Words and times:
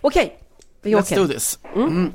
Okej, 0.00 0.38
vi 0.82 0.94
Let's 0.94 1.00
åker. 1.00 1.16
do 1.16 1.28
this. 1.28 1.58
Mm. 1.74 2.12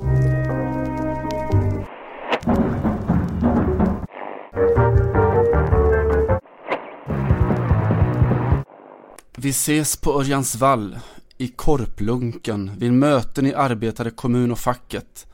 Vi 9.36 9.50
ses 9.50 9.96
på 9.96 10.20
Örjansvall, 10.20 10.98
i 11.38 11.48
Korplunken, 11.48 12.78
vid 12.78 12.92
möten 12.92 13.46
i 13.46 13.54
arbetare 13.54 14.10
kommun 14.10 14.52
och 14.52 14.58
facket. 14.58 15.26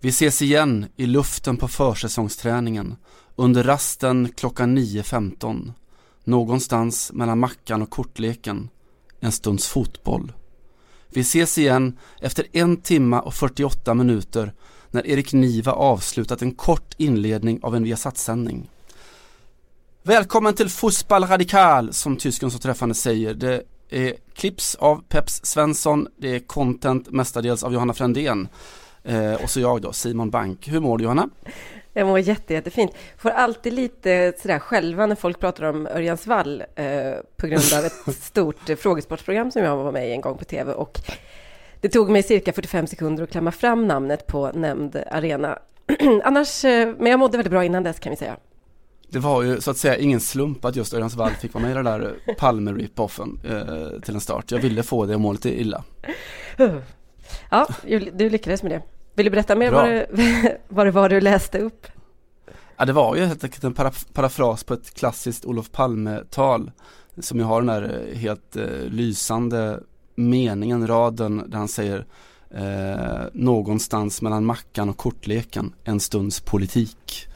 Vi 0.00 0.08
ses 0.08 0.42
igen 0.42 0.86
i 0.96 1.06
luften 1.06 1.56
på 1.56 1.68
försäsongsträningen, 1.68 2.96
under 3.36 3.62
rasten 3.62 4.28
klockan 4.36 4.78
9.15. 4.78 5.72
Någonstans 6.24 7.12
mellan 7.12 7.38
mackan 7.38 7.82
och 7.82 7.90
kortleken, 7.90 8.68
en 9.20 9.32
stunds 9.32 9.68
fotboll. 9.68 10.32
Vi 11.14 11.20
ses 11.20 11.58
igen 11.58 11.98
efter 12.20 12.46
en 12.52 12.76
timma 12.76 13.20
och 13.20 13.34
48 13.34 13.94
minuter 13.94 14.52
när 14.90 15.06
Erik 15.06 15.32
Niva 15.32 15.72
avslutat 15.72 16.42
en 16.42 16.54
kort 16.54 16.94
inledning 16.96 17.60
av 17.62 17.76
en 17.76 17.84
Viasat-sändning. 17.84 18.70
Välkommen 20.02 20.54
till 20.54 20.68
Fussball 20.68 21.24
Radikal 21.24 21.92
som 21.92 22.16
tysken 22.16 22.50
så 22.50 22.58
träffande 22.58 22.94
säger. 22.94 23.34
Det 23.34 23.62
är 23.90 24.14
klipps 24.34 24.74
av 24.74 25.02
Peps 25.08 25.40
Svensson, 25.44 26.08
det 26.16 26.34
är 26.34 26.40
content 26.40 27.10
mestadels 27.10 27.62
av 27.62 27.72
Johanna 27.72 27.94
Frändén 27.94 28.48
eh, 29.02 29.34
och 29.34 29.50
så 29.50 29.60
jag 29.60 29.82
då, 29.82 29.92
Simon 29.92 30.30
Bank. 30.30 30.68
Hur 30.68 30.80
mår 30.80 30.98
du 30.98 31.04
Johanna? 31.04 31.28
Jag 31.92 32.06
mår 32.06 32.18
jätte, 32.18 32.54
jättefint. 32.54 32.92
Får 33.16 33.30
alltid 33.30 33.72
lite 33.72 34.32
sådär 34.38 34.58
själva 34.58 35.06
när 35.06 35.14
folk 35.14 35.40
pratar 35.40 35.64
om 35.64 35.86
Örjansvall 35.86 36.64
eh, 36.74 36.86
på 37.36 37.46
grund 37.46 37.72
av 37.78 37.84
ett 37.84 38.16
stort 38.22 38.70
eh, 38.70 38.76
frågesportprogram 38.76 39.50
som 39.50 39.62
jag 39.62 39.76
var 39.76 39.92
med 39.92 40.08
i 40.08 40.12
en 40.12 40.20
gång 40.20 40.38
på 40.38 40.44
tv 40.44 40.72
och 40.72 41.00
det 41.80 41.88
tog 41.88 42.10
mig 42.10 42.22
cirka 42.22 42.52
45 42.52 42.86
sekunder 42.86 43.24
att 43.24 43.30
klämma 43.30 43.52
fram 43.52 43.88
namnet 43.88 44.26
på 44.26 44.50
nämnd 44.54 45.02
arena. 45.10 45.58
Annars, 46.24 46.64
eh, 46.64 46.94
men 46.98 47.10
jag 47.10 47.20
mådde 47.20 47.36
väldigt 47.36 47.50
bra 47.50 47.64
innan 47.64 47.82
dess 47.82 47.98
kan 47.98 48.10
vi 48.10 48.16
säga. 48.16 48.36
Det 49.08 49.18
var 49.18 49.42
ju 49.42 49.60
så 49.60 49.70
att 49.70 49.76
säga 49.76 49.96
ingen 49.96 50.20
slump 50.20 50.64
att 50.64 50.76
just 50.76 50.94
Örjansvall 50.94 51.30
fick 51.30 51.54
vara 51.54 51.62
med 51.62 51.70
i 51.70 51.74
den 51.74 51.84
där 51.84 52.14
Palme-ripoffen 52.38 53.40
eh, 53.44 54.00
till 54.00 54.14
en 54.14 54.20
start. 54.20 54.50
Jag 54.50 54.58
ville 54.58 54.82
få 54.82 55.06
det 55.06 55.14
att 55.14 55.20
må 55.20 55.32
lite 55.32 55.60
illa. 55.60 55.84
Ja, 57.50 57.68
du 58.12 58.30
lyckades 58.30 58.62
med 58.62 58.72
det. 58.72 58.82
Vill 59.14 59.24
du 59.26 59.30
berätta 59.30 59.56
mer 59.56 59.70
vad 59.70 59.84
det, 59.84 60.06
vad 60.68 60.86
det 60.86 60.90
var 60.90 61.08
du 61.08 61.20
läste 61.20 61.58
upp? 61.58 61.86
Ja, 62.76 62.84
det 62.84 62.92
var 62.92 63.16
ju 63.16 63.24
helt 63.24 63.44
enkelt 63.44 63.64
en 63.64 63.74
para 63.74 63.92
parafras 64.12 64.64
på 64.64 64.74
ett 64.74 64.94
klassiskt 64.94 65.44
Olof 65.44 65.70
Palme-tal 65.70 66.70
som 67.18 67.38
ju 67.38 67.44
har 67.44 67.60
den 67.62 67.66
där 67.66 68.06
eh, 68.12 68.18
helt 68.18 68.56
eh, 68.56 68.64
lysande 68.86 69.80
meningen, 70.14 70.86
raden 70.86 71.42
där 71.50 71.58
han 71.58 71.68
säger 71.68 72.06
eh, 72.50 73.24
någonstans 73.32 74.22
mellan 74.22 74.44
mackan 74.44 74.88
och 74.88 74.96
kortleken, 74.96 75.72
en 75.84 76.00
stunds 76.00 76.40
politik. 76.40 77.26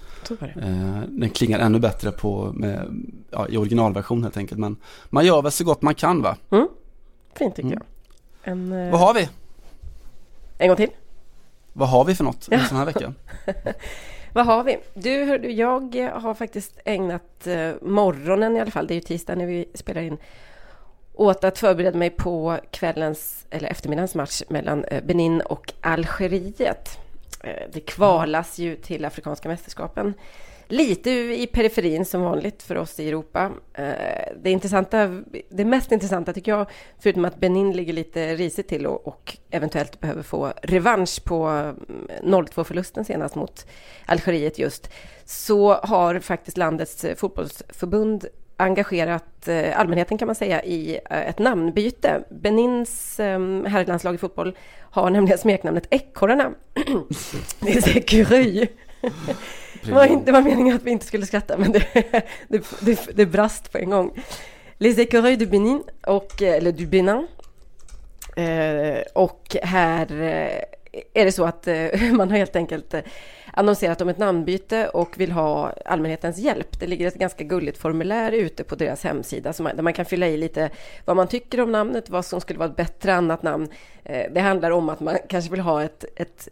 Eh, 0.40 1.00
den 1.08 1.30
klingar 1.30 1.58
ännu 1.58 1.78
bättre 1.78 2.10
på 2.12 2.52
med, 2.54 3.04
ja, 3.30 3.48
i 3.48 3.56
originalversion 3.56 4.22
helt 4.22 4.36
enkelt 4.36 4.60
men 4.60 4.76
man 5.10 5.26
gör 5.26 5.42
väl 5.42 5.52
så 5.52 5.64
gott 5.64 5.82
man 5.82 5.94
kan 5.94 6.22
va? 6.22 6.36
Fint 7.38 7.56
tycker 7.56 7.68
Mm. 7.68 7.78
jag. 8.42 8.52
En, 8.52 8.72
eh, 8.72 8.90
Vad 8.90 9.00
har 9.00 9.14
vi? 9.14 9.28
en 10.58 10.68
gång 10.68 10.76
till. 10.76 10.90
Vad 11.76 11.88
har 11.88 12.04
vi 12.04 12.14
för 12.14 12.24
något 12.24 12.48
en 12.50 12.64
sån 12.64 12.78
här 12.78 12.84
vecka? 12.84 13.12
Vad 14.32 14.46
har 14.46 14.64
vi? 14.64 14.78
Du, 14.94 15.50
jag 15.50 16.10
har 16.14 16.34
faktiskt 16.34 16.78
ägnat 16.84 17.46
eh, 17.46 17.70
morgonen 17.82 18.56
i 18.56 18.60
alla 18.60 18.70
fall, 18.70 18.86
det 18.86 18.92
är 18.92 18.96
ju 18.96 19.00
tisdag 19.00 19.34
när 19.34 19.46
vi 19.46 19.68
spelar 19.74 20.02
in, 20.02 20.18
åt 21.14 21.44
att 21.44 21.58
förbereda 21.58 21.98
mig 21.98 22.10
på 22.10 22.58
kvällens, 22.70 23.46
eller 23.50 23.68
eftermiddagens 23.68 24.14
match 24.14 24.42
mellan 24.48 24.84
eh, 24.84 25.04
Benin 25.04 25.40
och 25.40 25.72
Algeriet. 25.80 26.98
Eh, 27.44 27.62
det 27.72 27.80
kvalas 27.80 28.58
ju 28.58 28.76
till 28.76 29.04
Afrikanska 29.04 29.48
mästerskapen. 29.48 30.14
Lite 30.68 31.10
i 31.10 31.46
periferin 31.46 32.04
som 32.04 32.22
vanligt 32.22 32.62
för 32.62 32.76
oss 32.76 33.00
i 33.00 33.08
Europa. 33.08 33.52
Eh, 33.74 34.32
det, 34.42 34.50
intressanta, 34.50 35.22
det 35.48 35.64
mest 35.64 35.92
intressanta 35.92 36.32
tycker 36.32 36.52
jag, 36.52 36.66
förutom 36.98 37.24
att 37.24 37.40
Benin 37.40 37.72
ligger 37.72 37.92
lite 37.92 38.34
risigt 38.34 38.68
till 38.68 38.86
och, 38.86 39.06
och 39.06 39.36
eventuellt 39.50 40.00
behöver 40.00 40.22
få 40.22 40.52
revansch 40.62 41.24
på 41.24 41.44
mm, 41.44 41.76
0-2-förlusten 42.22 43.04
senast 43.04 43.34
mot 43.34 43.66
Algeriet 44.06 44.58
just, 44.58 44.90
så 45.24 45.74
har 45.74 46.20
faktiskt 46.20 46.56
landets 46.56 47.06
fotbollsförbund 47.16 48.26
engagerat 48.56 49.48
eh, 49.48 49.80
allmänheten 49.80 50.18
kan 50.18 50.26
man 50.26 50.34
säga 50.34 50.64
i 50.64 51.00
eh, 51.10 51.28
ett 51.28 51.38
namnbyte. 51.38 52.22
Benins 52.30 53.18
herrlandslag 53.66 54.14
i 54.14 54.18
fotboll 54.18 54.56
har 54.78 55.10
nämligen 55.10 55.38
smeknamnet 55.38 55.86
Ekorrarna. 55.90 56.52
Det 57.60 57.76
är 57.76 57.80
så. 57.80 58.66
Det 59.84 59.92
var, 59.92 60.06
inte, 60.06 60.24
det 60.24 60.32
var 60.32 60.42
meningen 60.42 60.76
att 60.76 60.82
vi 60.82 60.90
inte 60.90 61.06
skulle 61.06 61.26
skratta, 61.26 61.58
men 61.58 61.72
det, 61.72 61.86
det, 62.48 62.64
det, 62.80 63.08
det 63.14 63.26
brast 63.26 63.72
på 63.72 63.78
en 63.78 63.90
gång. 63.90 64.22
Les 64.78 64.98
écureuils 64.98 65.38
du 65.38 65.46
Benin, 65.46 65.82
och, 66.06 66.42
eller 66.42 66.72
du 66.72 66.86
Benin. 66.86 67.26
Eh, 68.36 69.02
och 69.14 69.56
här 69.62 70.22
eh, 70.22 70.62
är 71.14 71.24
det 71.24 71.32
så 71.32 71.44
att 71.44 71.66
eh, 71.66 72.12
man 72.12 72.30
har 72.30 72.36
helt 72.36 72.56
enkelt 72.56 72.94
eh, 72.94 73.00
annonserat 73.52 74.00
om 74.00 74.08
ett 74.08 74.18
namnbyte 74.18 74.88
och 74.88 75.20
vill 75.20 75.32
ha 75.32 75.72
allmänhetens 75.84 76.38
hjälp. 76.38 76.80
Det 76.80 76.86
ligger 76.86 77.06
ett 77.06 77.14
ganska 77.14 77.44
gulligt 77.44 77.78
formulär 77.78 78.32
ute 78.32 78.64
på 78.64 78.74
deras 78.74 79.04
hemsida 79.04 79.52
där 79.52 79.82
man 79.82 79.92
kan 79.92 80.04
fylla 80.04 80.26
i 80.28 80.36
lite 80.36 80.70
vad 81.04 81.16
man 81.16 81.28
tycker 81.28 81.60
om 81.60 81.72
namnet, 81.72 82.10
vad 82.10 82.24
som 82.24 82.40
skulle 82.40 82.58
vara 82.58 82.68
ett 82.68 82.76
bättre 82.76 83.14
annat 83.14 83.42
namn. 83.42 83.68
Det 84.30 84.40
handlar 84.40 84.70
om 84.70 84.88
att 84.88 85.00
man 85.00 85.18
kanske 85.28 85.50
vill 85.50 85.60
ha 85.60 85.82
ett, 85.82 86.04
ett 86.16 86.48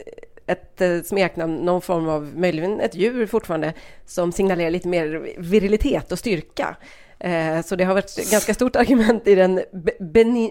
ett 0.47 0.81
eh, 0.81 1.01
smeknamn, 1.01 1.55
någon 1.55 1.81
form 1.81 2.09
av, 2.09 2.37
möjligen 2.37 2.79
ett 2.79 2.95
djur 2.95 3.25
fortfarande, 3.25 3.73
som 4.05 4.31
signalerar 4.31 4.69
lite 4.69 4.87
mer 4.87 5.35
virilitet 5.37 6.11
och 6.11 6.19
styrka. 6.19 6.75
Eh, 7.19 7.61
så 7.61 7.75
det 7.75 7.83
har 7.83 7.93
varit 7.93 8.17
ett 8.17 8.31
ganska 8.31 8.53
stort 8.53 8.75
argument 8.75 9.27
i 9.27 9.35
den 9.35 9.61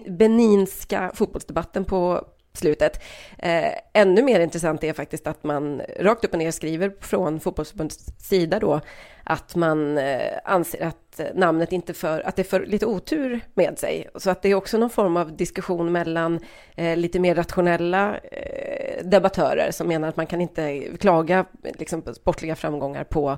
beninska 0.07 1.11
fotbollsdebatten 1.13 1.85
på 1.85 2.27
slutet. 2.57 3.03
Eh, 3.37 3.71
Ännu 3.93 4.21
mer 4.21 4.39
intressant 4.39 4.83
är 4.83 4.93
faktiskt 4.93 5.27
att 5.27 5.43
man 5.43 5.81
rakt 5.99 6.25
upp 6.25 6.33
och 6.33 6.39
ner 6.39 6.51
skriver 6.51 6.93
från 6.99 7.39
fotbollsförbundets 7.39 8.05
sida 8.17 8.59
då 8.59 8.81
att 9.23 9.55
man 9.55 9.97
eh, 9.97 10.39
anser 10.43 10.85
att 10.85 11.21
namnet 11.33 11.71
inte 11.71 11.93
för, 11.93 12.27
att 12.27 12.35
det 12.35 12.43
för 12.43 12.65
lite 12.65 12.85
otur 12.85 13.41
med 13.53 13.79
sig. 13.79 14.07
Så 14.15 14.29
att 14.29 14.41
det 14.41 14.49
är 14.49 14.55
också 14.55 14.77
någon 14.77 14.89
form 14.89 15.17
av 15.17 15.37
diskussion 15.37 15.91
mellan 15.91 16.39
eh, 16.75 16.97
lite 16.97 17.19
mer 17.19 17.35
rationella 17.35 18.17
eh, 18.17 19.05
debattörer 19.05 19.71
som 19.71 19.87
menar 19.87 20.07
att 20.07 20.17
man 20.17 20.27
kan 20.27 20.41
inte 20.41 20.81
klaga 20.99 21.45
liksom, 21.63 22.01
på 22.01 22.13
sportliga 22.13 22.55
framgångar 22.55 23.03
på 23.03 23.37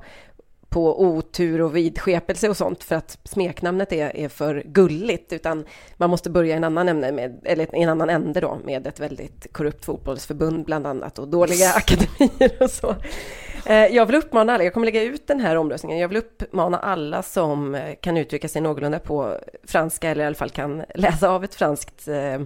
på 0.70 1.02
otur 1.02 1.62
och 1.62 1.76
vidskepelse 1.76 2.50
och 2.50 2.58
sånt 2.58 2.84
för 2.84 2.96
att 2.96 3.18
smeknamnet 3.24 3.94
är, 3.94 4.16
är 4.16 4.30
för 4.30 4.64
gulligt 4.66 5.34
utan 5.34 5.66
man 5.98 6.10
måste 6.10 6.30
börja 6.30 6.54
i 6.54 6.58
en 6.58 6.64
annan 6.64 6.90
ämne 6.90 7.12
med, 7.12 7.42
eller 7.44 7.76
en 7.76 7.90
annan 7.90 8.10
ände 8.10 8.40
då 8.40 8.58
med 8.66 8.88
ett 8.88 9.00
väldigt 9.00 9.54
korrupt 9.54 9.86
fotbollsförbund 9.86 10.66
bland 10.66 10.88
annat 10.88 11.20
och 11.20 11.28
dåliga 11.28 11.70
akademier 11.74 12.52
och 12.64 12.70
så. 12.70 12.96
Eh, 13.66 13.86
Jag 13.86 14.06
vill 14.06 14.16
uppmana 14.16 14.54
alla, 14.54 14.64
jag 14.64 14.74
kommer 14.74 14.86
lägga 14.86 15.04
ut 15.04 15.28
den 15.28 15.40
här 15.40 15.56
omröstningen, 15.56 16.00
jag 16.00 16.08
vill 16.08 16.18
uppmana 16.18 16.78
alla 16.80 17.24
som 17.24 17.78
kan 18.02 18.18
uttrycka 18.18 18.48
sig 18.48 18.62
någorlunda 18.62 19.00
på 19.00 19.38
franska 19.68 20.10
eller 20.10 20.24
i 20.24 20.28
alla 20.28 20.36
fall 20.36 20.50
kan 20.50 20.84
läsa 20.96 21.30
av 21.30 21.44
ett 21.44 21.56
franskt 21.56 22.08
eh, 22.08 22.42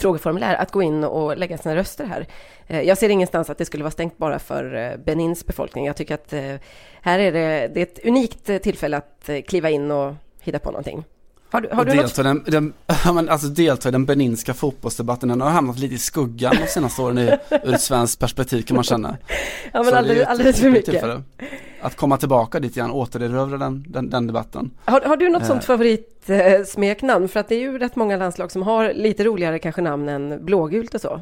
frågeformulär 0.00 0.54
att 0.54 0.72
gå 0.72 0.82
in 0.82 1.04
och 1.04 1.36
lägga 1.36 1.58
sina 1.58 1.76
röster 1.76 2.04
här. 2.04 2.26
Eh, 2.66 2.80
jag 2.80 2.98
ser 2.98 3.08
ingenstans 3.08 3.50
att 3.50 3.58
det 3.58 3.64
skulle 3.64 3.84
vara 3.84 3.90
stängt 3.90 4.18
bara 4.18 4.38
för 4.38 4.74
eh, 4.74 4.96
Benins 4.96 5.46
befolkning. 5.46 5.86
Jag 5.86 5.96
tycker 5.96 6.14
att 6.14 6.32
eh, 6.32 6.54
här 7.02 7.18
är 7.18 7.32
det, 7.32 7.70
det 7.74 7.80
är 7.80 7.82
ett 7.82 8.04
unikt 8.04 8.44
tillfälle 8.62 8.96
att 8.96 9.30
kliva 9.46 9.70
in 9.70 9.90
och 9.90 10.14
hitta 10.40 10.58
på 10.58 10.70
någonting. 10.70 11.04
Har 11.50 11.60
du, 11.60 11.68
har 11.72 11.84
du 11.84 11.94
något? 11.94 12.14
delta, 12.16 12.20
i 12.20 12.24
den, 12.24 12.72
den, 13.04 13.28
alltså 13.28 13.46
delta 13.48 13.88
i 13.88 13.92
den 13.92 14.04
beninska 14.04 14.54
fotbollsdebatten, 14.54 15.28
den 15.28 15.40
har 15.40 15.50
hamnat 15.50 15.78
lite 15.78 15.94
i 15.94 15.98
skuggan 15.98 16.54
de 16.60 16.66
senaste 16.66 17.02
åren 17.02 17.18
i, 17.18 17.36
ur 17.64 17.74
ett 17.74 17.80
svenskt 17.80 18.20
perspektiv 18.20 18.62
kan 18.62 18.74
man 18.74 18.84
känna. 18.84 19.16
Ja, 19.72 19.82
men 19.82 19.94
alldeles, 19.94 20.22
ett 20.22 20.28
alldeles 20.28 20.60
för 20.60 20.70
mycket. 20.70 20.84
tillfälle 20.90 21.22
Att 21.80 21.96
komma 21.96 22.16
tillbaka 22.16 22.60
dit 22.60 22.76
igen, 22.76 22.90
återerövra 22.90 23.58
den, 23.58 23.84
den, 23.88 24.10
den 24.10 24.26
debatten. 24.26 24.70
Har, 24.84 25.00
har 25.00 25.16
du 25.16 25.28
något 25.28 25.42
Eh. 25.42 25.48
sånt 25.48 25.64
favoritsmeknamn? 25.64 27.28
För 27.28 27.40
att 27.40 27.48
det 27.48 27.54
är 27.54 27.60
ju 27.60 27.78
rätt 27.78 27.96
många 27.96 28.16
landslag 28.16 28.52
som 28.52 28.62
har 28.62 28.92
lite 28.92 29.24
roligare 29.24 29.58
kanske 29.58 29.82
namn 29.82 30.08
än 30.08 30.44
blågult 30.44 30.94
och 30.94 31.00
så. 31.00 31.20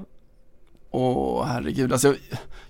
Åh 0.91 1.45
herregud, 1.45 1.93
alltså 1.93 2.09
jag, 2.09 2.17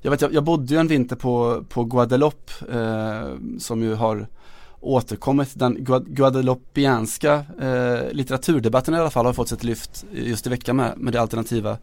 jag 0.00 0.10
vet 0.10 0.20
jag, 0.20 0.32
jag 0.34 0.44
bodde 0.44 0.74
ju 0.74 0.80
en 0.80 0.88
vinter 0.88 1.16
på, 1.16 1.64
på 1.68 1.84
Guadeloupe 1.84 2.52
eh, 2.72 3.28
som 3.58 3.82
ju 3.82 3.94
har 3.94 4.26
återkommit, 4.86 5.48
den 5.54 5.78
Gua- 5.78 6.04
guadeloupianska 6.08 7.44
eh, 7.60 8.12
litteraturdebatten 8.12 8.94
i 8.94 8.98
alla 8.98 9.10
fall 9.10 9.26
har 9.26 9.32
fått 9.32 9.48
sig 9.48 9.56
ett 9.56 9.64
lyft 9.64 10.04
just 10.12 10.46
i 10.46 10.50
veckan 10.50 10.76
med, 10.76 10.92
med 10.96 11.12
det 11.12 11.20
alternativa 11.20 11.78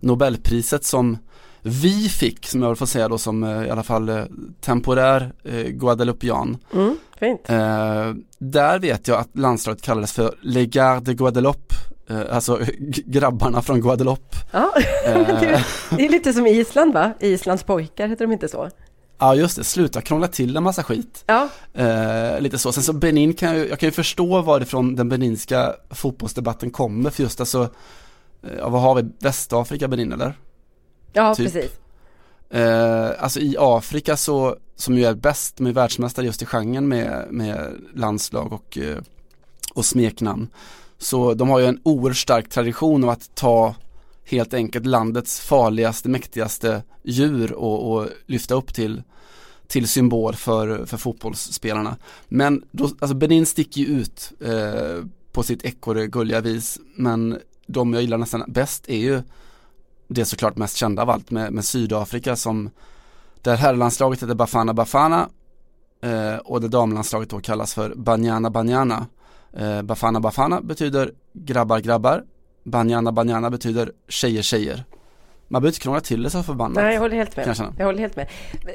Nobelpriset 0.00 0.84
som 0.84 1.18
vi 1.62 2.08
fick, 2.08 2.46
som 2.46 2.62
jag 2.62 2.78
får 2.78 2.86
säga 2.86 3.08
då 3.08 3.18
som 3.18 3.42
eh, 3.44 3.66
i 3.66 3.70
alla 3.70 3.82
fall 3.82 4.08
eh, 4.08 4.24
temporär 4.60 5.32
eh, 5.44 5.62
guadeloupian. 5.66 6.56
Mm, 6.74 6.96
fint. 7.18 7.50
Eh, 7.50 8.12
där 8.38 8.78
vet 8.78 9.08
jag 9.08 9.18
att 9.20 9.28
landslaget 9.38 9.82
kallades 9.82 10.12
för 10.12 10.34
Le 10.42 10.66
Gard 10.66 11.02
de 11.02 11.14
Guadeloupe 11.14 11.74
eh, 12.08 12.20
alltså 12.30 12.60
grabbarna 13.06 13.62
från 13.62 13.80
Guadeloupe. 13.80 14.36
Ja, 14.52 14.72
eh. 15.06 15.60
det 15.90 16.04
är 16.04 16.08
lite 16.08 16.32
som 16.32 16.46
Island 16.46 16.92
va? 16.92 17.12
Islands 17.20 17.62
pojkar 17.62 18.08
heter 18.08 18.26
de 18.26 18.32
inte 18.32 18.48
så? 18.48 18.70
Ja 19.22 19.34
just 19.34 19.56
det, 19.56 19.64
sluta 19.64 20.00
krångla 20.00 20.28
till 20.28 20.56
en 20.56 20.62
massa 20.62 20.82
skit. 20.82 21.24
Ja. 21.26 21.48
Eh, 21.74 22.40
lite 22.40 22.58
så. 22.58 22.72
Sen 22.72 22.82
så 22.82 22.92
Benin 22.92 23.34
kan 23.34 23.56
jag, 23.56 23.68
jag 23.68 23.78
kan 23.78 23.86
ju 23.86 23.90
förstå 23.92 24.42
varifrån 24.42 24.96
den 24.96 25.08
beninska 25.08 25.74
fotbollsdebatten 25.90 26.70
kommer 26.70 27.10
för 27.10 27.22
just 27.22 27.40
alltså, 27.40 27.68
eh, 28.42 28.70
vad 28.70 28.82
har 28.82 28.94
vi, 28.94 29.10
Västafrika 29.18 29.88
Benin 29.88 30.12
eller? 30.12 30.38
Ja 31.12 31.34
typ. 31.34 31.52
precis. 31.52 31.70
Eh, 32.50 33.10
alltså 33.18 33.40
i 33.40 33.56
Afrika 33.58 34.16
så, 34.16 34.56
som 34.76 34.98
ju 34.98 35.04
är 35.04 35.14
bäst 35.14 35.58
med 35.58 35.74
världsmästare 35.74 36.26
just 36.26 36.42
i 36.42 36.46
genren 36.46 36.88
med, 36.88 37.26
med 37.30 37.72
landslag 37.94 38.52
och, 38.52 38.78
eh, 38.78 38.98
och 39.74 39.84
smeknamn. 39.84 40.48
Så 40.98 41.34
de 41.34 41.48
har 41.48 41.58
ju 41.58 41.66
en 41.66 41.80
oerhört 41.82 42.16
stark 42.16 42.48
tradition 42.48 43.04
av 43.04 43.10
att 43.10 43.34
ta 43.34 43.74
helt 44.24 44.54
enkelt 44.54 44.86
landets 44.86 45.40
farligaste, 45.40 46.08
mäktigaste 46.08 46.82
djur 47.02 47.52
och, 47.52 47.92
och 47.92 48.08
lyfta 48.26 48.54
upp 48.54 48.74
till, 48.74 49.02
till 49.66 49.88
symbol 49.88 50.34
för, 50.34 50.86
för 50.86 50.96
fotbollsspelarna. 50.96 51.96
Men 52.28 52.64
då, 52.70 52.84
alltså 52.84 53.14
Benin 53.14 53.46
sticker 53.46 53.80
ju 53.80 53.86
ut 53.86 54.32
eh, 54.40 55.04
på 55.32 55.42
sitt 55.42 55.64
ekorre 55.64 56.40
vis 56.40 56.78
men 56.96 57.38
de 57.66 57.92
jag 57.92 58.02
gillar 58.02 58.18
nästan 58.18 58.44
bäst 58.46 58.88
är 58.88 58.98
ju 58.98 59.22
det 60.08 60.24
såklart 60.24 60.56
mest 60.56 60.76
kända 60.76 61.02
av 61.02 61.10
allt 61.10 61.30
med, 61.30 61.52
med 61.52 61.64
Sydafrika 61.64 62.36
som 62.36 62.70
där 63.42 63.56
herrlandslaget 63.56 64.22
heter 64.22 64.34
Bafana 64.34 64.74
Bafana 64.74 65.28
eh, 66.02 66.36
och 66.36 66.60
det 66.60 66.68
damlandslaget 66.68 67.30
då 67.30 67.40
kallas 67.40 67.74
för 67.74 67.94
Banyana 67.94 68.50
Banyana. 68.50 69.06
Eh, 69.52 69.82
Bafana 69.82 70.20
Bafana 70.20 70.60
betyder 70.60 71.12
grabbar 71.32 71.78
grabbar 71.78 72.24
Banjana 72.62 73.12
Banjana 73.12 73.50
betyder 73.50 73.92
tjejer 74.08 74.42
tjejer. 74.42 74.84
Man 75.48 75.62
behöver 75.62 75.68
inte 75.68 75.80
krångla 75.80 76.00
till 76.00 76.22
det 76.22 76.30
så 76.30 76.42
förbannat. 76.42 76.74
Nej, 76.74 76.94
jag 76.94 77.00
håller 77.00 77.16
helt 77.16 77.36
med. 77.36 77.48
Jag, 77.48 77.56
jag, 77.78 77.86
håller 77.86 77.98
helt 77.98 78.16
med. 78.16 78.28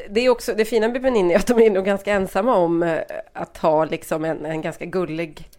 Det 0.10 0.26
är 0.26 0.30
också, 0.30 0.54
det 0.58 0.66
fina 0.66 0.88
med 0.88 1.02
Benin 1.02 1.32
är 1.32 1.36
att 1.36 1.48
de 1.48 1.60
är 1.60 1.70
nog 1.70 1.86
ganska 1.86 2.14
ensamma 2.14 2.56
om 2.56 2.84
eh, 2.84 3.00
att 3.34 3.58
ha 3.58 3.86
liksom 3.86 4.26
en, 4.26 4.46
en 4.46 4.62
ganska 4.62 4.86
gullig 4.86 5.50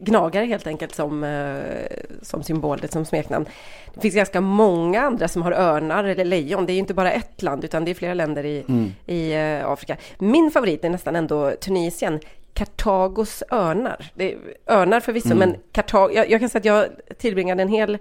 gnagare 0.00 0.46
helt 0.46 0.66
enkelt 0.66 0.94
som, 0.94 1.24
eh, 1.24 1.96
som 2.22 2.42
symbol, 2.42 2.80
som 2.88 3.04
smeknamn. 3.04 3.46
Det 3.94 4.00
finns 4.00 4.14
ganska 4.14 4.40
många 4.40 5.02
andra 5.02 5.28
som 5.28 5.42
har 5.42 5.52
örnar 5.52 6.04
eller 6.04 6.24
lejon. 6.24 6.66
Det 6.66 6.72
är 6.72 6.74
ju 6.74 6.80
inte 6.80 6.94
bara 6.94 7.12
ett 7.12 7.42
land 7.42 7.64
utan 7.64 7.84
det 7.84 7.90
är 7.90 7.94
flera 7.94 8.14
länder 8.14 8.44
i, 8.44 8.64
mm. 8.68 8.92
i 9.06 9.36
uh, 9.36 9.70
Afrika. 9.70 9.96
Min 10.18 10.50
favorit 10.50 10.84
är 10.84 10.90
nästan 10.90 11.16
ändå 11.16 11.50
Tunisien. 11.50 12.20
Kartagos 12.56 13.42
örnar. 13.50 14.10
Det 14.14 14.32
är 14.32 14.38
örnar 14.66 15.00
förvisso, 15.00 15.32
mm. 15.32 15.38
men 15.38 15.58
Kartago, 15.72 16.12
jag, 16.12 16.30
jag, 16.30 16.40
kan 16.40 16.48
säga 16.48 16.58
att 16.58 16.64
jag 16.64 17.18
tillbringade 17.18 17.62
en 17.62 17.68
hel, 17.68 17.94
eh, 17.94 17.98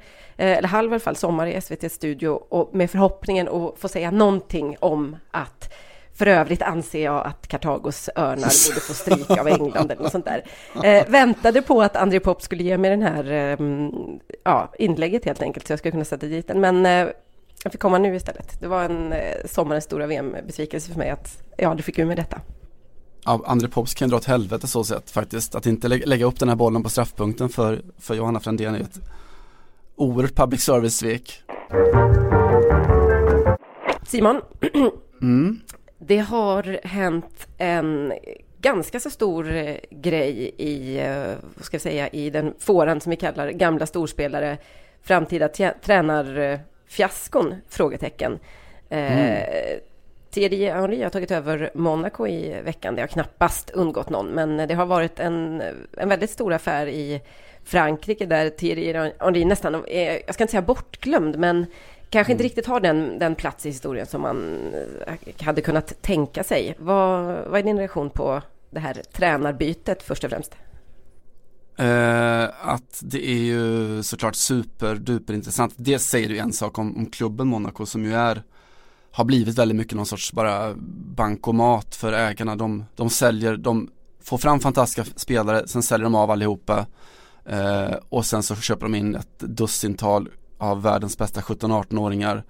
eller 0.58 0.68
halv 0.68 0.92
i 0.92 0.94
alla 0.94 1.00
fall, 1.00 1.16
sommar 1.16 1.48
i 1.48 1.62
SVT 1.62 1.92
studio 1.92 2.30
och 2.30 2.76
med 2.76 2.92
förhoppningen 2.92 3.48
att 3.48 3.80
få 3.80 3.88
säga 3.88 4.12
någonting 4.12 4.78
om 4.80 5.18
att 5.32 5.74
för 6.14 6.28
övrigt 6.28 6.62
anser 6.62 7.04
jag 7.04 7.26
att 7.26 7.48
Kartagos 7.48 8.10
örnar 8.16 8.36
borde 8.70 8.82
få 8.82 8.94
stryk 8.94 9.40
av 9.40 9.48
England 9.48 9.92
eller 9.92 10.04
något 10.04 10.12
sånt 10.12 10.26
där. 10.26 10.44
Eh, 10.84 11.08
väntade 11.08 11.62
på 11.62 11.82
att 11.82 11.96
André 11.96 12.20
Pop 12.20 12.42
skulle 12.42 12.64
ge 12.64 12.78
mig 12.78 12.90
den 12.90 13.02
här 13.02 13.32
eh, 13.32 13.58
ja, 14.44 14.74
inlägget 14.80 15.26
helt 15.26 15.42
enkelt, 15.42 15.68
så 15.68 15.72
jag 15.74 15.80
skulle 15.80 15.92
kunna 15.92 16.06
sätta 16.06 16.26
dit 16.26 16.48
den. 16.48 16.62
Men 16.62 16.86
eh, 16.86 17.08
jag 17.64 17.72
fick 17.72 17.82
komma 17.82 17.98
nu 17.98 18.16
istället. 18.16 18.62
Det 18.62 18.68
var 18.68 18.84
en 18.84 19.14
eh, 19.14 19.36
sommarens 19.46 19.84
stora 19.84 20.08
VM-besvikelse 20.08 20.92
för 20.92 21.00
mig 21.00 21.10
att 21.10 21.44
jag 21.58 21.70
aldrig 21.70 21.86
fick 21.86 22.00
ur 22.00 22.06
mig 22.06 22.16
detta 22.16 22.42
ja, 23.26 23.42
André 23.46 23.68
Pops 23.68 23.94
kan 23.94 24.10
dra 24.10 24.18
åt 24.18 24.26
helvete 24.26 24.68
så 24.68 24.84
sett 24.84 25.12
faktiskt. 25.12 25.56
Att 25.56 25.66
inte 25.66 25.88
lä 25.88 26.02
lägga 26.06 26.26
upp 26.26 26.40
den 26.40 26.50
här 26.50 26.56
bollen 26.56 26.84
på 26.84 26.90
straffpunkten 26.90 27.50
för, 27.50 27.82
för 27.98 28.16
Johanna 28.16 28.40
Frändén 28.40 28.76
är 28.76 28.80
ett 28.80 29.00
oerhört 29.96 30.36
public 30.36 30.62
service-svek. 30.62 31.42
Simon, 34.04 34.42
mm. 35.22 35.60
det 36.00 36.18
har 36.18 36.80
hänt 36.84 37.48
en 37.58 38.14
ganska 38.62 39.00
så 39.00 39.10
stor 39.10 39.56
eh, 39.56 39.76
grej 39.90 40.56
i, 40.58 41.00
eh, 41.00 41.34
vad 41.56 41.66
ska 41.66 41.76
jag 41.76 41.82
säga, 41.82 42.08
i 42.08 42.30
den 42.30 42.54
fåran 42.60 43.02
som 43.02 43.10
vi 43.10 43.16
kallar 43.16 43.50
gamla 43.50 43.86
storspelare, 43.86 44.58
framtida 45.02 45.48
tränarfiaskon? 45.84 47.56
Frågetecken. 47.70 48.40
Mm. 48.90 49.18
Eh, 49.18 49.80
Thierry 50.36 50.70
Henry 50.70 51.04
har 51.04 51.10
tagit 51.10 51.32
över 51.32 51.70
Monaco 51.74 52.28
i 52.28 52.62
veckan. 52.62 52.96
Det 52.96 53.02
har 53.02 53.08
knappast 53.08 53.70
undgått 53.70 54.10
någon, 54.10 54.28
men 54.28 54.68
det 54.68 54.74
har 54.74 54.86
varit 54.86 55.20
en, 55.20 55.62
en 55.98 56.10
väldigt 56.10 56.30
stor 56.30 56.54
affär 56.54 56.88
i 56.88 57.22
Frankrike 57.64 58.26
där 58.26 58.50
Thierry 58.50 59.12
Henry 59.20 59.46
nästan 59.46 59.76
är, 59.88 60.22
jag 60.26 60.34
ska 60.34 60.44
inte 60.44 60.52
säga 60.52 60.62
bortglömd, 60.62 61.40
men 61.40 61.66
kanske 62.10 62.32
inte 62.32 62.42
mm. 62.42 62.50
riktigt 62.50 62.66
har 62.66 62.80
den, 62.80 63.20
den 63.20 63.36
plats 63.36 63.66
i 63.66 63.70
historien 63.70 64.06
som 64.06 64.22
man 64.22 64.60
eh, 65.08 65.46
hade 65.46 65.62
kunnat 65.62 66.02
tänka 66.02 66.44
sig. 66.44 66.76
Vad, 66.80 67.26
vad 67.26 67.60
är 67.60 67.64
din 67.64 67.78
reaktion 67.78 68.10
på 68.10 68.42
det 68.70 68.80
här 68.80 69.02
tränarbytet 69.12 70.04
först 70.04 70.24
och 70.24 70.30
främst? 70.30 70.56
Uh, 71.80 72.70
att 72.70 73.02
det 73.02 73.30
är 73.30 73.44
ju 73.44 74.04
såklart 74.04 74.36
superduper 74.36 75.34
intressant. 75.34 75.74
Det 75.78 76.00
säger 76.00 76.30
ju 76.30 76.38
en 76.38 76.54
sak 76.54 76.78
om, 76.78 76.98
om 76.98 77.06
klubben 77.06 77.48
Monaco 77.48 77.86
som 77.86 78.06
ju 78.06 78.14
är 78.14 78.44
har 79.16 79.26
blivit 79.26 79.58
väldigt 79.58 79.78
mycket 79.78 79.96
någon 79.96 80.06
sorts 80.06 80.32
bara 80.32 80.74
bankomat 81.16 81.96
för 81.96 82.14
ägarna. 82.14 82.56
De, 82.56 82.86
de 82.96 83.10
säljer, 83.10 83.58
de 83.58 83.90
får 84.24 84.38
fram 84.38 84.60
fantastiska 84.60 85.12
spelare, 85.16 85.68
sen 85.68 85.84
säljer 85.84 86.04
de 86.04 86.16
av 86.16 86.32
allihopa 86.32 86.86
eh, 87.46 87.94
och 88.10 88.26
sen 88.26 88.44
så 88.44 88.56
köper 88.56 88.86
de 88.86 88.96
in 88.96 89.16
ett 89.16 89.40
dussintal 89.40 90.30
av 90.58 90.82
världens 90.82 91.18
bästa 91.18 91.42
17-18-åringar 91.42 92.44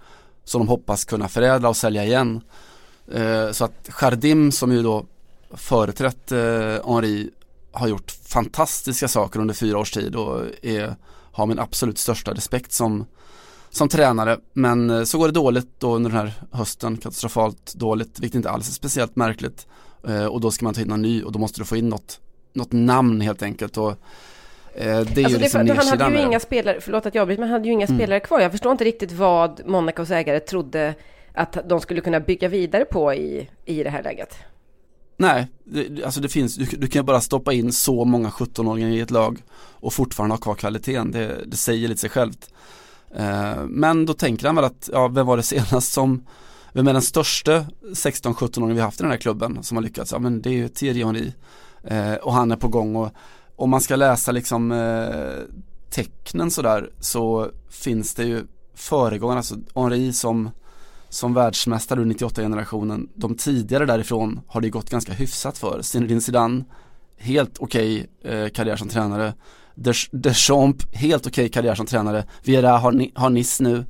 som 0.43 0.59
de 0.59 0.67
hoppas 0.67 1.05
kunna 1.05 1.27
förädla 1.27 1.69
och 1.69 1.77
sälja 1.77 2.03
igen. 2.05 2.41
Eh, 3.13 3.51
så 3.51 3.65
att 3.65 3.89
Jardim 4.01 4.51
som 4.51 4.71
ju 4.71 4.83
då 4.83 5.05
företrätt 5.51 6.31
eh, 6.31 6.93
Henri 6.93 7.29
har 7.71 7.87
gjort 7.87 8.11
fantastiska 8.11 9.07
saker 9.07 9.39
under 9.39 9.53
fyra 9.53 9.77
års 9.77 9.91
tid 9.91 10.15
och 10.15 10.41
är, 10.61 10.95
har 11.31 11.45
min 11.45 11.59
absolut 11.59 11.97
största 11.97 12.33
respekt 12.33 12.71
som 12.71 13.05
som 13.75 13.89
tränare. 13.89 14.37
Men 14.53 14.89
eh, 14.89 15.03
så 15.03 15.17
går 15.17 15.27
det 15.27 15.33
dåligt 15.33 15.67
då 15.79 15.95
under 15.95 16.09
den 16.09 16.19
här 16.19 16.33
hösten, 16.51 16.97
katastrofalt 16.97 17.73
dåligt, 17.73 18.19
vilket 18.19 18.35
inte 18.35 18.49
alls 18.49 18.69
är 18.69 18.73
speciellt 18.73 19.15
märkligt. 19.15 19.67
Eh, 20.07 20.25
och 20.25 20.41
då 20.41 20.51
ska 20.51 20.65
man 20.65 20.73
ta 20.73 20.81
in 20.81 20.87
någon 20.87 21.01
ny 21.01 21.23
och 21.23 21.31
då 21.31 21.39
måste 21.39 21.61
du 21.61 21.65
få 21.65 21.75
in 21.75 21.89
något, 21.89 22.19
något 22.53 22.71
namn 22.71 23.21
helt 23.21 23.41
enkelt. 23.43 23.77
Och, 23.77 23.89
eh, 23.89 23.95
det 24.75 24.87
är 24.87 24.97
alltså 24.97 25.21
ju 25.21 25.37
liksom 25.37 25.65
det, 25.65 25.73
Han 25.73 25.99
hade 25.99 26.17
ju 26.17 26.25
inga 26.25 26.39
spelare, 26.39 26.81
förlåt 26.81 27.05
att 27.05 27.15
jag 27.15 27.21
avbryter, 27.21 27.39
men 27.39 27.49
han 27.49 27.59
hade 27.59 27.67
ju 27.67 27.73
inga 27.73 27.85
mm. 27.85 27.97
spelare 27.97 28.19
kvar. 28.19 28.39
Jag 28.39 28.51
förstår 28.51 28.71
inte 28.71 28.83
riktigt 28.83 29.11
vad 29.11 29.61
Monacos 29.65 30.11
ägare 30.11 30.39
trodde 30.39 30.95
att 31.33 31.57
de 31.69 31.81
skulle 31.81 32.01
kunna 32.01 32.19
bygga 32.19 32.47
vidare 32.47 32.85
på 32.85 33.13
i, 33.13 33.49
i 33.65 33.83
det 33.83 33.89
här 33.89 34.03
läget. 34.03 34.37
Nej, 35.17 35.47
det, 35.63 36.03
alltså 36.03 36.21
det 36.21 36.29
finns, 36.29 36.55
du, 36.55 36.65
du 36.65 36.87
kan 36.87 37.05
bara 37.05 37.21
stoppa 37.21 37.53
in 37.53 37.71
så 37.71 38.05
många 38.05 38.29
17-åringar 38.29 38.89
i 38.89 38.99
ett 38.99 39.11
lag 39.11 39.43
och 39.57 39.93
fortfarande 39.93 40.33
ha 40.33 40.41
kvar 40.41 40.55
kvaliteten. 40.55 41.11
Det, 41.11 41.45
det 41.45 41.57
säger 41.57 41.87
lite 41.87 42.01
sig 42.01 42.09
självt. 42.09 42.49
Eh, 43.15 43.63
men 43.67 44.05
då 44.05 44.13
tänker 44.13 44.45
han 44.45 44.55
väl 44.55 44.65
att, 44.65 44.89
ja, 44.93 45.07
vem 45.07 45.25
var 45.25 45.37
det 45.37 45.43
senast 45.43 45.93
som, 45.93 46.25
vem 46.73 46.87
är 46.87 46.93
den 46.93 47.01
största 47.01 47.65
16-17-åringen 47.81 48.75
vi 48.75 48.81
haft 48.81 48.99
i 48.99 49.03
den 49.03 49.11
här 49.11 49.17
klubben 49.17 49.63
som 49.63 49.77
har 49.77 49.83
lyckats? 49.83 50.11
Ja 50.11 50.19
men 50.19 50.41
det 50.41 50.49
är 50.49 50.53
ju 50.53 50.67
Thierry 50.67 51.03
Henry. 51.03 51.31
Eh, 51.83 52.13
och 52.13 52.33
han 52.33 52.51
är 52.51 52.55
på 52.55 52.67
gång 52.67 52.95
och 52.95 53.11
om 53.55 53.69
man 53.69 53.81
ska 53.81 53.95
läsa 53.95 54.31
liksom 54.31 54.71
eh, 54.71 55.55
tecknen 55.89 56.51
sådär 56.51 56.89
så 56.99 57.49
finns 57.69 58.13
det 58.13 58.23
ju 58.23 58.43
föregångarna, 58.75 59.37
alltså 59.37 59.55
Henri 59.75 60.13
som 60.13 60.49
som 61.09 61.33
världsmästare 61.33 62.01
ur 62.01 62.05
98-generationen, 62.05 63.09
de 63.15 63.35
tidigare 63.35 63.85
därifrån 63.85 64.41
har 64.47 64.61
det 64.61 64.69
gått 64.69 64.89
ganska 64.89 65.13
hyfsat 65.13 65.57
för. 65.57 65.81
Zinedine 65.81 66.21
Zidane, 66.21 66.63
helt 67.17 67.57
okej 67.57 68.07
okay, 68.21 68.33
eh, 68.33 68.49
karriär 68.49 68.75
som 68.75 68.87
tränare. 68.87 69.33
Deschamps, 70.11 70.85
helt 70.93 71.27
okej 71.27 71.45
okay 71.45 71.49
karriär 71.49 71.75
som 71.75 71.85
tränare. 71.85 72.23
Viera 72.43 72.69
har, 72.69 73.19
har 73.19 73.29
Nice 73.29 73.63
nu 73.63 73.85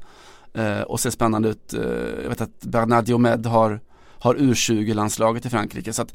eh, 0.53 0.81
och 0.81 0.99
ser 0.99 1.09
spännande 1.09 1.49
ut. 1.49 1.73
Eh, 1.73 1.81
jag 2.23 2.29
vet 2.29 2.41
att 2.41 2.61
Bernard 2.61 3.05
Diomed 3.05 3.45
har, 3.45 3.79
har 4.19 4.35
U20-landslaget 4.35 5.45
i 5.45 5.49
Frankrike. 5.49 5.93
Så 5.93 6.01
att, 6.01 6.13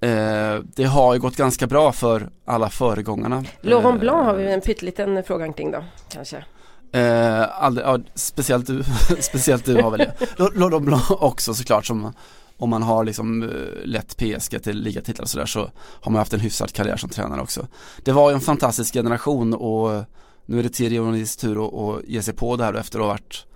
eh, 0.00 0.64
det 0.64 0.84
har 0.84 1.14
ju 1.14 1.20
gått 1.20 1.36
ganska 1.36 1.66
bra 1.66 1.92
för 1.92 2.30
alla 2.44 2.70
föregångarna. 2.70 3.44
Laurent 3.60 4.00
Blanc 4.00 4.26
har 4.26 4.34
vi 4.34 4.52
en 4.52 4.60
pytteliten 4.60 5.24
fråga 5.24 5.52
kring 5.52 5.70
då, 5.70 5.84
kanske. 6.08 6.44
Eh, 6.92 7.62
aldrig, 7.62 7.86
ja, 7.86 7.98
speciellt 8.14 8.66
du, 8.66 8.82
speciellt 9.20 9.64
du 9.64 9.82
har 9.82 9.90
väl 9.90 9.98
det. 9.98 10.14
Laurent 10.54 10.84
Blanc 10.84 11.10
också 11.10 11.54
såklart 11.54 11.86
som 11.86 12.12
om 12.56 12.70
man 12.70 12.82
har 12.82 13.04
liksom 13.04 13.42
eh, 13.42 13.48
lett 13.84 14.16
PSG 14.16 14.62
till 14.62 14.78
ligatitlar 14.78 15.22
och 15.22 15.28
sådär 15.28 15.46
så 15.46 15.70
har 15.76 16.12
man 16.12 16.18
haft 16.18 16.32
en 16.32 16.40
hyfsad 16.40 16.72
karriär 16.72 16.96
som 16.96 17.10
tränare 17.10 17.40
också. 17.40 17.66
Det 18.04 18.12
var 18.12 18.30
ju 18.30 18.34
en 18.34 18.40
fantastisk 18.40 18.94
generation 18.94 19.54
och 19.54 19.94
eh, 19.94 20.02
nu 20.46 20.58
är 20.58 20.62
det 20.62 20.68
Thierry 20.68 20.98
Henrys 20.98 21.36
tur 21.36 21.66
att, 21.66 21.74
att 21.74 22.08
ge 22.08 22.22
sig 22.22 22.34
på 22.34 22.56
det 22.56 22.64
här 22.64 22.74
efter 22.74 22.98
att 22.98 23.04
ha 23.04 23.12
varit 23.12 23.46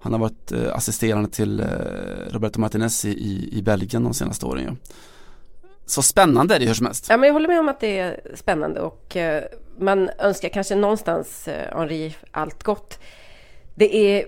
han 0.00 0.12
har 0.12 0.20
varit 0.20 0.52
eh, 0.52 0.74
assisterande 0.76 1.30
till 1.30 1.64
Roberto 2.30 2.60
Martinez 2.60 3.04
i, 3.04 3.48
i 3.52 3.62
Belgien 3.62 4.04
de 4.04 4.14
senaste 4.14 4.46
åren 4.46 4.62
ju. 4.62 4.76
så 5.86 6.02
spännande 6.02 6.54
är 6.54 6.58
det 6.58 6.66
hur 6.66 6.74
som 6.74 6.86
helst. 6.86 7.06
Ja, 7.08 7.16
men 7.16 7.26
jag 7.26 7.32
håller 7.34 7.48
med 7.48 7.60
om 7.60 7.68
att 7.68 7.80
det 7.80 7.98
är 7.98 8.20
spännande 8.34 8.80
och 8.80 9.16
man 9.78 10.10
önskar 10.18 10.48
kanske 10.48 10.74
någonstans 10.74 11.48
Henri 11.72 12.16
allt 12.30 12.62
gott. 12.62 12.98
Det 13.74 13.96
är, 13.96 14.26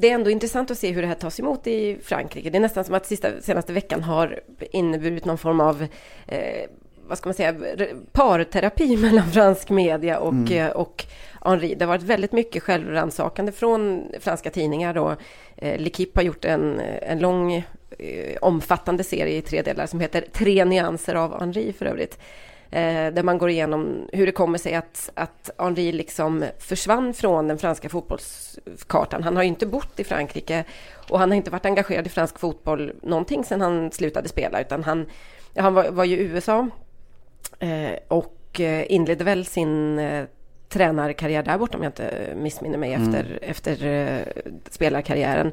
det 0.00 0.10
är 0.10 0.14
ändå 0.14 0.30
intressant 0.30 0.70
att 0.70 0.78
se 0.78 0.92
hur 0.92 1.02
det 1.02 1.08
här 1.08 1.14
tas 1.14 1.40
emot 1.40 1.66
i 1.66 1.98
Frankrike. 2.02 2.50
Det 2.50 2.58
är 2.58 2.60
nästan 2.60 2.84
som 2.84 2.94
att 2.94 3.06
sista, 3.06 3.40
senaste 3.40 3.72
veckan 3.72 4.02
har 4.02 4.40
inneburit 4.72 5.24
någon 5.24 5.38
form 5.38 5.60
av 5.60 5.86
eh, 6.26 6.70
vad 7.08 7.18
ska 7.18 7.28
man 7.28 7.34
säga, 7.34 7.54
parterapi 8.12 8.96
mellan 9.02 9.30
fransk 9.30 9.70
media 9.70 10.18
och, 10.18 10.32
mm. 10.32 10.66
Eh, 10.66 10.70
och 10.70 11.04
Henri. 11.44 11.74
Det 11.74 11.84
har 11.84 11.92
varit 11.92 12.02
väldigt 12.02 12.32
mycket 12.32 12.62
självrannsakande 12.62 13.52
från 13.52 14.04
franska 14.20 14.50
tidningar. 14.50 14.94
Då. 14.94 15.16
Eh, 15.56 15.78
L'Equipe 15.78 16.10
har 16.14 16.22
gjort 16.22 16.44
en, 16.44 16.80
en 17.02 17.18
lång 17.18 17.54
eh, 17.98 18.36
omfattande 18.40 19.04
serie 19.04 19.36
i 19.36 19.42
tre 19.42 19.62
delar 19.62 19.86
som 19.86 20.00
heter 20.00 20.24
Tre 20.32 20.64
nyanser 20.64 21.14
av 21.14 21.40
Henri 21.40 21.72
för 21.72 21.86
övrigt. 21.86 22.18
Eh, 22.70 23.12
där 23.12 23.22
man 23.22 23.38
går 23.38 23.50
igenom 23.50 24.08
hur 24.12 24.26
det 24.26 24.32
kommer 24.32 24.58
sig 24.58 24.74
att, 24.74 25.10
att 25.14 25.50
Henri 25.58 25.92
liksom 25.92 26.44
försvann 26.58 27.14
från 27.14 27.48
den 27.48 27.58
franska 27.58 27.88
fotbollskartan. 27.88 29.22
Han 29.22 29.36
har 29.36 29.42
ju 29.42 29.48
inte 29.48 29.66
bott 29.66 30.00
i 30.00 30.04
Frankrike 30.04 30.64
och 31.10 31.18
han 31.18 31.30
har 31.30 31.36
inte 31.36 31.50
varit 31.50 31.66
engagerad 31.66 32.06
i 32.06 32.10
fransk 32.10 32.38
fotboll 32.38 32.92
någonting 33.02 33.44
sedan 33.44 33.60
han 33.60 33.92
slutade 33.92 34.28
spela 34.28 34.60
utan 34.60 34.84
han, 34.84 35.06
han 35.56 35.74
var, 35.74 35.90
var 35.90 36.04
ju 36.04 36.16
i 36.16 36.22
USA 36.22 36.68
eh, 37.58 37.98
och 38.08 38.60
eh, 38.60 38.92
inledde 38.92 39.24
väl 39.24 39.46
sin 39.46 39.98
eh, 39.98 40.24
tränarkarriär 40.68 41.42
där 41.42 41.58
borta 41.58 41.78
om 41.78 41.82
jag 41.84 41.90
inte 41.90 42.32
missminner 42.36 42.78
mig 42.78 42.94
mm. 42.94 43.08
efter, 43.08 43.38
efter 43.42 43.86
eh, 43.86 44.42
spelarkarriären. 44.70 45.52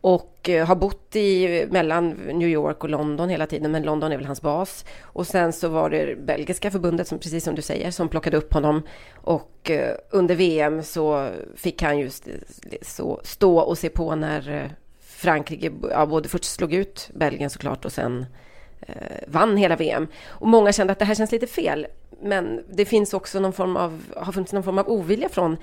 Och 0.00 0.48
eh, 0.48 0.66
har 0.66 0.76
bott 0.76 1.16
i 1.16 1.66
mellan 1.70 2.08
New 2.10 2.48
York 2.48 2.84
och 2.84 2.90
London 2.90 3.28
hela 3.28 3.46
tiden, 3.46 3.72
men 3.72 3.82
London 3.82 4.12
är 4.12 4.16
väl 4.16 4.26
hans 4.26 4.42
bas. 4.42 4.84
Och 5.02 5.26
sen 5.26 5.52
så 5.52 5.68
var 5.68 5.90
det 5.90 6.18
belgiska 6.18 6.70
förbundet, 6.70 7.08
som, 7.08 7.18
precis 7.18 7.44
som 7.44 7.54
du 7.54 7.62
säger, 7.62 7.90
som 7.90 8.08
plockade 8.08 8.36
upp 8.36 8.54
honom. 8.54 8.82
Och 9.14 9.70
eh, 9.70 9.96
under 10.10 10.34
VM 10.34 10.82
så 10.82 11.30
fick 11.56 11.82
han 11.82 11.98
just 11.98 12.28
så 12.82 13.20
stå 13.24 13.58
och 13.58 13.78
se 13.78 13.88
på 13.88 14.14
när 14.14 14.50
eh, 14.50 14.70
Frankrike 15.00 15.72
ja, 15.90 16.06
både 16.06 16.28
först 16.28 16.44
slog 16.44 16.72
ut 16.72 17.10
Belgien 17.14 17.50
såklart 17.50 17.84
och 17.84 17.92
sen 17.92 18.26
eh, 18.80 18.94
vann 19.26 19.56
hela 19.56 19.76
VM. 19.76 20.06
Och 20.26 20.48
många 20.48 20.72
kände 20.72 20.92
att 20.92 20.98
det 20.98 21.04
här 21.04 21.14
känns 21.14 21.32
lite 21.32 21.46
fel. 21.46 21.86
Men 22.22 22.64
det 22.72 22.84
finns 22.84 23.14
också 23.14 23.40
någon 23.40 23.52
form 23.52 23.76
av, 23.76 24.02
har 24.16 24.32
funnits 24.32 24.52
någon 24.52 24.62
form 24.62 24.78
av 24.78 24.88
ovilja 24.88 25.28
från 25.28 25.56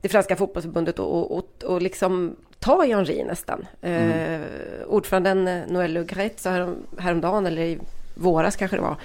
det 0.00 0.08
franska 0.08 0.36
fotbollsförbundet 0.36 0.98
och, 0.98 1.36
och, 1.36 1.64
och 1.64 1.82
liksom 1.82 2.36
ta 2.60 2.84
i 2.84 2.92
Henri 2.92 3.24
nästan. 3.24 3.66
Mm. 3.82 4.10
Eh, 4.10 4.46
ordföranden 4.86 5.62
Noël 5.68 5.92
Le 5.92 6.04
Gret 6.04 6.40
sa 6.40 6.50
härom, 6.50 6.76
häromdagen, 6.98 7.46
eller 7.46 7.62
i 7.62 7.78
våras 8.14 8.56
kanske 8.56 8.76
det 8.76 8.82
var, 8.82 8.96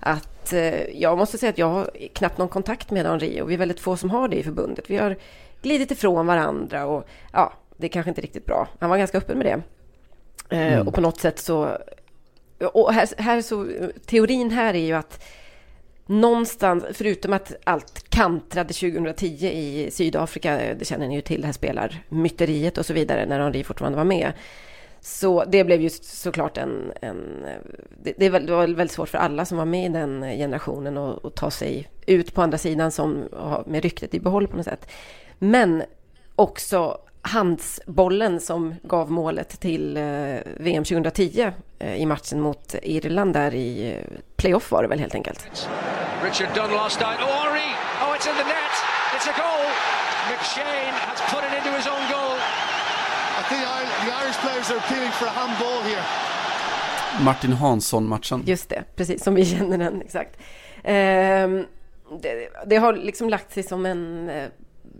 att 0.00 0.52
eh, 0.52 1.00
jag 1.00 1.18
måste 1.18 1.38
säga 1.38 1.50
att 1.50 1.58
jag 1.58 1.68
har 1.68 1.90
knappt 2.12 2.38
någon 2.38 2.48
kontakt 2.48 2.90
med 2.90 3.06
Henri 3.06 3.40
och 3.40 3.50
vi 3.50 3.54
är 3.54 3.58
väldigt 3.58 3.80
få 3.80 3.96
som 3.96 4.10
har 4.10 4.28
det 4.28 4.36
i 4.36 4.42
förbundet. 4.42 4.90
Vi 4.90 4.96
har 4.96 5.16
glidit 5.62 5.90
ifrån 5.90 6.26
varandra 6.26 6.86
och 6.86 7.08
ja, 7.32 7.52
det 7.76 7.86
är 7.86 7.88
kanske 7.88 8.10
inte 8.10 8.20
riktigt 8.20 8.46
bra. 8.46 8.68
Han 8.78 8.90
var 8.90 8.98
ganska 8.98 9.18
öppen 9.18 9.38
med 9.38 9.46
det. 9.46 9.62
Eh, 10.56 10.72
mm. 10.72 10.88
Och 10.88 10.94
på 10.94 11.00
något 11.00 11.20
sätt 11.20 11.38
så... 11.38 11.78
Och 12.72 12.92
här, 12.92 13.08
här 13.18 13.42
så, 13.42 13.68
teorin 14.06 14.50
här 14.50 14.74
är 14.74 14.86
ju 14.86 14.92
att 14.92 15.24
någonstans, 16.06 16.84
förutom 16.92 17.32
att 17.32 17.52
allt 17.64 18.08
kantrade 18.08 18.74
2010 18.74 19.46
i 19.46 19.90
Sydafrika, 19.90 20.74
det 20.74 20.84
känner 20.84 21.08
ni 21.08 21.14
ju 21.14 21.20
till, 21.20 21.40
det 21.40 21.46
här 21.46 21.52
spelarmyteriet 21.52 22.78
och 22.78 22.86
så 22.86 22.92
vidare, 22.92 23.26
när 23.26 23.40
Henri 23.40 23.64
fortfarande 23.64 23.96
var 23.96 24.04
med. 24.04 24.32
Så 25.00 25.44
det 25.44 25.64
blev 25.64 25.80
ju 25.80 25.90
såklart 25.90 26.58
en... 26.58 26.92
en 27.00 27.46
det, 28.02 28.14
det, 28.18 28.30
var 28.30 28.66
väldigt 28.66 28.92
svårt 28.92 29.08
för 29.08 29.18
alla 29.18 29.44
som 29.44 29.58
var 29.58 29.64
med 29.64 29.90
i 29.90 29.92
den 29.92 30.22
generationen 30.22 30.98
att, 30.98 31.24
att 31.24 31.34
ta 31.34 31.50
sig 31.50 31.88
ut 32.06 32.34
på 32.34 32.42
andra 32.42 32.58
sidan 32.58 32.90
som, 32.90 33.28
med 33.66 33.82
ryktet 33.82 34.14
i 34.14 34.20
behåll 34.20 34.46
på 34.46 34.56
något 34.56 34.64
sätt. 34.64 34.90
Men 35.38 35.82
också 36.34 36.98
handsbollen 37.24 38.40
som 38.40 38.74
gav 38.82 39.10
målet 39.10 39.60
till 39.60 39.96
eh, 39.96 40.02
VM 40.44 40.84
2010 40.84 41.52
eh, 41.78 41.94
i 41.94 42.06
matchen 42.06 42.40
mot 42.40 42.74
Irland 42.82 43.32
där 43.32 43.54
i 43.54 43.92
eh, 43.92 44.18
playoff 44.36 44.70
var 44.70 44.82
det 44.82 44.88
väl 44.88 45.00
helt 45.00 45.14
enkelt. 45.14 45.68
Richard 46.24 46.48
Dunn 46.54 46.70
last 46.70 47.00
night. 47.00 47.18
Oh, 47.20 47.44
Henri! 47.44 47.70
Oh, 48.02 48.16
it's 48.16 48.28
in 48.30 48.36
the 48.36 48.44
net! 48.44 48.74
It's 49.14 49.28
a 49.28 49.34
goal! 49.36 49.64
McShane 50.30 50.96
has 51.08 51.20
put 51.32 51.42
it 51.44 51.52
into 51.58 51.70
his 51.76 51.86
own 51.86 52.04
goal. 52.14 52.36
I 53.40 53.42
think 53.48 53.62
the 54.06 54.12
Irish 54.22 54.38
players 54.44 54.70
are 54.70 54.78
appealing 54.78 55.12
for 55.12 55.26
a 55.26 55.34
handball 55.40 55.82
here. 55.82 56.04
Martin 57.24 57.52
Hansson-matchen. 57.52 58.42
Just 58.46 58.68
det, 58.68 58.84
precis 58.96 59.24
som 59.24 59.34
vi 59.34 59.44
känner 59.44 59.78
den 59.78 60.02
exakt. 60.02 60.36
Eh, 60.82 61.48
det, 62.22 62.48
det, 62.66 62.76
har 62.76 62.92
liksom 62.92 63.28
lagt 63.28 63.52
sig 63.52 63.62
som 63.62 63.86
en 63.86 64.30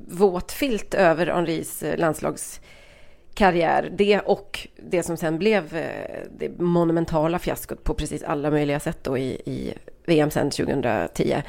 våt 0.08 0.52
filt 0.52 0.94
över 0.94 1.26
Henris 1.26 1.82
eh, 1.82 1.98
landslagskarriär. 1.98 3.92
Det 3.92 4.20
och 4.20 4.68
det 4.76 5.02
som 5.02 5.16
sen 5.16 5.38
blev 5.38 5.76
eh, 5.76 6.20
det 6.38 6.58
monumentala 6.58 7.38
fiaskot 7.38 7.84
på 7.84 7.94
precis 7.94 8.22
alla 8.22 8.50
möjliga 8.50 8.80
sätt 8.80 8.98
då 9.02 9.18
i, 9.18 9.40
i 9.44 9.74
VM 10.06 10.30
sen 10.30 10.50
2010. 10.50 11.42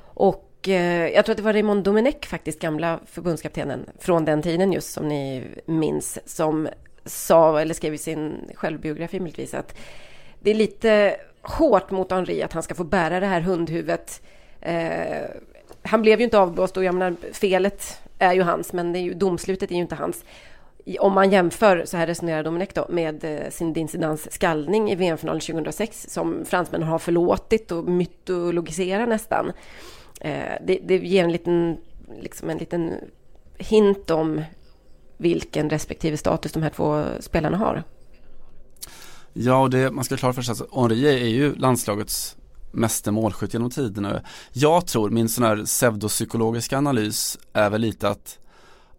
Och 0.00 0.68
eh, 0.68 1.08
jag 1.08 1.24
tror 1.24 1.32
att 1.32 1.36
det 1.36 1.42
var 1.42 1.52
Raymond 1.52 1.84
Domenech 1.84 2.26
faktiskt, 2.26 2.60
gamla 2.60 3.00
förbundskaptenen 3.06 3.86
från 3.98 4.24
den 4.24 4.42
tiden 4.42 4.72
just 4.72 4.92
som 4.92 5.08
ni 5.08 5.44
minns, 5.66 6.18
som 6.24 6.68
sa, 7.04 7.60
eller 7.60 7.74
skrev 7.74 7.94
i 7.94 7.98
sin 7.98 8.50
självbiografi 8.54 9.20
möjligtvis, 9.20 9.54
att 9.54 9.78
det 10.40 10.50
är 10.50 10.54
lite 10.54 11.16
hårt 11.42 11.90
mot 11.90 12.12
Henri 12.12 12.42
att 12.42 12.52
han 12.52 12.62
ska 12.62 12.74
få 12.74 12.84
bära 12.84 13.20
det 13.20 13.26
här 13.26 13.40
hundhuvudet 13.40 14.22
eh, 14.60 15.24
han 15.88 16.02
blev 16.02 16.18
ju 16.18 16.24
inte 16.24 16.38
avblåst 16.38 16.76
och 16.76 16.84
jag 16.84 16.94
menar, 16.94 17.16
felet 17.32 18.00
är 18.18 18.32
ju 18.32 18.42
hans, 18.42 18.72
men 18.72 18.92
det 18.92 18.98
är 18.98 19.00
ju, 19.00 19.14
domslutet 19.14 19.70
är 19.70 19.74
ju 19.74 19.80
inte 19.80 19.94
hans. 19.94 20.24
Om 21.00 21.12
man 21.12 21.30
jämför, 21.30 21.84
så 21.86 21.96
här 21.96 22.06
resonerar 22.06 22.44
Dominic 22.44 22.68
då, 22.74 22.86
med 22.88 23.24
eh, 23.24 23.40
sin 23.40 23.52
Zinedine 23.52 23.88
Zidans 23.88 24.32
skallning 24.32 24.90
i 24.90 24.94
VM-finalen 24.94 25.40
2006 25.40 26.06
som 26.08 26.44
fransmännen 26.44 26.88
har 26.88 26.98
förlåtit 26.98 27.72
och 27.72 27.84
mytologiserar 27.84 29.06
nästan. 29.06 29.52
Eh, 30.20 30.52
det, 30.66 30.78
det 30.82 30.96
ger 30.96 31.24
en 31.24 31.32
liten, 31.32 31.76
liksom 32.20 32.50
en 32.50 32.58
liten 32.58 32.94
hint 33.58 34.10
om 34.10 34.42
vilken 35.16 35.70
respektive 35.70 36.16
status 36.16 36.52
de 36.52 36.62
här 36.62 36.70
två 36.70 37.04
spelarna 37.20 37.56
har. 37.56 37.82
Ja, 39.32 39.62
och 39.62 39.70
det, 39.70 39.90
man 39.90 40.04
ska 40.04 40.16
klara 40.16 40.32
för 40.32 40.42
sig 40.42 40.52
att 40.52 40.74
Henri 40.74 41.08
är 41.08 41.28
ju 41.28 41.54
landslagets 41.54 42.37
meste 42.72 43.10
målskytt 43.10 43.54
genom 43.54 43.70
tiderna. 43.70 44.20
Jag 44.52 44.86
tror, 44.86 45.10
min 45.10 45.28
sån 45.28 45.44
här 45.44 45.64
pseudopsykologiska 45.64 46.78
analys 46.78 47.38
är 47.52 47.70
väl 47.70 47.80
lite 47.80 48.08
att 48.08 48.38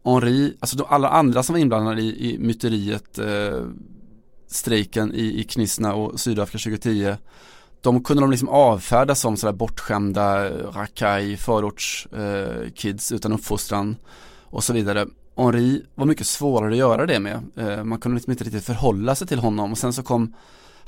Henri, 0.03 0.57
alltså 0.59 0.77
de 0.77 0.85
alla 0.89 1.09
andra 1.09 1.43
som 1.43 1.53
var 1.53 1.59
inblandade 1.59 2.01
i, 2.01 2.33
i 2.33 2.37
myteriet, 2.39 3.19
eh, 3.19 3.63
strejken 4.47 5.13
i, 5.13 5.39
i 5.39 5.43
Knisna 5.43 5.93
och 5.93 6.19
Sydafrika 6.19 6.69
2010 6.69 7.17
de 7.81 8.03
kunde 8.03 8.23
de 8.23 8.31
liksom 8.31 8.49
avfärda 8.49 9.15
som 9.15 9.37
sådär 9.37 9.53
bortskämda 9.53 10.47
eh, 10.47 10.71
rackaj, 10.71 11.37
förortskids 11.37 13.11
eh, 13.11 13.15
utan 13.15 13.33
uppfostran 13.33 13.95
och 14.43 14.63
så 14.63 14.73
vidare. 14.73 15.07
Henri 15.35 15.85
var 15.95 16.05
mycket 16.05 16.27
svårare 16.27 16.71
att 16.71 16.77
göra 16.77 17.05
det 17.05 17.19
med. 17.19 17.41
Eh, 17.55 17.83
man 17.83 17.99
kunde 17.99 18.15
liksom 18.15 18.31
inte 18.31 18.43
riktigt 18.43 18.65
förhålla 18.65 19.15
sig 19.15 19.27
till 19.27 19.39
honom 19.39 19.71
och 19.71 19.77
sen 19.77 19.93
så 19.93 20.03
kom 20.03 20.33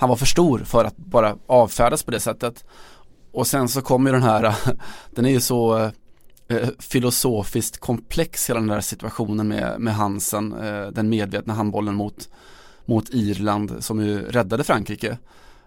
han 0.02 0.10
var 0.10 0.16
för 0.16 0.26
stor 0.26 0.60
för 0.60 0.86
att 0.86 0.98
bara 0.98 1.36
avfärdas 1.48 2.04
på 2.04 2.12
det 2.12 2.20
sättet. 2.20 2.66
Och 3.32 3.48
sen 3.48 3.70
så 3.70 3.82
kommer 3.82 4.10
ju 4.10 4.14
den 4.14 4.24
här, 4.24 4.56
den 5.16 5.26
är 5.26 5.30
ju 5.30 5.40
så 5.40 5.78
eh, 5.78 5.92
eh, 6.48 6.70
filosofiskt 6.80 7.78
komplex 7.78 8.50
hela 8.50 8.60
den 8.60 8.70
där 8.70 8.82
situationen 8.82 9.48
med, 9.48 9.80
med 9.80 9.96
Hansen, 9.96 10.54
eh, 10.54 10.88
den 10.88 11.10
medvetna 11.10 11.54
handbollen 11.54 11.96
mot, 11.96 12.30
mot 12.86 13.10
Irland 13.10 13.76
som 13.80 14.06
ju 14.06 14.22
räddade 14.22 14.64
Frankrike. 14.64 15.18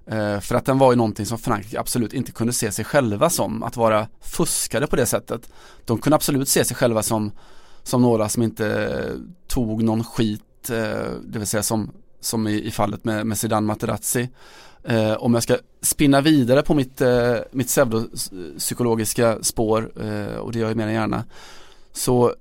Eh, 0.07 0.41
för 0.41 0.55
att 0.55 0.67
den 0.67 0.79
var 0.79 0.93
ju 0.93 0.97
någonting 0.97 1.27
som 1.27 1.39
Frankrike 1.39 1.81
absolut 1.81 2.13
inte 2.13 2.33
kunde 2.33 2.53
se 2.53 2.73
sig 2.73 2.85
själva 2.85 3.31
som, 3.31 3.63
att 3.63 3.77
vara 3.77 4.09
fuskade 4.21 4.87
på 4.87 4.97
det 4.97 5.07
sättet. 5.07 5.49
De 5.85 5.99
kunde 5.99 6.17
absolut 6.17 6.49
se 6.49 6.65
sig 6.65 6.77
själva 6.77 7.03
som, 7.03 7.33
som 7.83 8.03
några 8.03 8.29
som 8.29 8.43
inte 8.43 9.19
tog 9.49 9.83
någon 9.83 10.05
skit, 10.05 10.71
eh, 10.71 11.11
det 11.25 11.39
vill 11.39 11.47
säga 11.47 11.63
som 11.63 11.91
som 12.25 12.47
i, 12.47 12.63
i 12.63 12.71
fallet 12.71 13.05
med, 13.05 13.27
med 13.27 13.39
Zidane 13.39 13.67
Materazzi. 13.67 14.29
Eh, 14.85 15.13
om 15.13 15.35
jag 15.35 15.43
ska 15.43 15.57
spinna 15.81 16.21
vidare 16.21 16.63
på 16.63 16.75
mitt, 16.75 17.01
eh, 17.01 17.37
mitt 17.51 17.67
pseudopsykologiska 17.67 19.39
spår, 19.43 19.93
eh, 20.03 20.37
och 20.37 20.53
det 20.53 20.59
gör 20.59 20.69
jag 20.69 20.77
mer 20.77 20.87
än 20.87 20.95
gärna, 20.95 21.25
så 21.93 22.35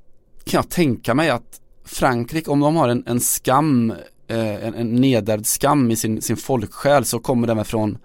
kan 0.44 0.58
jag 0.58 0.70
tänka 0.70 1.14
mig 1.14 1.30
att 1.30 1.62
Frankrike, 1.86 2.52
om 2.52 2.60
de 2.60 2.76
har 2.76 2.90
en, 2.90 3.04
en 3.08 3.20
skam, 3.20 3.92
eh, 4.28 4.66
en, 4.66 4.74
en 4.74 4.96
nedärvd 4.96 5.46
skam 5.46 5.92
i 5.92 5.96
sin, 5.96 6.22
sin 6.22 6.38
folksjäl 6.38 7.06
så 7.06 7.20
kommer 7.20 7.48
den 7.48 7.66
från, 7.66 7.98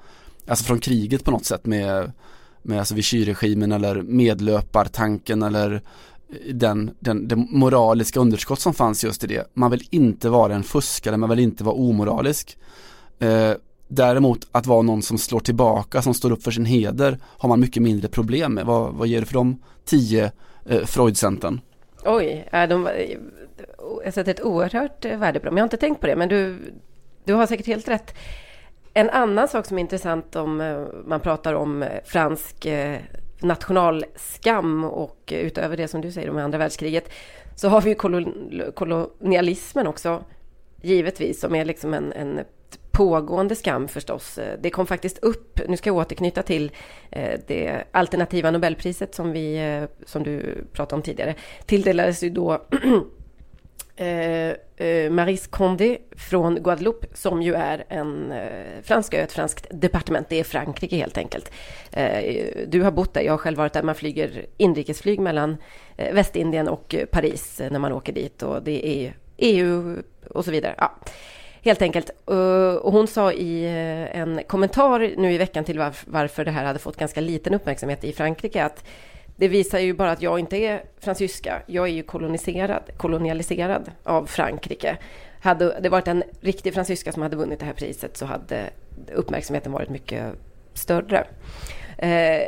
alltså 0.49 0.65
från 0.65 0.81
kriget 0.81 1.25
på 1.25 1.31
något 1.31 1.45
sätt 1.45 1.67
med, 1.67 2.13
med 2.63 2.79
alltså 2.79 2.95
Vichy-regimen 2.95 3.73
eller 3.73 4.03
medlöpartanken 4.03 5.43
eller 5.43 5.83
den, 6.53 6.91
den, 6.99 7.29
det 7.29 7.37
moraliska 7.37 8.21
underskott 8.21 8.61
som 8.61 8.75
fanns 8.75 9.05
just 9.05 9.25
i 9.25 9.27
det. 9.27 9.51
Man 9.55 9.71
vill 9.71 9.89
inte 9.91 10.29
vara 10.29 10.55
en 10.55 10.63
fuskare, 10.63 11.17
man 11.17 11.31
vill 11.31 11.39
inte 11.39 11.65
vara 11.65 11.75
omoralisk. 11.75 12.59
Eh, 13.19 13.53
Däremot 13.91 14.49
att 14.53 14.67
vara 14.67 14.83
någon 14.83 15.03
som 15.03 15.19
slår 15.19 15.41
tillbaka, 15.41 16.03
som 16.03 16.15
står 16.15 16.33
upp 16.33 16.43
för 16.43 16.51
sin 16.51 16.65
heder 16.65 17.19
har 17.25 17.49
man 17.49 17.61
mycket 17.61 17.83
mindre 17.83 18.09
problem 18.09 18.55
med. 18.55 18.67
Vad, 18.67 18.95
vad 18.95 19.09
ger 19.09 19.21
du 19.21 19.27
för 19.27 19.35
de 19.35 19.63
tio 19.85 20.31
eh, 20.67 20.85
Freudcentern? 20.85 21.61
Oj, 22.05 22.49
är 22.51 22.67
de, 22.67 22.89
jag 24.05 24.15
sätter 24.15 24.31
ett 24.31 24.43
oerhört 24.43 25.05
eh, 25.05 25.19
värde 25.19 25.41
på 25.41 25.47
dem. 25.47 25.57
Jag 25.57 25.63
har 25.63 25.67
inte 25.67 25.77
tänkt 25.77 26.01
på 26.01 26.07
det, 26.07 26.17
men 26.17 26.29
du, 26.29 26.73
du 27.25 27.35
har 27.35 27.47
säkert 27.47 27.67
helt 27.67 27.89
rätt. 27.89 28.15
En 28.95 29.11
annan 29.11 29.49
sak 29.49 29.67
som 29.67 29.79
är 29.79 29.83
intressant 29.83 30.37
om 30.37 30.61
eh, 30.61 30.79
man 31.07 31.21
pratar 31.21 31.55
om 31.55 31.83
eh, 31.83 31.89
fransk 32.05 32.67
eh, 32.67 32.99
nationalskam 33.41 34.85
och 34.85 35.33
utöver 35.37 35.77
det 35.77 35.89
som 35.89 36.01
du 36.01 36.13
säger 36.13 36.31
om 36.31 36.39
andra 36.39 36.59
världskriget 36.59 37.11
så 37.57 37.69
har 37.69 37.81
vi 37.81 37.91
ju 37.91 37.95
kolonialismen 38.73 39.87
också 39.87 40.25
givetvis 40.83 41.41
som 41.41 41.55
är 41.55 41.65
liksom 41.65 41.95
en, 41.95 42.13
en 42.13 42.41
pågående 42.91 43.55
skam 43.55 43.89
förstås. 43.89 44.39
Det 44.61 44.71
kom 44.71 44.87
faktiskt 44.87 45.19
upp, 45.19 45.61
nu 45.69 45.77
ska 45.77 45.89
jag 45.89 45.97
återknyta 45.97 46.43
till 46.43 46.73
eh, 47.11 47.41
det 47.47 47.85
alternativa 47.91 48.51
Nobelpriset 48.51 49.15
som, 49.15 49.33
vi, 49.33 49.57
eh, 49.57 49.89
som 50.07 50.23
du 50.23 50.65
pratade 50.73 50.97
om 50.97 51.03
tidigare, 51.03 51.35
tilldelades 51.67 52.23
ju 52.23 52.31
då 52.31 52.63
eh, 53.99 54.87
eh, 54.87 55.11
Maris 55.11 55.47
Condé 55.47 55.99
från 56.17 56.55
Guadeloupe 56.55 57.07
som 57.15 57.43
ju 57.43 57.55
är 57.55 57.85
en 57.89 58.33
eh, 58.33 58.83
fransk 58.83 59.15
ö, 59.15 59.19
ett 59.19 59.33
franskt 59.33 59.67
departement. 59.71 60.29
Det 60.29 60.41
är 60.41 60.45
Frankrike 60.45 60.97
helt 60.97 61.19
enkelt. 61.19 61.53
Eh, 61.93 62.47
du 62.67 62.83
har 62.83 62.91
bott 62.91 63.15
där, 63.15 63.21
jag 63.21 63.33
har 63.33 63.39
själv 63.39 63.59
varit 63.59 63.73
där. 63.73 63.83
Man 63.83 63.95
flyger 63.95 64.47
inrikesflyg 64.57 65.21
mellan 65.21 65.57
eh, 65.97 66.15
Västindien 66.15 66.69
och 66.69 66.95
eh, 66.95 67.07
Paris 67.07 67.61
eh, 67.61 67.71
när 67.71 67.79
man 67.79 67.93
åker 67.93 68.13
dit 68.13 68.43
och 68.43 68.63
det 68.63 68.87
är 68.87 69.15
EU 69.37 69.97
och 70.31 70.45
så 70.45 70.51
vidare. 70.51 70.75
Ja. 70.79 70.95
Helt 71.63 71.83
enkelt. 71.83 72.11
Eh, 72.31 72.75
och 72.75 72.93
hon 72.93 73.07
sa 73.07 73.33
i 73.33 73.67
en 74.13 74.41
kommentar 74.47 75.15
nu 75.17 75.33
i 75.33 75.39
veckan 75.39 75.65
till 75.65 75.79
varför 76.07 76.45
det 76.45 76.51
här 76.51 76.65
hade 76.65 76.79
fått 76.79 76.97
ganska 76.97 77.21
liten 77.21 77.55
uppmärksamhet 77.55 78.05
i 78.05 78.13
Frankrike 78.13 78.65
att 78.65 78.85
det 79.39 79.49
visar 79.49 79.79
ju 79.79 79.93
bara 79.93 80.11
att 80.11 80.23
jag 80.23 80.39
inte 80.39 80.57
är 80.57 80.83
fransyska. 81.01 81.63
Jag 81.67 81.89
är 81.89 81.93
ju 81.93 82.03
koloniserad, 82.03 82.83
kolonialiserad 82.97 83.91
av 84.03 84.27
Frankrike. 84.27 84.97
Hade 85.41 85.81
det 85.81 85.89
varit 85.89 86.09
en 86.09 86.23
riktig 86.41 86.75
fransyska 86.75 87.13
som 87.13 87.23
hade 87.23 87.37
vunnit 87.37 87.61
det 87.61 87.67
här 87.67 87.73
priset 87.73 88.17
så 88.17 88.27
hade 88.27 88.71
uppmärksamheten 89.15 89.73
varit 89.73 89.89
mycket 89.89 90.25
större. 90.75 91.27
Eh, 91.99 92.43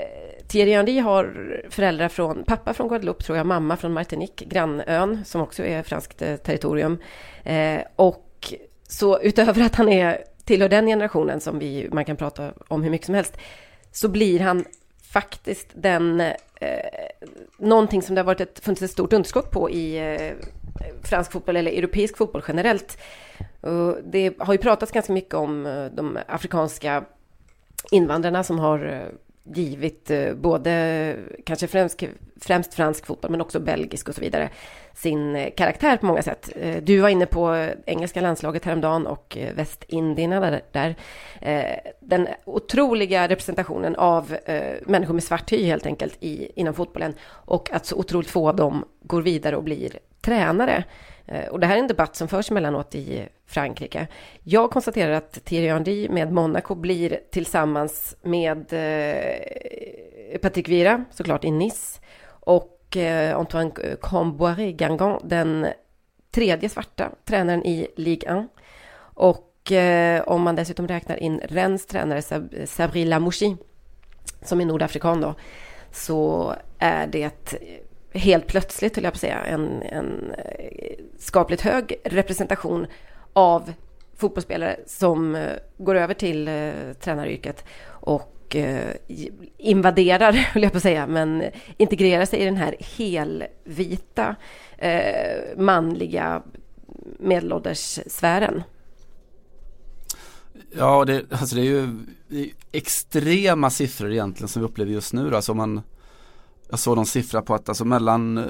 Thierry 0.49 0.73
Henry 0.73 0.99
har 0.99 1.62
föräldrar 1.70 2.09
från, 2.09 2.44
pappa 2.44 2.75
från 2.75 2.88
Guadeloupe 2.88 3.25
tror 3.25 3.38
jag, 3.38 3.47
mamma 3.47 3.76
från 3.76 3.92
Martinique, 3.92 4.44
grannön 4.44 5.25
som 5.25 5.40
också 5.40 5.64
är 5.64 5.82
franskt 5.82 6.23
eh, 6.23 6.37
territorium. 6.37 6.99
Eh, 7.44 7.80
och 7.97 8.54
så 8.88 9.20
utöver 9.20 9.62
att 9.62 9.75
han 9.75 9.88
är, 9.88 10.25
tillhör 10.44 10.68
den 10.68 10.87
generationen 10.87 11.40
som 11.40 11.59
vi, 11.59 11.88
man 11.92 12.04
kan 12.04 12.16
prata 12.16 12.52
om 12.68 12.82
hur 12.82 12.90
mycket 12.90 13.06
som 13.06 13.14
helst, 13.14 13.37
så 13.92 14.09
blir 14.09 14.40
han 14.40 14.64
faktiskt 15.12 15.68
den, 15.75 16.23
eh, 16.61 17.26
någonting 17.59 18.02
som 18.02 18.14
det 18.14 18.21
har 18.21 18.26
varit 18.26 18.40
ett, 18.40 18.61
funnits 18.64 18.83
ett 18.83 18.90
stort 18.90 19.12
underskott 19.12 19.50
på 19.50 19.71
i 19.71 19.99
eh, 19.99 20.33
fransk 21.02 21.33
fotboll 21.33 21.57
eller 21.57 21.73
europeisk 21.73 22.17
fotboll 22.17 22.43
generellt. 22.49 22.99
Och 23.61 23.97
det 24.05 24.35
har 24.38 24.55
ju 24.55 24.59
pratats 24.59 24.93
ganska 24.93 25.12
mycket 25.12 25.35
om 25.35 25.67
eh, 25.67 25.85
de 25.85 26.19
afrikanska 26.26 27.05
invandrarna 27.90 28.45
som 28.45 28.59
har 28.59 28.87
eh, 28.87 29.55
givit 29.57 30.11
eh, 30.11 30.35
både 30.35 31.17
kanske 31.47 31.67
främst, 31.67 32.02
främst 32.40 32.75
fransk 32.75 33.07
fotboll 33.07 33.31
men 33.31 33.40
också 33.40 33.61
belgisk 33.61 34.09
och 34.09 34.14
så 34.14 34.21
vidare 34.21 34.50
sin 34.94 35.37
eh, 35.37 35.50
karaktär 35.56 35.97
på 35.97 36.06
många 36.06 36.23
sätt. 36.23 36.50
Eh, 36.61 36.76
du 36.82 36.99
var 36.99 37.09
inne 37.09 37.26
på 37.26 37.54
eh, 37.54 37.70
engelska 37.87 38.20
landslaget 38.20 38.64
häromdagen 38.64 39.06
och 39.06 39.38
Västindierna 39.54 40.61
där. 40.73 40.94
Den 42.00 42.28
otroliga 42.44 43.28
representationen 43.28 43.97
av 43.97 44.37
människor 44.82 45.14
med 45.14 45.23
svart 45.23 45.52
hy 45.52 45.64
helt 45.64 45.87
enkelt 45.87 46.16
i, 46.20 46.50
inom 46.54 46.75
fotbollen 46.75 47.14
och 47.28 47.73
att 47.73 47.87
så 47.87 47.97
otroligt 47.97 48.30
få 48.30 48.49
av 48.49 48.56
dem 48.56 48.85
går 49.02 49.23
vidare 49.23 49.56
och 49.56 49.64
blir 49.64 49.99
tränare. 50.20 50.85
Och 51.50 51.61
det 51.61 51.66
här 51.66 51.75
är 51.76 51.80
en 51.80 51.87
debatt 51.87 52.16
som 52.16 52.28
förs 52.28 52.50
emellanåt 52.50 52.94
i 52.94 53.28
Frankrike. 53.47 54.06
Jag 54.42 54.70
konstaterar 54.70 55.12
att 55.12 55.44
Thierry 55.44 55.68
Henry 55.68 56.09
med 56.09 56.32
Monaco 56.32 56.74
blir 56.74 57.20
tillsammans 57.31 58.16
med 58.22 58.72
eh, 58.72 60.38
Patrick 60.38 60.68
Vira, 60.68 61.05
såklart 61.11 61.44
i 61.44 61.50
Nice, 61.50 62.00
och 62.29 62.80
och 62.90 62.96
eh, 62.96 63.37
Antoine 63.37 63.72
Comboiré 64.00 64.72
Gangan, 64.72 65.20
den 65.24 65.66
tredje 66.31 66.68
svarta 66.68 67.11
tränaren 67.24 67.66
i 67.66 67.88
Ligue 67.96 68.40
1. 68.40 68.48
Och 69.00 69.72
eh, 69.72 70.22
om 70.22 70.42
man 70.42 70.57
dessutom 70.57 70.88
räknar 70.88 71.16
in 71.16 71.40
Rennes 71.44 71.87
tränare 71.87 72.22
Sabri 72.66 73.05
Lamouchi, 73.05 73.57
som 74.42 74.61
är 74.61 74.64
nordafrikan 74.64 75.20
då, 75.20 75.35
så 75.90 76.55
är 76.79 77.07
det 77.07 77.55
helt 78.14 78.46
plötsligt, 78.46 78.96
höll 78.96 79.05
jag 79.05 79.12
på 79.12 79.16
att 79.16 79.20
säga, 79.20 79.44
en, 79.44 79.83
en 79.83 80.35
eh, 80.38 81.05
skapligt 81.18 81.62
hög 81.62 82.00
representation 82.05 82.87
av 83.33 83.72
fotbollsspelare 84.16 84.76
som 84.87 85.46
går 85.79 85.94
över 85.94 86.14
till 86.14 86.50
tränaryrket 87.00 87.64
och 87.87 88.39
Eh, 88.57 88.95
invaderar, 89.59 90.33
höll 90.53 90.63
jag 90.63 90.73
på 90.73 90.77
att 90.77 90.83
säga, 90.83 91.07
men 91.07 91.45
integrerar 91.77 92.25
sig 92.25 92.41
i 92.41 92.45
den 92.45 92.57
här 92.57 92.77
helvita 92.97 94.37
eh, 94.79 95.59
manliga 95.59 96.43
medelålders 97.19 97.99
sfären. 98.07 98.63
Ja, 100.77 101.05
det, 101.05 101.33
alltså 101.33 101.57
det 101.57 101.61
är 101.61 101.65
ju 101.65 101.99
extrema 102.73 103.71
siffror 103.71 104.13
egentligen 104.13 104.49
som 104.49 104.63
vi 104.63 104.69
upplever 104.69 104.93
just 104.93 105.13
nu. 105.13 105.37
Alltså 105.37 105.55
man, 105.55 105.81
jag 106.71 106.79
såg 106.79 106.97
någon 106.97 107.07
siffra 107.07 107.43
på 107.43 107.55
att 107.55 107.69
alltså 107.69 107.85
mellan 107.85 108.39
eh, 108.39 108.45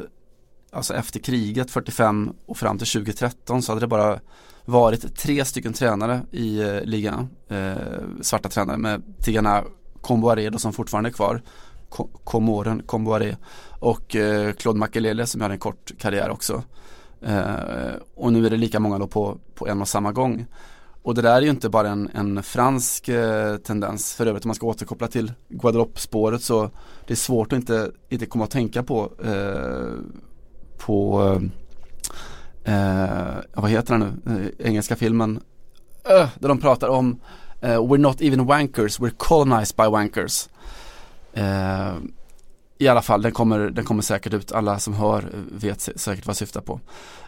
Alltså 0.73 0.95
efter 0.95 1.21
kriget 1.21 1.71
45 1.71 2.33
och 2.47 2.57
fram 2.57 2.79
till 2.79 2.87
2013 2.87 3.63
så 3.63 3.73
hade 3.73 3.81
det 3.81 3.87
bara 3.87 4.21
varit 4.65 5.17
tre 5.17 5.45
stycken 5.45 5.73
tränare 5.73 6.23
i 6.31 6.81
ligan 6.85 7.29
eh, 7.49 7.75
Svarta 8.21 8.49
tränare 8.49 8.77
med 8.77 9.03
Tigana 9.23 9.65
Comboiré 10.01 10.59
som 10.59 10.73
fortfarande 10.73 11.09
är 11.09 11.13
kvar. 11.13 11.43
Comoren 12.25 12.83
Comboiré 12.87 13.37
och 13.79 14.17
eh, 14.17 14.53
Claude 14.53 14.79
Makelele 14.79 15.27
som 15.27 15.41
gör 15.41 15.51
en 15.51 15.59
kort 15.59 15.93
karriär 15.99 16.31
också. 16.31 16.63
Eh, 17.23 17.95
Och 18.15 18.33
nu 18.33 18.47
är 18.47 18.51
det 18.51 18.57
lika 18.57 18.81
många 18.81 18.99
då 18.99 19.07
på, 19.07 19.39
på 19.55 19.69
en 19.69 19.81
och 19.81 19.89
samma 19.89 20.13
gång. 20.13 20.47
Och 21.03 21.15
det 21.15 21.23
där 21.23 21.37
är 21.37 21.43
ju 21.43 21.51
inte 21.51 21.69
bara 21.69 21.89
en, 21.89 22.11
en 22.15 22.43
fransk 22.43 23.09
eh, 23.09 23.57
tendens. 23.57 24.15
För 24.15 24.27
övrigt 24.27 24.45
om 24.45 24.49
man 24.49 24.55
ska 24.55 24.67
återkoppla 24.67 25.09
till 25.09 25.33
Guadeloupe-spåret 25.49 26.43
så 26.43 26.71
det 27.07 27.15
är 27.15 27.17
svårt 27.17 27.53
att 27.53 27.57
inte, 27.57 27.91
inte 28.09 28.27
komma 28.27 28.45
att 28.45 28.51
tänka 28.51 28.83
på 28.83 29.13
eh, 29.25 29.95
på 30.79 31.23
eh, 32.65 32.75
eh 32.75 33.35
vad 33.55 33.71
heter 33.71 33.99
den 33.99 34.21
nu, 34.25 34.55
eh, 34.59 34.67
engelska 34.67 34.97
filmen. 34.97 35.41
Där 36.39 36.49
de 36.49 36.59
pratar 36.59 36.89
om 36.89 37.21
uh, 37.65 37.69
We're 37.69 37.99
not 37.99 38.23
even 38.23 38.47
wankers, 38.47 39.01
we're 39.01 39.17
colonized 39.17 39.77
by 39.77 39.89
wankers. 39.91 40.49
Uh, 41.37 41.99
i 42.79 42.89
alla 42.89 43.03
fall, 43.03 43.23
den 43.23 43.33
kommer, 43.33 43.59
den 43.59 43.85
kommer 43.85 44.03
säkert 44.03 44.35
ut. 44.35 44.53
Alla 44.53 44.79
som 44.79 44.95
hör 44.95 45.25
vet 45.53 45.81
säkert 45.81 46.27
vad 46.27 46.31
jag 46.31 46.37
syftar 46.37 46.61
på. 46.61 46.81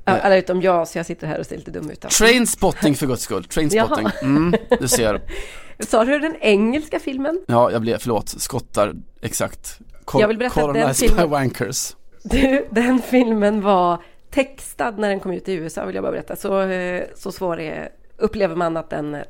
Alla 0.05 0.37
utom 0.37 0.63
jag, 0.63 0.89
så 0.89 0.99
jag 0.99 1.07
sitter 1.07 1.27
här 1.27 1.39
och 1.39 1.47
ser 1.47 1.57
lite 1.57 1.71
dum 1.71 1.91
ut. 1.91 2.01
Trainspotting 2.01 2.95
för 2.95 3.07
guds 3.07 3.23
skull. 3.23 3.45
Trainspotting. 3.45 4.09
Mm, 4.23 4.55
du 4.81 4.89
ser. 4.89 5.23
Sa 5.79 6.05
du 6.05 6.19
den 6.19 6.37
engelska 6.41 6.99
filmen? 6.99 7.41
Ja, 7.47 7.71
jag 7.71 7.83
blev, 7.83 7.99
förlåt, 7.99 8.29
skottar, 8.29 8.95
exakt. 9.21 9.79
Col 10.05 10.21
jag 10.21 10.29
vill 10.29 10.39
berätta 10.39 10.65
att 10.65 10.75
den 10.75 10.95
filmen, 10.95 11.31
wankers. 11.31 11.97
Du, 12.23 12.69
den 12.71 13.03
filmen 13.03 13.61
var 13.61 14.03
textad 14.31 14.91
när 14.91 15.09
den 15.09 15.21
kom 15.21 15.33
ut 15.33 15.49
i 15.49 15.53
USA, 15.53 15.85
vill 15.85 15.95
jag 15.95 16.05
bara 16.05 16.13
berätta. 16.13 16.37
Så, 16.37 16.61
eh, 16.61 17.05
så 17.17 17.33
svår 17.33 17.61
är, 17.61 17.89
upplever 18.17 18.57
man 18.57 18.77
att 18.77 18.91
den 18.91 19.15
eh, 19.15 19.23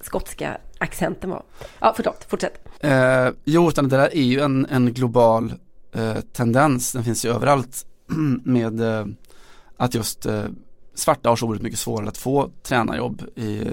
skotska 0.00 0.58
accenten 0.78 1.30
var. 1.30 1.42
Ja, 1.78 1.92
förlåt, 1.96 2.26
fortsätt. 2.28 2.68
Eh, 2.80 3.28
jo, 3.44 3.68
utan 3.68 3.88
det 3.88 3.96
där 3.96 4.16
är 4.16 4.22
ju 4.22 4.40
en, 4.40 4.66
en 4.70 4.92
global 4.94 5.52
eh, 5.92 6.20
tendens, 6.32 6.92
den 6.92 7.04
finns 7.04 7.24
ju 7.24 7.30
överallt 7.30 7.86
med 8.44 8.80
eh, 8.80 9.06
att 9.76 9.94
just 9.94 10.26
eh, 10.26 10.44
svarta 10.94 11.28
har 11.28 11.36
så 11.36 11.46
oerhört 11.46 11.62
mycket 11.62 11.78
svårare 11.78 12.08
att 12.08 12.18
få 12.18 12.50
tränarjobb. 12.62 13.22
I, 13.36 13.64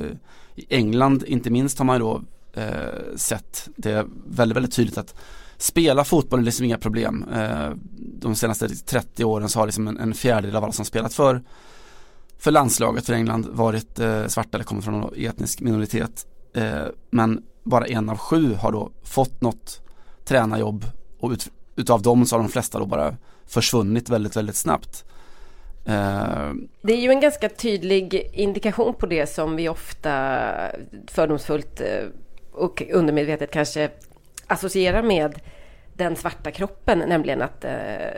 I 0.56 0.66
England 0.70 1.24
inte 1.28 1.50
minst 1.50 1.78
har 1.78 1.86
man 1.86 1.96
ju 1.96 2.00
då 2.00 2.22
eh, 2.54 3.16
sett 3.16 3.70
det 3.76 4.06
väldigt, 4.28 4.56
väldigt 4.56 4.76
tydligt 4.76 4.98
att 4.98 5.16
spela 5.58 6.04
fotboll 6.04 6.40
är 6.40 6.44
liksom 6.44 6.66
inga 6.66 6.78
problem. 6.78 7.26
Eh, 7.34 7.70
de 7.98 8.36
senaste 8.36 8.70
30 8.70 9.24
åren 9.24 9.50
så 9.50 9.60
har 9.60 9.66
liksom 9.66 9.88
en, 9.88 9.98
en 9.98 10.14
fjärdedel 10.14 10.56
av 10.56 10.64
alla 10.64 10.74
som 10.74 10.86
spelat 10.86 11.14
för 11.14 11.44
för 12.38 12.52
landslaget 12.52 13.06
för 13.06 13.14
England 13.14 13.48
varit 13.52 14.00
eh, 14.00 14.28
svarta 14.28 14.50
eller 14.58 14.66
kommit 14.66 14.84
från 14.84 15.00
någon 15.00 15.14
etnisk 15.18 15.62
minoritet. 15.62 16.26
Eh, 16.56 16.86
men 17.10 17.44
bara 17.64 17.86
en 17.86 18.10
av 18.10 18.18
sju 18.18 18.54
har 18.54 18.72
då 18.72 18.92
fått 19.04 19.42
något 19.42 19.82
tränarjobb 20.26 20.86
och 21.20 21.32
ut, 21.32 21.52
utav 21.76 22.02
dem 22.02 22.26
så 22.26 22.36
har 22.36 22.44
de 22.44 22.50
flesta 22.50 22.80
då 22.80 22.86
bara 22.86 23.16
försvunnit 23.46 24.10
väldigt, 24.10 24.36
väldigt 24.36 24.56
snabbt. 24.56 25.06
Eh, 25.86 26.54
det 26.82 26.94
är 26.94 27.02
ju 27.02 27.10
en 27.10 27.20
ganska 27.20 27.50
tydlig 27.50 28.30
indikation 28.34 28.94
på 28.94 29.06
det 29.06 29.28
som 29.28 29.56
vi 29.56 29.70
ofta 29.70 30.48
fördomsfullt 31.08 31.82
eh, 31.82 32.04
och 32.52 32.84
undermedvetet 32.92 33.52
kanske 33.52 33.90
associerar 34.48 35.04
med 35.04 35.40
den 35.94 36.16
svarta 36.16 36.52
kroppen, 36.52 37.00
nämligen 37.00 37.42
att 37.42 37.66
eh, 37.66 37.72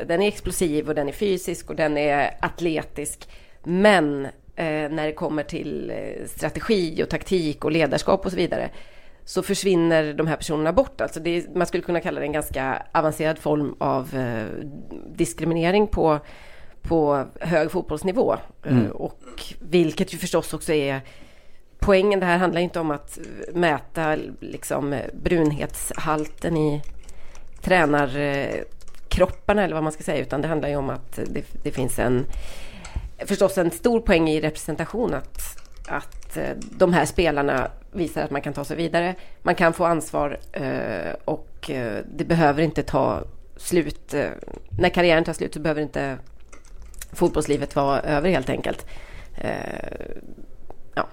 den 0.07 0.21
är 0.21 0.27
explosiv 0.27 0.89
och 0.89 0.95
den 0.95 1.07
är 1.07 1.13
fysisk 1.13 1.69
och 1.69 1.75
den 1.75 1.97
är 1.97 2.37
atletisk. 2.41 3.29
Men 3.63 4.25
eh, 4.55 4.89
när 4.89 5.05
det 5.05 5.13
kommer 5.13 5.43
till 5.43 5.91
eh, 5.91 6.27
strategi 6.27 7.03
och 7.03 7.09
taktik 7.09 7.65
och 7.65 7.71
ledarskap 7.71 8.25
och 8.25 8.31
så 8.31 8.37
vidare 8.37 8.69
så 9.29 9.43
försvinner 9.43 10.13
de 10.13 10.27
här 10.27 10.35
personerna 10.35 10.73
bort. 10.73 11.01
Alltså 11.01 11.27
är, 11.27 11.57
man 11.57 11.67
skulle 11.67 11.83
kunna 11.83 11.99
kalla 11.99 12.19
det 12.19 12.25
en 12.25 12.31
ganska 12.31 12.83
avancerad 12.91 13.37
form 13.37 13.75
av 13.79 14.15
eh, 14.15 14.45
diskriminering 15.15 15.87
på, 15.87 16.19
på 16.81 17.25
hög 17.39 17.71
fotbollsnivå. 17.71 18.35
Eh, 18.63 18.71
mm. 18.71 18.91
och 18.91 19.43
vilket 19.59 20.13
ju 20.13 20.17
förstås 20.17 20.53
också 20.53 20.73
är 20.73 21.01
poängen. 21.79 22.19
Det 22.19 22.25
här 22.25 22.37
handlar 22.37 22.61
inte 22.61 22.79
om 22.79 22.91
att 22.91 23.19
mäta 23.53 24.17
liksom, 24.39 24.95
brunhetshalten 25.13 26.57
i 26.57 26.81
tränarkropparna 27.61 29.63
eller 29.63 29.73
vad 29.73 29.83
man 29.83 29.91
ska 29.91 30.03
säga, 30.03 30.21
utan 30.21 30.41
det 30.41 30.47
handlar 30.47 30.69
ju 30.69 30.75
om 30.75 30.89
att 30.89 31.19
det, 31.27 31.43
det 31.63 31.71
finns 31.71 31.99
en 31.99 32.25
förstås 33.25 33.57
en 33.57 33.71
stor 33.71 33.99
poäng 33.99 34.29
i 34.29 34.41
representation 34.41 35.13
att, 35.13 35.41
att 35.87 36.37
eh, 36.37 36.49
de 36.59 36.93
här 36.93 37.05
spelarna 37.05 37.71
visar 37.91 38.21
att 38.21 38.31
man 38.31 38.41
kan 38.41 38.53
ta 38.53 38.63
sig 38.63 38.77
vidare. 38.77 39.15
Man 39.41 39.55
kan 39.55 39.73
få 39.73 39.85
ansvar 39.85 40.39
eh, 40.51 41.13
och 41.25 41.69
eh, 41.69 42.03
det 42.15 42.25
behöver 42.25 42.63
inte 42.63 42.83
ta 42.83 43.23
slut. 43.57 44.15
När 44.79 44.89
karriären 44.89 45.23
tar 45.23 45.33
slut 45.33 45.53
så 45.53 45.59
behöver 45.59 45.81
inte 45.81 46.17
fotbollslivet 47.13 47.75
vara 47.75 47.99
över 47.99 48.29
helt 48.29 48.49
enkelt. 48.49 48.85
Ja. 50.95 51.07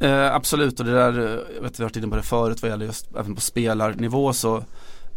Eh, 0.00 0.34
absolut 0.34 0.80
och 0.80 0.86
det 0.86 0.92
där, 0.92 1.44
jag 1.54 1.62
vet 1.62 1.80
vi 1.80 1.82
har 1.82 1.88
varit 1.88 1.96
inne 1.96 2.08
på 2.08 2.16
det 2.16 2.22
förut 2.22 2.62
vad 2.62 2.70
gäller 2.70 2.86
just 2.86 3.06
även 3.16 3.34
på 3.34 3.40
spelarnivå 3.40 4.32
så 4.32 4.64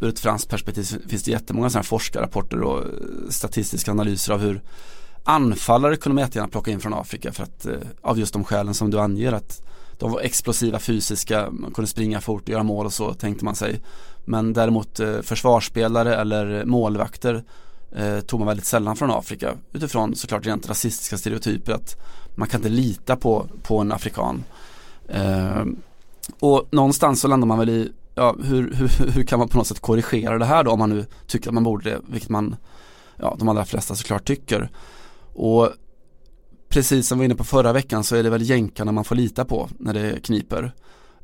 ur 0.01 0.09
ett 0.09 0.19
franskt 0.19 0.49
perspektiv 0.49 0.83
finns 1.07 1.23
det 1.23 1.31
jättemånga 1.31 1.69
sådana 1.69 1.81
här 1.81 1.87
forskarrapporter 1.87 2.61
och 2.61 2.83
statistiska 3.29 3.91
analyser 3.91 4.33
av 4.33 4.39
hur 4.39 4.61
anfallare 5.23 5.95
kunde 5.95 6.13
man 6.13 6.23
jättegärna 6.23 6.49
plocka 6.49 6.71
in 6.71 6.79
från 6.79 6.93
Afrika 6.93 7.31
för 7.31 7.43
att 7.43 7.65
eh, 7.65 7.73
av 8.01 8.19
just 8.19 8.33
de 8.33 8.43
skälen 8.43 8.73
som 8.73 8.91
du 8.91 8.99
anger 8.99 9.33
att 9.33 9.61
de 10.01 10.11
var 10.11 10.21
explosiva 10.21 10.79
fysiska, 10.79 11.51
man 11.51 11.71
kunde 11.71 11.87
springa 11.87 12.21
fort 12.21 12.43
och 12.43 12.49
göra 12.49 12.63
mål 12.63 12.85
och 12.85 12.93
så 12.93 13.13
tänkte 13.13 13.45
man 13.45 13.55
sig. 13.55 13.81
Men 14.25 14.53
däremot 14.53 14.99
eh, 14.99 15.21
försvarsspelare 15.21 16.15
eller 16.15 16.65
målvakter 16.65 17.43
eh, 17.91 18.19
tog 18.19 18.39
man 18.39 18.47
väldigt 18.47 18.65
sällan 18.65 18.95
från 18.95 19.11
Afrika 19.11 19.55
utifrån 19.73 20.15
såklart 20.15 20.45
rent 20.45 20.69
rasistiska 20.69 21.17
stereotyper 21.17 21.73
att 21.73 21.95
man 22.35 22.47
kan 22.47 22.59
inte 22.59 22.69
lita 22.69 23.15
på, 23.15 23.47
på 23.63 23.77
en 23.77 23.91
afrikan. 23.91 24.43
Eh, 25.07 25.65
och 26.39 26.67
någonstans 26.71 27.21
så 27.21 27.27
landar 27.27 27.47
man 27.47 27.59
väl 27.59 27.69
i 27.69 27.91
ja, 28.15 28.35
hur, 28.43 28.73
hur, 28.73 28.87
hur 29.11 29.23
kan 29.23 29.39
man 29.39 29.47
på 29.47 29.57
något 29.57 29.67
sätt 29.67 29.79
korrigera 29.79 30.37
det 30.37 30.45
här 30.45 30.63
då 30.63 30.71
om 30.71 30.79
man 30.79 30.89
nu 30.89 31.05
tycker 31.27 31.49
att 31.49 31.53
man 31.53 31.63
borde 31.63 31.89
det, 31.89 31.99
vilket 32.07 32.29
man, 32.29 32.55
ja 33.17 33.35
de 33.39 33.49
allra 33.49 33.65
flesta 33.65 33.95
såklart 33.95 34.27
tycker. 34.27 34.69
Och 35.33 35.69
precis 36.69 37.07
som 37.07 37.17
vi 37.17 37.21
var 37.21 37.25
inne 37.25 37.35
på 37.35 37.43
förra 37.43 37.73
veckan 37.73 38.03
så 38.03 38.15
är 38.15 38.23
det 38.23 38.29
väl 38.29 38.41
jänkarna 38.41 38.91
man 38.91 39.03
får 39.03 39.15
lita 39.15 39.45
på 39.45 39.69
när 39.77 39.93
det 39.93 40.23
kniper. 40.23 40.73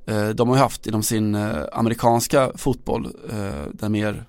Eh, 0.07 0.29
de 0.29 0.49
har 0.49 0.55
ju 0.55 0.61
haft 0.61 0.87
inom 0.87 1.03
sin 1.03 1.35
eh, 1.35 1.63
amerikanska 1.71 2.51
fotboll, 2.55 3.05
eh, 3.29 3.71
den 3.71 3.91
mer 3.91 4.25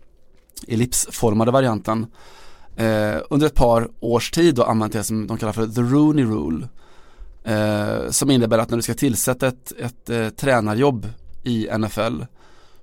ellipsformade 0.68 1.50
varianten, 1.50 2.06
under 3.30 3.46
ett 3.46 3.54
par 3.54 3.88
års 4.00 4.30
tid 4.30 4.54
då 4.54 4.62
använt 4.62 4.92
det 4.92 5.04
som 5.04 5.26
de 5.26 5.38
kallar 5.38 5.52
för 5.52 5.66
the 5.66 5.80
Rooney 5.80 6.24
Rule. 6.24 6.68
Som 8.10 8.30
innebär 8.30 8.58
att 8.58 8.70
när 8.70 8.76
du 8.76 8.82
ska 8.82 8.94
tillsätta 8.94 9.46
ett, 9.46 9.72
ett 10.08 10.36
tränarjobb 10.36 11.06
i 11.42 11.68
NFL 11.78 12.22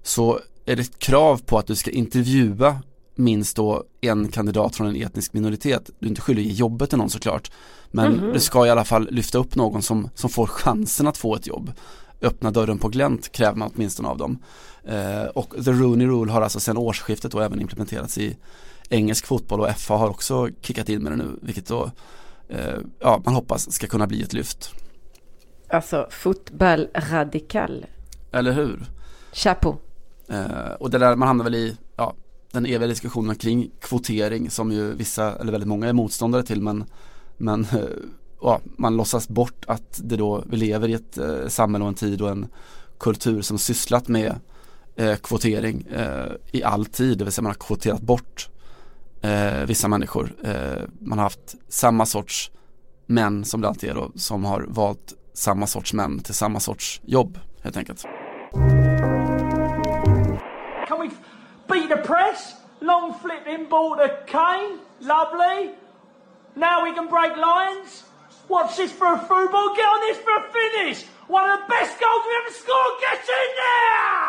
så 0.03 0.39
är 0.65 0.75
det 0.75 0.81
ett 0.81 0.99
krav 0.99 1.41
på 1.45 1.58
att 1.58 1.67
du 1.67 1.75
ska 1.75 1.91
intervjua 1.91 2.81
minst 3.15 3.56
då 3.56 3.84
en 4.01 4.28
kandidat 4.28 4.75
från 4.75 4.88
en 4.88 4.95
etnisk 4.95 5.34
minoritet. 5.34 5.89
Du 5.99 6.06
är 6.06 6.10
inte 6.10 6.21
skyldig 6.21 6.43
att 6.43 6.47
ge 6.47 6.54
jobbet 6.54 6.89
till 6.89 6.97
någon 6.97 7.10
såklart. 7.10 7.51
Men 7.91 8.06
mm 8.06 8.19
-hmm. 8.19 8.34
du 8.34 8.39
ska 8.39 8.65
i 8.65 8.69
alla 8.69 8.84
fall 8.84 9.08
lyfta 9.12 9.38
upp 9.38 9.56
någon 9.56 9.82
som, 9.82 10.10
som 10.15 10.30
får 10.30 10.47
chansen 10.47 11.08
att 11.08 11.17
få 11.17 11.36
ett 11.36 11.47
jobb. 11.47 11.71
Öppna 12.21 12.51
dörren 12.51 12.78
på 12.78 12.88
glänt 12.88 13.32
kräver 13.32 13.58
man 13.58 13.71
åtminstone 13.75 14.10
av 14.10 14.17
dem. 14.17 14.39
Eh, 14.84 15.23
och 15.23 15.65
The 15.65 15.71
Rooney 15.71 16.08
Rule 16.08 16.32
har 16.32 16.41
alltså 16.41 16.60
sedan 16.60 16.78
årsskiftet 16.78 17.32
då 17.32 17.39
även 17.39 17.62
implementerats 17.62 18.17
i 18.17 18.38
engelsk 18.89 19.25
fotboll 19.25 19.62
och 19.62 19.69
FA 19.71 19.93
har 19.97 20.10
också 20.10 20.49
kickat 20.62 20.89
in 20.89 21.04
med 21.04 21.12
det 21.12 21.15
nu. 21.15 21.39
Vilket 21.41 21.67
då, 21.67 21.91
eh, 22.49 22.80
ja 22.99 23.21
man 23.25 23.34
hoppas 23.34 23.71
ska 23.71 23.88
kunna 23.88 24.08
bli 24.08 24.21
ett 24.21 24.34
lyft. 24.34 24.71
Alltså 25.69 26.08
fotboll 26.12 26.88
radikal. 27.12 27.86
Eller 28.32 28.51
hur? 28.51 28.86
Chapeau. 29.34 29.75
Eh, 30.30 30.73
och 30.80 30.89
det 30.89 30.97
där 30.97 31.15
man 31.15 31.28
hamnar 31.28 31.43
väl 31.43 31.56
i, 31.56 31.78
ja 31.95 32.15
den 32.56 32.65
eviga 32.65 32.88
diskussionen 32.88 33.36
kring 33.36 33.72
kvotering 33.82 34.50
som 34.50 34.72
ju 34.72 34.94
vissa, 34.94 35.36
eller 35.36 35.52
väldigt 35.52 35.68
många 35.68 35.88
är 35.88 35.94
motståndare 35.94 36.44
till 36.44 36.62
men, 36.62 36.84
men 37.38 37.62
eh, 37.62 37.80
ja, 38.41 38.62
man 38.78 38.98
låtsas 38.98 39.28
bort 39.28 39.65
att 39.68 40.02
det 40.04 40.18
då, 40.18 40.44
vi 40.50 40.58
lever 40.58 40.88
i 40.88 40.94
ett 40.94 41.18
eh, 41.18 41.48
samhälle 41.48 41.84
och 41.84 41.89
en 41.89 41.96
tid 41.96 42.22
och 42.22 42.30
en 42.30 42.48
kultur 43.00 43.41
som 43.41 43.58
sysslat 43.58 44.08
med 44.08 44.36
eh, 44.96 45.15
kvotering 45.15 45.82
eh, 45.82 46.32
i 46.52 46.63
all 46.63 46.86
tid, 46.86 47.18
det 47.18 47.24
vill 47.24 47.34
säga 47.34 47.44
man 47.44 47.50
har 47.50 47.68
kvoterat 47.68 48.02
bort 48.02 48.50
eh, 49.22 49.65
vissa 49.68 49.88
människor. 49.88 50.34
Eh, 50.44 50.84
man 51.00 51.18
har 51.18 51.24
haft 51.24 51.56
samma 51.68 52.06
sorts 52.06 52.52
män 53.06 53.46
som 53.46 53.62
det 53.62 53.68
alltid 53.68 53.89
är 53.89 53.96
då, 53.96 54.12
som 54.15 54.46
har 54.46 54.65
valt 54.70 55.13
samma 55.34 55.68
sorts 55.68 55.94
män 55.94 56.20
till 56.20 56.34
samma 56.34 56.60
sorts 56.60 57.02
jobb 57.06 57.39
helt 57.62 57.78
enkelt. 57.78 58.06
Press. 62.06 62.56
Long 62.82 63.13
flipping 63.13 63.65
ball 63.65 63.96
to 63.98 64.10
Kane. 64.28 64.80
Lovely. 65.02 65.72
Now 66.56 66.84
we 66.84 66.94
can 66.94 67.08
break 67.08 67.36
lines. 67.36 68.04
Watch 68.48 68.78
this 68.78 68.91
for 68.91 69.13
a 69.13 69.20
through 69.20 69.50
ball. 69.50 69.76
Get 69.76 69.86
on 69.86 70.02
this 70.08 70.18
for 70.26 70.36
a 70.38 70.44
finish. 70.60 71.06
One 71.28 71.50
of 71.50 71.60
the 71.60 71.65
best 71.68 72.00
goals 72.00 72.24
we 72.28 72.34
ever 72.41 72.54
scored. 72.62 72.96
Get 73.02 73.22
in 73.41 73.52
there! 73.63 74.26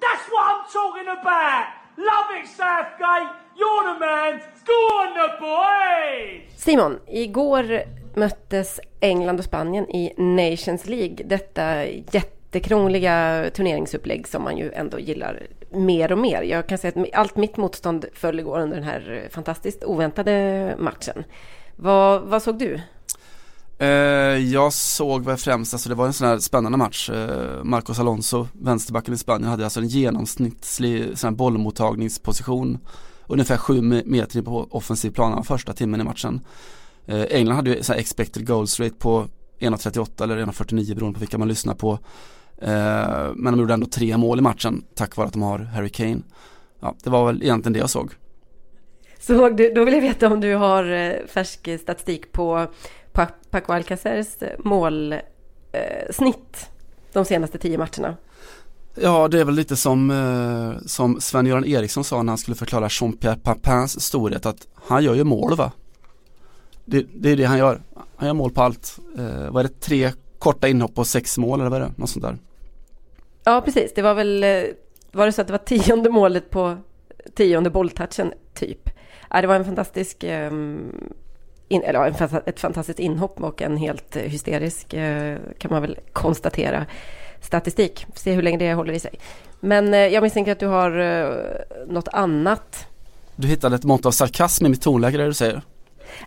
That's 0.00 0.24
what 0.30 0.44
I'm 0.50 0.64
talking 0.72 1.08
about. 1.18 1.66
Love 1.98 2.30
it, 2.38 2.46
Southgate. 2.46 3.30
You're 3.58 3.84
the 3.92 3.98
man. 3.98 4.40
Go 4.64 4.78
on 5.00 5.10
the 5.20 5.28
boys! 5.40 6.42
Simon, 6.56 7.00
igår 7.06 7.82
möttes 8.14 8.80
England 9.00 9.38
och 9.38 9.44
Spanien 9.44 9.90
i 9.90 10.14
Nations 10.16 10.86
League. 10.86 11.24
Detta 11.24 11.84
jätte 11.84 12.38
jättekrångliga 12.52 13.50
turneringsupplägg 13.54 14.28
som 14.28 14.42
man 14.42 14.58
ju 14.58 14.72
ändå 14.72 14.98
gillar 14.98 15.46
mer 15.70 16.12
och 16.12 16.18
mer. 16.18 16.42
Jag 16.42 16.66
kan 16.66 16.78
säga 16.78 16.92
att 16.96 17.14
allt 17.14 17.36
mitt 17.36 17.56
motstånd 17.56 18.04
föll 18.14 18.40
igår 18.40 18.60
under 18.60 18.76
den 18.76 18.86
här 18.86 19.22
eh, 19.24 19.30
fantastiskt 19.30 19.84
oväntade 19.84 20.76
matchen. 20.78 21.24
Vad, 21.76 22.22
vad 22.22 22.42
såg 22.42 22.58
du? 22.58 22.80
Eh, 23.78 23.88
jag 24.52 24.72
såg 24.72 25.24
väl 25.24 25.36
främst, 25.36 25.74
alltså 25.74 25.88
det 25.88 25.94
var 25.94 26.06
en 26.06 26.12
sån 26.12 26.28
här 26.28 26.38
spännande 26.38 26.78
match. 26.78 27.10
Eh, 27.10 27.64
Marcos 27.64 27.98
Alonso, 27.98 28.48
vänsterbacken 28.52 29.14
i 29.14 29.18
Spanien, 29.18 29.50
hade 29.50 29.64
alltså 29.64 29.80
en 29.80 29.88
genomsnittlig 29.88 31.18
sån 31.18 31.28
här 31.28 31.36
bollmottagningsposition 31.36 32.78
ungefär 33.28 33.56
sju 33.56 33.82
meter 34.04 34.42
på 34.42 34.68
offensiv 34.70 35.10
plan 35.10 35.44
första 35.44 35.72
timmen 35.72 36.00
i 36.00 36.04
matchen. 36.04 36.40
Eh, 37.06 37.22
England 37.30 37.56
hade 37.56 37.70
ju 37.70 37.82
så 37.82 37.92
här 37.92 38.00
expected 38.00 38.46
goals 38.46 38.80
rate 38.80 38.94
på 38.98 39.26
1.38 39.58 40.22
eller 40.22 40.46
1.49 40.46 40.94
beroende 40.94 41.14
på 41.14 41.20
vilka 41.20 41.38
man 41.38 41.48
lyssnar 41.48 41.74
på. 41.74 41.98
Eh, 42.62 43.32
men 43.34 43.52
de 43.52 43.60
gjorde 43.60 43.74
ändå 43.74 43.86
tre 43.86 44.16
mål 44.16 44.38
i 44.38 44.42
matchen 44.42 44.84
tack 44.94 45.16
vare 45.16 45.26
att 45.26 45.32
de 45.32 45.42
har 45.42 45.58
Harry 45.58 45.88
Kane. 45.88 46.20
Ja, 46.80 46.94
det 47.02 47.10
var 47.10 47.26
väl 47.26 47.42
egentligen 47.42 47.72
det 47.72 47.78
jag 47.78 47.90
såg. 47.90 48.12
Såg 49.18 49.56
du, 49.56 49.72
då 49.72 49.84
vill 49.84 49.94
jag 49.94 50.00
veta 50.00 50.32
om 50.32 50.40
du 50.40 50.54
har 50.54 50.92
eh, 50.92 51.12
färsk 51.26 51.68
statistik 51.80 52.32
på 52.32 52.66
Paco 53.50 53.72
Alcacers 53.72 54.42
eh, 54.42 54.48
målsnitt 54.58 55.22
de 57.12 57.24
senaste 57.24 57.58
tio 57.58 57.78
matcherna. 57.78 58.16
Ja, 59.00 59.28
det 59.28 59.40
är 59.40 59.44
väl 59.44 59.54
lite 59.54 59.76
som, 59.76 60.12
som 60.86 61.20
Sven-Göran 61.20 61.64
Eriksson 61.64 62.04
sa 62.04 62.22
när 62.22 62.30
han 62.30 62.38
skulle 62.38 62.54
förklara 62.54 62.88
Jean-Pierre 62.88 63.38
Papins 63.42 64.00
storhet 64.00 64.46
att 64.46 64.66
han 64.74 65.04
gör 65.04 65.14
ju 65.14 65.24
mål 65.24 65.56
va? 65.56 65.72
Det, 66.90 67.06
det 67.14 67.30
är 67.30 67.36
det 67.36 67.44
han 67.44 67.58
gör. 67.58 67.82
Han 68.16 68.26
gör 68.26 68.34
mål 68.34 68.50
på 68.50 68.62
allt. 68.62 68.98
Eh, 69.18 69.50
vad 69.50 69.64
är 69.64 69.68
det, 69.68 69.80
tre 69.80 70.12
korta 70.38 70.68
inhopp 70.68 70.98
och 70.98 71.06
sex 71.06 71.38
mål 71.38 71.60
eller 71.60 71.70
vad 71.70 71.82
är 71.82 71.86
det? 71.86 71.92
Något 71.96 72.10
sånt 72.10 72.24
där. 72.24 72.38
Ja, 73.44 73.60
precis. 73.64 73.92
Det 73.94 74.02
var 74.02 74.14
väl, 74.14 74.44
eh, 74.44 74.62
var 75.12 75.26
det 75.26 75.32
så 75.32 75.40
att 75.40 75.46
det 75.46 75.52
var 75.52 75.58
tionde 75.58 76.10
målet 76.10 76.50
på 76.50 76.76
tionde 77.34 77.70
bolltouchen 77.70 78.32
typ? 78.54 78.90
Ja, 79.30 79.40
det 79.40 79.46
var 79.46 79.54
en 79.54 79.64
fantastisk, 79.64 80.24
um, 80.24 80.92
in, 81.68 81.82
eller 81.82 82.06
en, 82.06 82.40
ett 82.46 82.60
fantastiskt 82.60 82.98
inhopp 82.98 83.40
och 83.40 83.62
en 83.62 83.76
helt 83.76 84.16
hysterisk, 84.16 84.94
uh, 84.94 85.36
kan 85.58 85.70
man 85.70 85.82
väl 85.82 85.98
konstatera, 86.12 86.86
statistik. 87.40 88.06
Se 88.14 88.32
hur 88.32 88.42
länge 88.42 88.58
det 88.58 88.74
håller 88.74 88.92
i 88.92 89.00
sig. 89.00 89.14
Men 89.60 89.92
jag 89.92 90.22
misstänker 90.22 90.52
att 90.52 90.60
du 90.60 90.66
har 90.66 90.90
något 91.86 92.08
annat. 92.08 92.86
Du 93.36 93.48
hittade 93.48 93.76
ett 93.76 93.84
mått 93.84 94.06
av 94.06 94.10
sarkasm 94.10 94.66
i 94.66 94.68
mitt 94.68 94.82
tonläge 94.82 95.18
där 95.18 95.26
du 95.26 95.34
säger. 95.34 95.62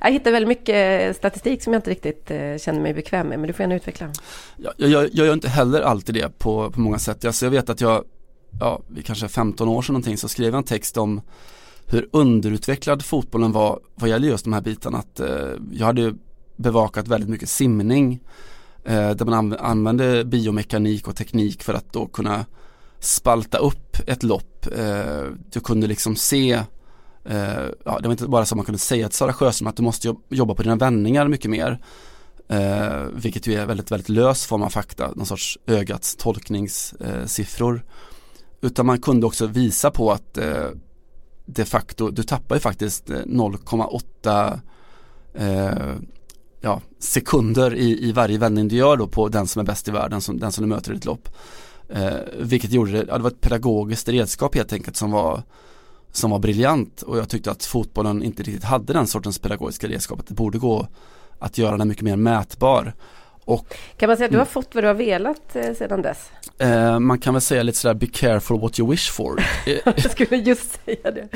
Jag 0.02 0.12
hittar 0.12 0.32
väldigt 0.32 0.48
mycket 0.48 1.10
eh, 1.10 1.18
statistik 1.18 1.64
som 1.64 1.74
jag 1.74 1.78
inte 1.78 1.92
riktigt 1.92 2.32
eh, 2.32 2.58
känner 2.58 2.82
mig 2.82 2.94
bekväm 2.94 3.28
med, 3.28 3.40
men 3.40 3.48
du 3.48 3.54
får 3.54 3.64
gärna 3.64 3.76
utveckla. 3.76 4.12
Jag, 4.58 4.74
jag, 4.78 5.10
jag 5.14 5.28
gör 5.28 5.34
inte 5.34 5.50
heller 5.50 5.82
alltid 5.82 6.16
det 6.16 6.40
på, 6.40 6.72
på 6.72 6.80
många 6.80 7.00
sätt. 7.00 7.26
Alltså 7.26 7.46
jag 7.46 7.52
vet 7.52 7.70
att 7.70 7.82
jag, 7.82 8.04
ja, 8.60 8.82
kanske 9.06 9.28
15 9.28 9.70
år 9.70 9.82
sedan 9.82 9.94
någonting 9.94 10.18
så 10.18 10.28
skrev 10.28 10.48
jag 10.48 10.58
en 10.58 10.64
text 10.64 10.98
om 10.98 11.22
hur 11.86 12.10
underutvecklad 12.12 13.06
fotbollen 13.06 13.52
var 13.52 13.80
vad 13.96 14.10
gäller 14.10 14.28
just 14.28 14.44
de 14.44 14.54
här 14.54 14.62
bitarna. 14.62 14.98
Att, 14.98 15.20
eh, 15.20 15.50
jag 15.72 15.86
hade 15.86 16.14
bevakat 16.56 17.08
väldigt 17.08 17.30
mycket 17.30 17.50
simning 17.50 18.20
eh, 18.84 19.12
där 19.12 19.26
man 19.26 19.54
använde 19.54 20.26
biomekanik 20.26 21.08
och 21.08 21.16
teknik 21.16 21.64
för 21.64 21.74
att 21.74 21.94
då 21.94 22.08
kunna 22.08 22.46
spalta 23.00 23.58
upp 23.58 23.98
ett 24.08 24.24
lopp. 24.24 24.68
Eh, 24.78 25.24
du 25.52 25.60
kunde 25.60 25.88
liksom 25.88 26.16
se 26.16 26.62
eh, 27.26 27.68
ja, 27.86 28.00
det 28.00 28.08
var 28.08 28.12
inte 28.12 28.28
bara 28.28 28.46
så 28.46 28.56
man 28.56 28.66
kunde 28.66 28.80
säga 28.80 29.10
till 29.10 29.18
Sara 29.18 29.34
Sjöström 29.34 29.68
att 29.68 29.78
du 29.78 29.84
måste 29.84 30.16
jobba 30.30 30.56
på 30.56 30.64
dina 30.64 30.76
vändningar 30.76 31.28
mycket 31.28 31.52
mer. 31.52 31.84
Eh, 32.48 33.04
vilket 33.14 33.48
ju 33.48 33.54
är 33.54 33.66
väldigt, 33.66 33.92
väldigt 33.92 34.10
lös 34.10 34.46
form 34.46 34.64
av 34.64 34.70
fakta, 34.70 35.12
någon 35.16 35.26
sorts 35.26 35.60
ögats 35.68 36.16
tolkningssiffror. 36.16 37.76
Eh, 37.76 37.82
Utan 38.62 38.86
man 38.86 39.02
kunde 39.02 39.26
också 39.26 39.48
visa 39.48 39.92
på 39.92 40.12
att 40.12 40.38
eh, 40.38 40.68
de 41.46 41.66
facto, 41.66 42.10
du 42.10 42.24
tappar 42.24 42.56
ju 42.56 42.60
faktiskt 42.60 43.10
eh, 43.10 43.16
0,8 43.16 44.60
eh, 45.34 45.96
ja, 46.62 46.82
sekunder 47.00 47.76
i, 47.76 48.10
i 48.10 48.12
varje 48.12 48.38
vändning 48.38 48.68
du 48.68 48.76
gör 48.76 48.98
då 48.98 49.08
på 49.08 49.30
den 49.30 49.48
som 49.48 49.60
är 49.60 49.64
bäst 49.64 49.88
i 49.88 49.92
världen, 49.92 50.22
som, 50.22 50.40
den 50.40 50.52
som 50.52 50.62
du 50.62 50.68
möter 50.68 50.92
i 50.92 50.96
ditt 50.96 51.06
lopp. 51.06 51.30
Eh, 51.90 52.18
vilket 52.40 52.72
gjorde 52.72 52.92
det, 52.92 53.06
ja, 53.08 53.18
det 53.18 53.24
var 53.24 53.32
ett 53.32 53.42
pedagogiskt 53.42 54.10
redskap 54.10 54.56
helt 54.56 54.74
enkelt 54.74 54.98
som 54.98 55.12
var 55.12 55.44
som 56.12 56.32
var 56.32 56.40
briljant 56.40 57.02
och 57.02 57.18
jag 57.18 57.30
tyckte 57.30 57.52
att 57.52 57.66
fotbollen 57.66 58.24
inte 58.24 58.44
riktigt 58.44 58.64
hade 58.64 58.94
den 58.94 59.08
sortens 59.08 59.40
pedagogiska 59.40 59.88
redskap. 59.88 60.20
Att 60.20 60.28
det 60.28 60.34
borde 60.34 60.58
gå 60.58 60.88
att 61.40 61.58
göra 61.58 61.78
den 61.78 61.88
mycket 61.88 62.04
mer 62.04 62.16
mätbar. 62.16 62.94
Och, 63.46 63.76
kan 63.98 64.08
man 64.08 64.18
säga 64.18 64.26
att 64.26 64.32
du 64.32 64.38
har 64.38 64.46
mm. 64.46 64.54
fått 64.54 64.76
vad 64.76 64.84
du 64.84 64.88
har 64.88 64.94
velat 64.94 65.56
eh, 65.56 65.74
sedan 65.74 66.02
dess? 66.02 66.32
Eh, 66.58 67.00
man 67.00 67.20
kan 67.20 67.34
väl 67.34 67.42
säga 67.42 67.64
lite 67.64 67.78
sådär, 67.78 67.94
be 67.94 68.08
careful 68.08 68.60
what 68.60 68.80
you 68.80 68.92
wish 68.92 69.12
for. 69.12 69.44
jag 69.86 70.12
skulle 70.12 70.38
just 70.38 70.86
säga 70.86 71.12
det. 71.12 71.28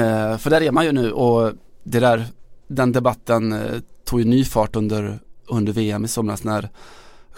Eh, 0.00 0.38
för 0.38 0.50
där 0.50 0.62
är 0.62 0.70
man 0.70 0.84
ju 0.84 0.92
nu 0.92 1.12
och 1.12 1.52
det 1.82 2.00
där, 2.00 2.24
den 2.66 2.92
debatten 2.92 3.52
eh, 3.52 3.80
tog 4.04 4.20
ju 4.20 4.26
ny 4.26 4.44
fart 4.44 4.76
under, 4.76 5.18
under 5.48 5.72
VM 5.72 6.04
i 6.04 6.08
somras 6.08 6.44
när 6.44 6.68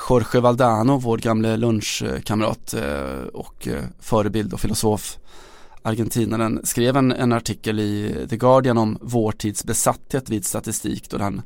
Jorge 0.08 0.40
Valdano, 0.40 0.98
vår 0.98 1.18
gamle 1.18 1.56
lunchkamrat 1.56 2.74
eh, 2.74 3.26
och 3.32 3.68
eh, 3.68 3.82
förebild 4.00 4.52
och 4.52 4.60
filosof 4.60 5.18
argentinaren 5.82 6.60
skrev 6.64 6.96
en, 6.96 7.12
en, 7.12 7.32
artikel 7.32 7.80
i 7.80 8.26
The 8.30 8.36
Guardian 8.36 8.78
om 8.78 8.98
vår 9.00 9.32
tids 9.32 9.64
besatthet 9.64 10.30
vid 10.30 10.44
statistik 10.44 11.10
då 11.10 11.18
han 11.18 11.42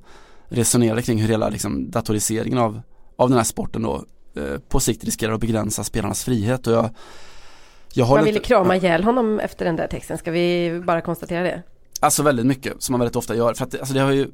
resonerade 0.49 1.03
kring 1.03 1.19
hur 1.19 1.29
hela 1.29 1.49
liksom, 1.49 1.91
datoriseringen 1.91 2.59
av, 2.59 2.81
av 3.17 3.29
den 3.29 3.39
här 3.39 3.45
sporten 3.45 3.83
då 3.83 4.05
eh, 4.37 4.59
på 4.69 4.81
sikt 4.81 5.05
riskerar 5.05 5.33
att 5.33 5.41
begränsa 5.41 5.85
spelarnas 5.85 6.25
frihet 6.25 6.67
och 6.67 6.73
jag 6.73 6.91
jag 7.95 8.09
Man 8.09 8.25
ville 8.25 8.41
krama 8.41 8.77
ihjäl 8.77 9.05
honom 9.05 9.41
efter 9.41 9.65
den 9.65 9.77
där 9.77 9.87
texten, 9.87 10.19
ska 10.19 10.31
vi 10.31 10.81
bara 10.87 11.01
konstatera 11.01 11.43
det? 11.43 11.63
Alltså 12.01 12.23
väldigt 12.23 12.47
mycket, 12.47 12.83
som 12.83 12.93
man 12.93 13.01
väldigt 13.01 13.17
ofta 13.17 13.35
gör. 13.35 13.55
För 13.55 13.65
att 13.65 13.79
alltså 13.79 13.95
det 13.95 14.01
har 14.01 14.11
ju, 14.11 14.29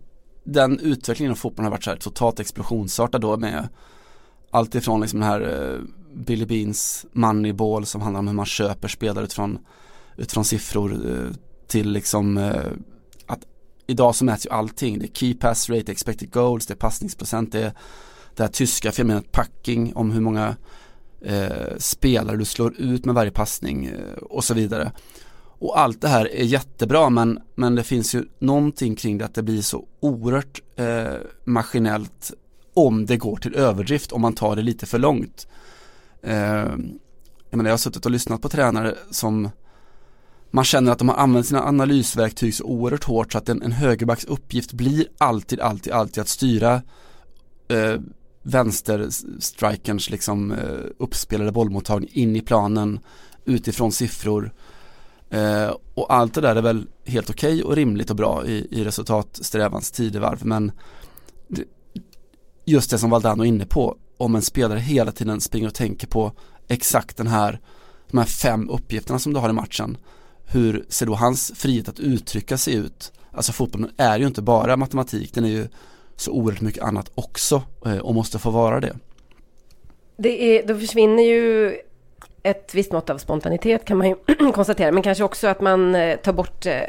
den 0.45 0.81
utvecklingen 0.81 1.33
av 1.33 1.37
fotbollen 1.37 1.65
har 1.65 1.71
varit 1.71 1.85
så 1.85 1.91
här 1.91 1.97
totalt 1.97 2.41
explosionsartad 2.41 3.21
då 3.21 3.37
med 3.37 3.69
allt 4.51 4.75
ifrån 4.75 5.01
liksom 5.01 5.21
den 5.21 5.29
här 5.29 5.41
eh, 5.41 5.81
Billy 6.15 6.47
Beans 6.47 7.07
Moneyball 7.13 7.87
som 7.87 8.01
handlar 8.01 8.19
om 8.19 8.27
hur 8.27 8.35
man 8.35 8.47
köper 8.47 8.89
spelare 8.89 9.25
utifrån, 9.25 9.59
utifrån 10.19 10.45
siffror 10.45 10.93
eh, 10.93 11.35
till 11.67 11.91
liksom 11.91 12.39
eh, 12.39 12.73
att 13.27 13.41
idag 13.87 14.15
så 14.15 14.25
mäts 14.25 14.47
ju 14.47 14.51
allting. 14.51 14.99
Det 14.99 15.05
är 15.05 15.13
key 15.13 15.35
pass 15.35 15.71
rate, 15.71 15.93
expected 15.93 16.33
goals, 16.33 16.67
det 16.67 16.75
är 16.75 16.77
passningsprocent, 16.77 17.53
det 17.53 17.63
är 17.63 17.73
det 18.37 18.43
här 18.43 18.51
tyska 18.51 18.93
fenomenet 18.93 19.33
packing 19.33 19.97
om 19.97 20.11
hur 20.11 20.21
många 20.21 20.57
eh, 21.21 21.77
spelare 21.79 22.37
du 22.37 22.45
slår 22.45 22.81
ut 22.81 23.05
med 23.05 23.15
varje 23.15 23.31
passning 23.31 23.87
eh, 23.87 24.23
och 24.23 24.45
så 24.45 24.55
vidare. 24.55 24.93
Och 25.61 25.81
allt 25.81 26.01
det 26.01 26.09
här 26.09 26.35
är 26.35 26.45
jättebra 26.45 27.11
men, 27.11 27.39
men 27.55 27.75
det 27.75 27.85
finns 27.85 28.15
ju 28.15 28.25
någonting 28.39 28.97
kring 28.97 29.19
det 29.19 29.25
att 29.25 29.35
det 29.35 29.43
blir 29.43 29.63
så 29.63 29.87
oerhört 30.01 30.63
eh, 30.77 31.15
maskinellt 31.45 32.33
om 32.75 33.07
det 33.07 33.17
går 33.17 33.37
till 33.37 33.55
överdrift, 33.55 34.13
om 34.13 34.21
man 34.21 34.35
tar 34.35 34.57
det 34.57 34.63
lite 34.63 34.87
för 34.87 34.99
långt. 34.99 35.47
Eh, 36.23 36.37
jag, 37.51 37.57
menar, 37.57 37.65
jag 37.65 37.73
har 37.73 37.79
suttit 37.79 38.07
och 38.07 38.13
lyssnat 38.13 38.43
på 38.43 38.49
tränare 38.49 38.95
som 39.11 39.51
man 40.51 40.65
känner 40.65 40.93
att 40.93 40.99
de 40.99 41.09
har 41.09 41.17
använt 41.17 41.47
sina 41.47 41.65
analysverktyg 41.65 42.55
så 42.55 42.65
oerhört 42.65 43.05
hårt 43.05 43.33
så 43.33 43.39
att 43.39 43.49
en, 43.49 43.63
en 43.63 43.73
högerbacks 43.73 44.25
uppgift 44.25 44.73
blir 44.73 45.07
alltid, 45.19 45.61
alltid, 45.61 45.93
alltid 45.93 46.21
att 46.21 46.29
styra 46.29 46.83
eh, 47.69 48.01
vänsterstrikerns 48.43 50.11
liksom 50.11 50.53
eh, 50.53 50.59
uppspelade 50.99 51.53
bollmottagning 51.53 52.11
in 52.13 52.37
i 52.37 52.41
planen 52.41 53.01
utifrån 53.45 53.93
siffror. 53.93 54.53
Eh, 55.31 55.71
och 55.95 56.15
allt 56.15 56.35
det 56.35 56.41
där 56.41 56.57
är 56.57 56.63
väl 56.63 56.87
helt 57.05 57.31
okej 57.31 57.55
okay 57.55 57.63
och 57.63 57.77
rimligt 57.77 58.11
och 58.11 58.17
bra 58.17 58.47
i, 58.47 58.67
i 58.71 58.85
resultatsträvans 58.85 59.91
tidevarv 59.91 60.47
men 60.47 60.73
det, 61.49 61.65
just 62.65 62.91
det 62.91 62.99
som 62.99 63.11
Valdano 63.11 63.43
är 63.43 63.47
inne 63.47 63.67
på 63.67 63.97
om 64.17 64.35
en 64.35 64.43
spelare 64.43 64.79
hela 64.79 65.13
tiden 65.13 65.41
springer 65.41 65.67
och 65.69 65.75
tänker 65.75 66.07
på 66.07 66.33
exakt 66.69 67.17
den 67.17 67.27
här 67.27 67.61
de 68.11 68.19
här 68.19 68.25
fem 68.25 68.71
uppgifterna 68.71 69.19
som 69.19 69.33
du 69.33 69.41
har 69.41 69.51
i 69.51 69.53
matchen 69.53 69.97
hur 70.51 70.85
ser 70.89 71.07
då 71.07 71.15
hans 71.15 71.53
frihet 71.57 71.89
att 71.89 72.01
uttrycka 72.01 72.59
sig 72.59 72.75
ut 72.75 73.13
alltså 73.33 73.53
fotbollen 73.53 73.91
är 73.97 74.19
ju 74.19 74.27
inte 74.27 74.43
bara 74.43 74.77
matematik 74.77 75.35
den 75.35 75.45
är 75.45 75.49
ju 75.49 75.69
så 76.17 76.33
oerhört 76.33 76.61
mycket 76.61 76.83
annat 76.83 77.11
också 77.15 77.63
eh, 77.87 77.99
och 77.99 78.15
måste 78.15 78.39
få 78.39 78.51
vara 78.51 78.81
det. 78.81 78.97
Det 80.17 80.59
är, 80.59 80.67
då 80.67 80.79
försvinner 80.79 81.23
ju 81.23 81.77
ett 82.43 82.75
visst 82.75 82.93
mått 82.93 83.11
av 83.11 83.19
spontanitet 83.19 83.85
kan 83.85 83.99
man 83.99 84.09
ju 84.09 84.17
konstatera, 84.53 84.93
men 84.93 85.03
kanske 85.03 85.25
också 85.25 85.47
att 85.47 85.61
man 85.61 85.95
eh, 85.95 86.17
tar 86.17 86.33
bort 86.33 86.67
eh, 86.67 86.81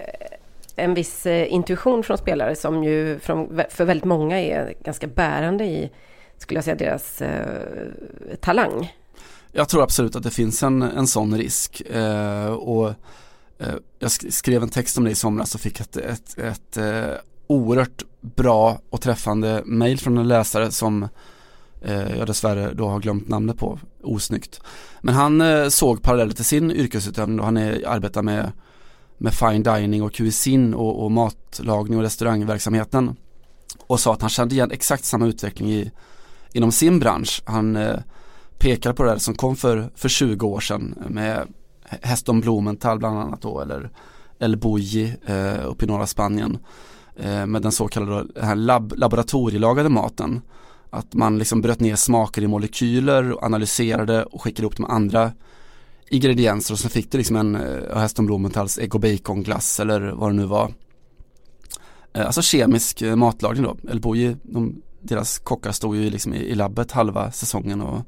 en 0.75 0.93
viss 0.93 1.25
intuition 1.25 2.03
från 2.03 2.17
spelare 2.17 2.55
som 2.55 2.83
ju 2.83 3.19
för 3.19 3.85
väldigt 3.85 4.05
många 4.05 4.39
är 4.39 4.73
ganska 4.83 5.07
bärande 5.07 5.63
i, 5.65 5.91
skulle 6.37 6.57
jag 6.57 6.63
säga, 6.63 6.75
deras 6.75 7.21
talang. 8.39 8.95
Jag 9.51 9.69
tror 9.69 9.83
absolut 9.83 10.15
att 10.15 10.23
det 10.23 10.29
finns 10.29 10.63
en, 10.63 10.81
en 10.81 11.07
sån 11.07 11.37
risk 11.37 11.81
och 12.59 12.93
Eh, 13.59 13.73
jag 13.99 14.11
skrev 14.11 14.63
en 14.63 14.69
text 14.69 14.97
om 14.97 15.03
det 15.03 15.11
i 15.11 15.15
somras 15.15 15.55
och 15.55 15.61
fick 15.61 15.79
ett, 15.79 15.97
ett, 15.97 16.37
ett 16.37 16.77
eh, 16.77 17.11
oerhört 17.47 18.03
bra 18.21 18.79
och 18.89 19.01
träffande 19.01 19.61
mail 19.65 19.99
från 19.99 20.17
en 20.17 20.27
läsare 20.27 20.71
som 20.71 21.07
eh, 21.81 22.17
jag 22.17 22.27
dessvärre 22.27 22.73
då 22.73 22.87
har 22.87 22.99
glömt 22.99 23.27
namnet 23.27 23.57
på, 23.57 23.79
osnyggt. 24.03 24.61
Men 25.01 25.15
han 25.15 25.71
såg 25.71 26.01
paralleller 26.01 26.33
till 26.33 26.45
sin 26.45 26.71
yrkesutövning 26.71 27.39
och 27.39 27.45
han 27.45 27.57
är, 27.57 27.87
arbetar 27.87 28.21
med, 28.21 28.51
med 29.17 29.33
fine 29.33 29.63
dining 29.63 30.03
och 30.03 30.13
cuisine 30.13 30.75
och, 30.75 31.03
och 31.03 31.11
matlagning 31.11 31.97
och 31.97 32.03
restaurangverksamheten 32.03 33.15
och 33.87 33.99
sa 33.99 34.13
att 34.13 34.21
han 34.21 34.29
kände 34.29 34.55
igen 34.55 34.71
exakt 34.71 35.05
samma 35.05 35.25
utveckling 35.27 35.71
i, 35.71 35.91
inom 36.53 36.71
sin 36.71 36.99
bransch. 36.99 37.41
Han 37.45 37.75
eh, 37.75 37.99
pekar 38.57 38.93
på 38.93 39.03
det 39.03 39.09
där 39.09 39.17
som 39.17 39.35
kom 39.35 39.55
för, 39.55 39.89
för 39.95 40.09
20 40.09 40.47
år 40.47 40.59
sedan 40.59 40.95
med 41.09 41.47
Heston 42.01 42.41
Blumenthal 42.41 42.99
bland 42.99 43.19
annat 43.19 43.41
då 43.41 43.61
eller 43.61 43.89
El 44.39 44.57
Bulli 44.57 45.13
eh, 45.25 45.69
uppe 45.69 45.85
i 45.85 45.87
norra 45.87 46.07
Spanien 46.07 46.57
eh, 47.15 47.45
med 47.45 47.61
den 47.61 47.71
så 47.71 47.87
kallade 47.87 48.41
här 48.41 48.55
lab 48.55 48.93
laboratorielagade 48.97 49.89
maten. 49.89 50.41
Att 50.89 51.13
man 51.13 51.37
liksom 51.37 51.61
bröt 51.61 51.79
ner 51.79 51.95
smaker 51.95 52.41
i 52.41 52.47
molekyler 52.47 53.31
och 53.31 53.43
analyserade 53.43 54.23
och 54.23 54.41
skickade 54.41 54.61
ihop 54.61 54.77
de 54.77 54.85
andra 54.85 55.31
ingredienser 56.09 56.73
och 56.73 56.79
så 56.79 56.89
fick 56.89 57.11
du 57.11 57.17
liksom 57.17 57.35
en 57.35 57.55
eh, 57.55 57.97
Heston 57.97 58.25
Blumenthalls 58.25 58.77
ägg 58.77 58.95
och 58.95 59.01
baconglass 59.01 59.79
eller 59.79 60.01
vad 60.01 60.29
det 60.29 60.35
nu 60.35 60.45
var. 60.45 60.73
Eh, 62.13 62.25
alltså 62.25 62.41
kemisk 62.41 63.01
eh, 63.01 63.15
matlagning 63.15 63.63
då. 63.63 63.77
El 63.89 63.99
Bouilly, 63.99 64.35
de, 64.43 64.81
deras 65.01 65.39
kockar 65.39 65.71
stod 65.71 65.95
ju 65.95 66.09
liksom 66.09 66.33
i, 66.33 66.37
i 66.37 66.55
labbet 66.55 66.91
halva 66.91 67.31
säsongen 67.31 67.81
och, 67.81 68.01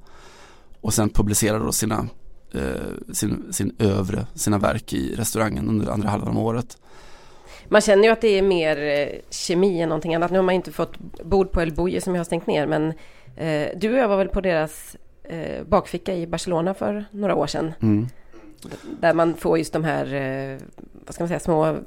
och 0.82 0.94
sen 0.94 1.10
publicerade 1.10 1.66
då 1.66 1.72
sina, 1.72 2.08
eh, 2.54 3.14
sin, 3.14 3.54
sin 3.54 3.76
övre, 3.80 4.26
sina 4.36 4.58
verk 4.58 4.94
i 4.94 5.16
restaurangen 5.16 5.70
under 5.70 5.92
andra 5.92 6.10
halvan 6.10 6.38
av 6.38 6.46
året. 6.46 6.78
Man 7.68 7.82
känner 7.82 8.04
ju 8.04 8.10
att 8.10 8.22
det 8.22 8.38
är 8.38 8.42
mer 8.42 8.78
eh, 8.78 9.20
kemi 9.30 9.82
än 9.82 9.90
någonting 9.90 10.16
annat. 10.16 10.32
Nu 10.32 10.38
har 10.38 10.44
man 10.44 10.56
inte 10.56 10.72
fått 10.72 11.00
bord 11.24 11.52
på 11.52 11.62
El 11.62 11.74
Bouye 11.74 12.02
som 12.02 12.16
jag 12.16 12.20
har 12.20 12.26
stängt 12.26 12.48
ner, 12.48 12.68
men 12.68 12.94
eh, 13.36 13.78
du 13.78 13.92
och 13.94 13.98
jag 13.98 14.08
var 14.08 14.18
väl 14.18 14.30
på 14.30 14.42
deras 14.42 14.96
eh, 15.24 15.64
bakficka 15.64 16.16
i 16.16 16.28
Barcelona 16.28 16.74
för 16.74 17.06
några 17.12 17.36
år 17.36 17.48
sedan. 17.48 17.74
Mm. 17.82 18.08
Där 19.00 19.14
man 19.14 19.36
får 19.36 19.58
just 19.58 19.74
de 19.74 19.84
här, 19.84 20.14
eh, 20.14 20.58
vad 21.06 21.16
ska 21.16 21.24
man 21.24 21.28
säga, 21.28 21.40
små 21.40 21.78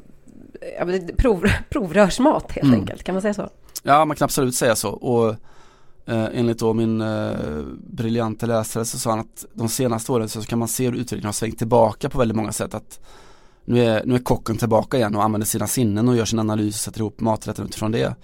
prov, 1.16 1.46
provrörsmat 1.68 2.52
helt 2.52 2.66
mm. 2.66 2.80
enkelt. 2.80 3.02
Kan 3.02 3.14
man 3.14 3.22
säga 3.22 3.34
så? 3.34 3.50
Ja, 3.82 4.04
man 4.04 4.16
kan 4.16 4.24
absolut 4.24 4.54
säga 4.54 4.76
så. 4.76 4.90
Och 4.90 5.34
eh, 6.06 6.28
enligt 6.32 6.58
då 6.58 6.72
min 6.72 7.00
eh, 7.00 7.62
briljante 7.76 8.46
läsare 8.46 8.84
så 8.84 8.98
sa 8.98 9.10
han 9.10 9.20
att 9.20 9.44
de 9.52 9.68
senaste 9.68 10.12
åren 10.12 10.28
så 10.28 10.42
kan 10.42 10.58
man 10.58 10.68
se 10.68 10.84
hur 10.84 10.92
utvecklingen 10.92 11.24
har 11.24 11.32
svängt 11.32 11.58
tillbaka 11.58 12.08
på 12.08 12.18
väldigt 12.18 12.36
många 12.36 12.52
sätt. 12.52 12.74
Att 12.74 13.00
nu 13.64 13.84
är, 13.84 14.02
nu 14.04 14.14
är 14.14 14.18
kocken 14.18 14.56
tillbaka 14.56 14.96
igen 14.96 15.16
och 15.16 15.22
använder 15.22 15.46
sina 15.46 15.66
sinnen 15.66 16.08
och 16.08 16.16
gör 16.16 16.24
sin 16.24 16.38
analys 16.38 16.74
och 16.74 16.80
sätter 16.80 17.00
ihop 17.00 17.20
maträtten 17.20 17.64
utifrån 17.64 17.92
det. 17.92 18.14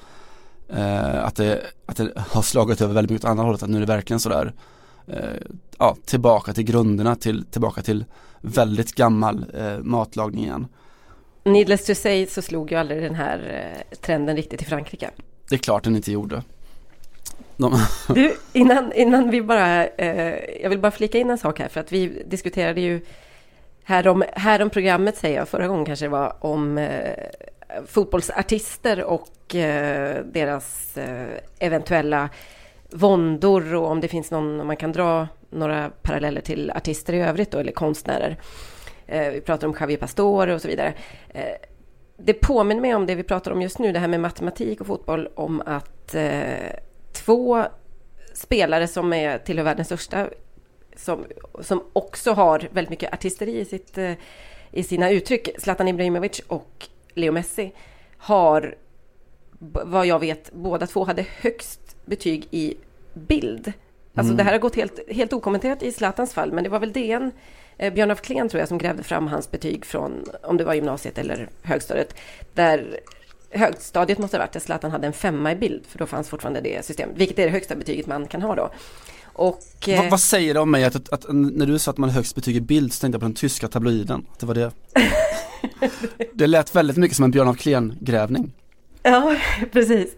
Eh, 0.69 1.25
att, 1.25 1.37
det 1.37 1.61
att 1.87 1.97
det 1.97 2.13
har 2.17 2.43
slagit 2.43 2.81
över 2.81 2.95
väldigt 2.95 3.11
mycket 3.11 3.25
åt 3.25 3.31
andra 3.31 3.45
hållet, 3.45 3.63
att 3.63 3.71
nu 3.71 3.77
är 3.77 3.81
det 3.81 3.87
verkligen 3.87 4.21
sådär 4.21 4.55
eh, 5.07 5.19
ja, 5.79 5.97
tillbaka 6.05 6.53
till 6.53 6.65
grunderna, 6.65 7.17
till, 7.17 7.45
tillbaka 7.45 7.83
till 7.83 8.05
väldigt 8.41 8.95
gammal 8.95 9.47
eh, 9.55 9.79
matlagning 9.79 10.45
igen. 10.45 10.67
Needless 11.45 11.87
to 11.87 11.95
say 11.95 12.27
så 12.27 12.43
slog 12.43 12.71
ju 12.71 12.77
aldrig 12.77 13.03
den 13.03 13.15
här 13.15 13.39
eh, 13.93 13.99
trenden 13.99 14.37
riktigt 14.37 14.63
i 14.63 14.65
Frankrike. 14.65 15.11
Det 15.49 15.55
är 15.55 15.59
klart 15.59 15.85
den 15.85 15.97
inte 15.97 16.13
gjorde. 16.13 16.43
De... 17.61 17.87
Du, 18.15 18.37
innan, 18.53 18.93
innan 18.93 19.31
vi 19.31 19.43
bara, 19.43 19.87
eh, 19.87 20.63
jag 20.63 20.71
vill 20.71 20.79
bara 20.79 20.93
flika 20.93 21.19
in 21.19 21.31
en 21.31 21.39
sak 21.39 21.59
här 21.59 21.69
för 21.69 21.81
att 21.81 21.93
vi 21.93 22.23
diskuterade 22.27 22.81
ju 22.81 23.01
här 23.85 24.09
om, 24.09 24.25
här 24.33 24.63
om 24.63 24.71
programmet 24.71 25.17
säger 25.17 25.37
jag, 25.39 25.49
förra 25.49 25.69
gången 25.69 25.85
kanske 25.85 26.05
det 26.05 26.09
var 26.09 26.37
om 26.41 26.79
eh, 26.79 27.15
fotbollsartister 27.87 29.05
och 29.05 29.55
eh, 29.55 30.25
deras 30.25 30.97
eh, 30.97 31.29
eventuella 31.59 32.29
våndor 32.91 33.75
och 33.75 33.91
om 33.91 34.01
det 34.01 34.09
finns 34.09 34.31
någon, 34.31 34.61
om 34.61 34.67
man 34.67 34.77
kan 34.77 34.93
dra 34.93 35.29
några 35.51 35.91
paralleller 36.03 36.41
till 36.41 36.71
artister 36.71 37.13
i 37.13 37.21
övrigt 37.21 37.51
då, 37.51 37.59
eller 37.59 37.73
konstnärer. 37.73 38.37
Eh, 39.07 39.31
vi 39.31 39.41
pratar 39.41 39.67
om 39.67 39.77
Javier 39.81 39.99
Pastor 39.99 40.49
och 40.49 40.63
så 40.63 40.69
vidare. 40.69 40.95
Eh, 41.29 41.55
det 42.17 42.35
påminner 42.35 42.81
mig 42.81 42.95
om 42.95 43.07
det 43.07 43.15
vi 43.15 43.23
pratar 43.23 43.51
om 43.51 43.63
just 43.63 43.79
nu, 43.79 43.93
det 43.93 43.99
här 43.99 44.09
med 44.09 44.21
matematik 44.21 44.81
och 44.81 44.87
fotboll, 44.87 45.29
om 45.35 45.63
att 45.67 46.15
eh, 46.15 46.71
två 47.13 47.65
spelare 48.35 48.87
som 48.87 49.13
är 49.13 49.39
tillhör 49.39 49.65
världens 49.65 49.89
största, 49.89 50.29
som, 50.97 51.27
som 51.61 51.85
också 51.93 52.33
har 52.33 52.69
väldigt 52.73 52.91
mycket 52.91 53.13
artisteri 53.13 53.59
i, 53.61 53.65
sitt, 53.65 53.99
i 54.71 54.83
sina 54.83 55.11
uttryck, 55.11 55.49
Zlatan 55.59 55.89
Ibrahimovic 55.89 56.41
och 56.47 56.89
Leo 57.15 57.33
Messi, 57.33 57.73
har 58.17 58.75
vad 59.61 60.07
jag 60.07 60.19
vet, 60.19 60.53
båda 60.53 60.87
två 60.87 61.05
hade 61.05 61.27
högst 61.41 61.97
betyg 62.05 62.49
i 62.51 62.77
bild. 63.15 63.73
Alltså 64.15 64.33
mm. 64.33 64.37
det 64.37 64.43
här 64.43 64.53
har 64.53 64.59
gått 64.59 64.77
helt, 64.77 65.11
helt 65.11 65.33
okommenterat 65.33 65.83
i 65.83 65.93
Zlatans 65.93 66.35
fall, 66.35 66.53
men 66.53 66.65
det 66.65 66.71
var 66.71 66.79
väl 66.79 66.93
DN, 66.93 67.31
eh, 67.79 67.93
Björn 67.93 68.11
af 68.11 68.21
Kleen 68.21 68.49
tror 68.49 68.59
jag, 68.59 68.69
som 68.69 68.79
grävde 68.79 69.03
fram 69.03 69.27
hans 69.27 69.51
betyg 69.51 69.85
från, 69.85 70.25
om 70.43 70.57
det 70.57 70.65
var 70.65 70.75
gymnasiet 70.75 71.19
eller 71.19 71.49
högstadiet, 71.63 72.15
där 72.55 73.01
högstadiet 73.51 74.19
måste 74.19 74.37
ha 74.37 74.43
varit 74.43 74.53
där 74.53 74.61
Zlatan 74.61 74.91
hade 74.91 75.07
en 75.07 75.13
femma 75.13 75.53
i 75.53 75.57
bild, 75.57 75.87
för 75.87 75.99
då 75.99 76.07
fanns 76.07 76.29
fortfarande 76.29 76.61
det 76.61 76.85
systemet, 76.85 77.17
vilket 77.17 77.39
är 77.39 77.45
det 77.45 77.51
högsta 77.51 77.77
betyget 77.77 78.07
man 78.07 78.27
kan 78.27 78.43
ha 78.43 78.55
då. 78.55 78.71
Och, 79.33 79.89
eh, 79.89 80.03
vad, 80.03 80.11
vad, 80.11 80.21
säger 80.21 80.55
det 80.55 80.61
om 80.61 80.71
mig 80.71 80.85
att, 80.85 80.97
att, 80.97 81.13
att, 81.13 81.25
när 81.29 81.67
du 81.67 81.79
sa 81.79 81.91
att 81.91 81.99
man 81.99 82.11
har 82.11 82.15
högst 82.15 82.35
betyg 82.35 82.57
i 82.57 82.61
bild 82.61 82.93
så 82.93 83.01
tänkte 83.01 83.15
jag 83.15 83.21
på 83.21 83.27
den 83.27 83.35
tyska 83.35 83.69
tabloiden, 83.69 84.27
det 84.41 84.47
var 84.47 84.55
det. 84.55 84.71
det 86.33 86.47
lät 86.47 86.75
väldigt 86.75 86.97
mycket 86.97 87.17
som 87.17 87.25
en 87.25 87.31
Björn 87.31 87.49
af 87.49 87.57
Kleen-grävning. 87.57 88.53
Ja, 89.03 89.37
precis. 89.73 90.17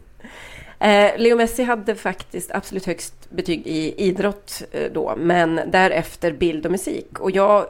Eh, 0.79 1.11
Leo 1.19 1.37
Messi 1.37 1.63
hade 1.63 1.95
faktiskt 1.95 2.51
absolut 2.51 2.87
högst 2.87 3.31
betyg 3.31 3.67
i 3.67 3.95
idrott 4.09 4.63
eh, 4.73 4.93
då, 4.93 5.15
men 5.19 5.61
därefter 5.67 6.33
bild 6.33 6.67
och 6.67 6.73
musik. 6.73 7.21
Och 7.21 7.31
jag, 7.31 7.67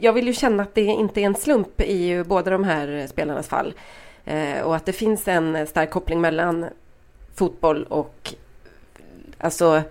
jag 0.00 0.12
vill 0.12 0.26
ju 0.26 0.32
känna 0.32 0.62
att 0.62 0.74
det 0.74 0.84
inte 0.84 1.20
är 1.20 1.24
en 1.24 1.34
slump 1.34 1.80
i 1.80 2.24
båda 2.26 2.50
de 2.50 2.64
här 2.64 3.06
spelarnas 3.06 3.48
fall. 3.48 3.74
Eh, 4.24 4.60
och 4.60 4.76
att 4.76 4.86
det 4.86 4.92
finns 4.92 5.28
en 5.28 5.66
stark 5.66 5.90
koppling 5.90 6.20
mellan 6.20 6.66
fotboll 7.34 7.84
och 7.84 8.34
alltså 9.38 9.82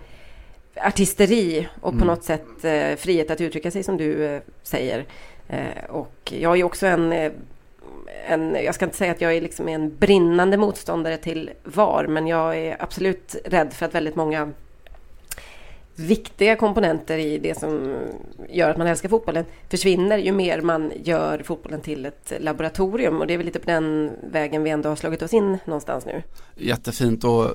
artisteri 0.76 1.68
och 1.74 1.90
på 1.90 1.96
mm. 1.96 2.06
något 2.06 2.24
sätt 2.24 2.46
frihet 3.00 3.30
att 3.30 3.40
uttrycka 3.40 3.70
sig 3.70 3.82
som 3.82 3.96
du 3.96 4.40
säger. 4.62 5.06
och 5.88 6.32
jag 6.32 6.58
är 6.58 6.64
också 6.64 6.86
en 6.86 7.32
en, 8.26 8.56
jag 8.64 8.74
ska 8.74 8.84
inte 8.84 8.96
säga 8.96 9.12
att 9.12 9.20
jag 9.20 9.34
är 9.34 9.40
liksom 9.40 9.68
en 9.68 9.96
brinnande 9.96 10.56
motståndare 10.56 11.16
till 11.16 11.50
VAR, 11.64 12.06
men 12.06 12.26
jag 12.26 12.58
är 12.58 12.82
absolut 12.82 13.36
rädd 13.44 13.72
för 13.72 13.86
att 13.86 13.94
väldigt 13.94 14.16
många 14.16 14.52
viktiga 15.96 16.56
komponenter 16.56 17.18
i 17.18 17.38
det 17.38 17.58
som 17.58 17.96
gör 18.48 18.70
att 18.70 18.76
man 18.76 18.86
älskar 18.86 19.08
fotbollen 19.08 19.44
försvinner 19.70 20.18
ju 20.18 20.32
mer 20.32 20.60
man 20.60 20.92
gör 21.04 21.42
fotbollen 21.44 21.80
till 21.80 22.06
ett 22.06 22.32
laboratorium. 22.40 23.20
Och 23.20 23.26
det 23.26 23.34
är 23.34 23.38
väl 23.38 23.46
lite 23.46 23.58
på 23.58 23.66
den 23.66 24.10
vägen 24.32 24.62
vi 24.62 24.70
ändå 24.70 24.88
har 24.88 24.96
slagit 24.96 25.22
oss 25.22 25.32
in 25.32 25.58
någonstans 25.64 26.06
nu. 26.06 26.22
Jättefint 26.56 27.24
och 27.24 27.46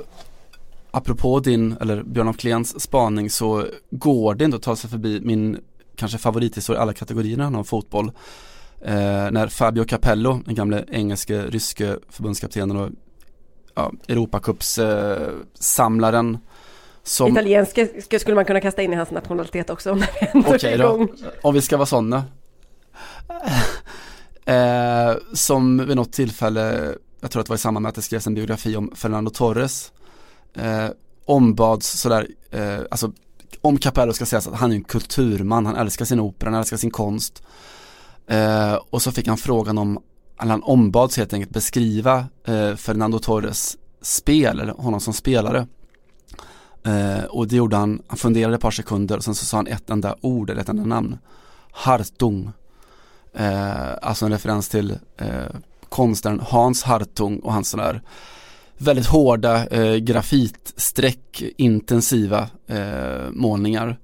apropå 0.92 1.40
din, 1.40 1.78
eller 1.82 2.04
Björn 2.04 2.28
af 2.28 2.38
Kleens 2.38 2.82
spaning 2.82 3.30
så 3.30 3.66
går 3.90 4.36
det 4.36 4.46
inte 4.46 4.58
att 4.58 4.64
ta 4.64 4.76
sig 4.76 4.90
förbi 4.90 5.20
min 5.24 5.58
kanske 5.96 6.18
favorithistoria 6.18 6.80
i 6.80 6.82
alla 6.82 6.94
kategorier 6.94 7.38
när 7.38 7.58
om 7.58 7.66
fotboll. 7.66 8.12
Eh, 8.82 9.32
när 9.32 9.48
Fabio 9.48 9.84
Capello, 9.84 10.42
den 10.46 10.56
gamle 10.56 10.86
engelske, 10.92 11.42
ryske 11.42 11.98
förbundskaptenen 12.10 12.78
och 12.78 12.90
ja, 13.76 13.92
Europacupssamlaren 14.08 16.34
eh, 16.34 16.40
som... 17.08 17.32
Italienska 17.32 17.88
skulle 18.20 18.36
man 18.36 18.46
kunna 18.46 18.62
kasta 18.62 18.82
in 18.82 18.94
i 18.94 18.96
hans 18.96 19.12
nationalitet 19.12 19.70
också 19.70 19.92
om 19.92 20.00
vi 20.00 20.06
ändå 20.34 20.48
Okej 20.50 20.56
okay, 20.56 20.78
då, 20.78 21.08
om 21.42 21.54
vi 21.54 21.62
ska 21.62 21.78
vara 21.78 21.86
sådana. 21.86 22.26
Eh, 24.46 25.16
som 25.34 25.86
vid 25.88 25.96
något 25.96 26.14
tillfälle, 26.14 26.94
jag 27.20 27.32
tror 27.32 27.40
att 27.40 27.46
det 27.46 27.50
var 27.50 27.56
i 27.56 27.60
samband 27.60 27.82
med 27.82 27.90
att 27.90 27.96
det 27.96 28.02
skrevs 28.02 28.28
en 28.28 28.34
biografi 28.34 28.76
om 28.76 28.92
Fernando 28.96 29.32
Torres, 29.32 29.92
eh, 30.54 30.88
ombads 31.26 32.00
sådär, 32.00 32.28
eh, 32.52 32.80
alltså 32.92 33.12
om 33.62 33.78
Capello 33.78 34.14
ska 34.14 34.26
sägas 34.26 34.48
att 34.48 34.56
han 34.56 34.72
är 34.72 34.76
en 34.76 34.84
kulturman, 34.84 35.66
han 35.66 35.76
älskar 35.76 36.06
sin 36.06 36.20
opera, 36.20 36.50
han 36.50 36.60
älskar 36.60 36.78
sin 36.78 36.92
konst. 36.92 37.44
Eh, 38.28 38.74
och 38.90 39.02
så 39.02 39.12
fick 39.12 39.28
han 39.28 39.38
frågan 39.38 39.78
om, 39.78 40.00
eller 40.42 40.52
han 40.52 40.64
ombads 40.64 41.18
helt 41.18 41.34
enkelt 41.34 41.54
beskriva 41.54 42.26
eh, 42.48 42.76
Fernando 42.76 43.20
Torres 43.20 43.78
spel, 44.02 44.60
eller 44.60 44.74
honom 44.74 45.00
som 45.00 45.14
spelare. 45.14 45.68
Eh, 46.88 47.24
och 47.24 47.48
det 47.48 47.56
gjorde 47.56 47.76
han, 47.76 48.02
han 48.08 48.18
funderade 48.18 48.56
ett 48.56 48.62
par 48.62 48.72
sekunder 48.72 49.18
och 49.18 49.24
sen 49.24 49.36
så 49.36 49.46
sa 49.46 49.58
han 49.58 49.68
ett 49.68 49.90
enda 49.90 50.16
ord 50.22 50.50
eller 50.50 50.62
ett 50.62 50.70
enda 50.70 50.86
namn. 50.86 51.18
Hartung. 51.72 52.52
Eh, 53.34 53.94
alltså 54.02 54.26
en 54.26 54.32
referens 54.32 54.70
till 54.70 54.98
eh, 55.18 55.56
konstnären 55.90 56.42
Hans 56.48 56.84
Hartung 56.84 57.40
och 57.40 57.54
hans 57.54 57.70
sådär 57.70 58.02
väldigt 58.78 59.06
hårda 59.06 59.68
eh, 59.68 59.96
grafitstreck, 59.96 61.44
intensiva 61.58 62.50
eh, 62.68 63.32
målningar. 63.32 63.98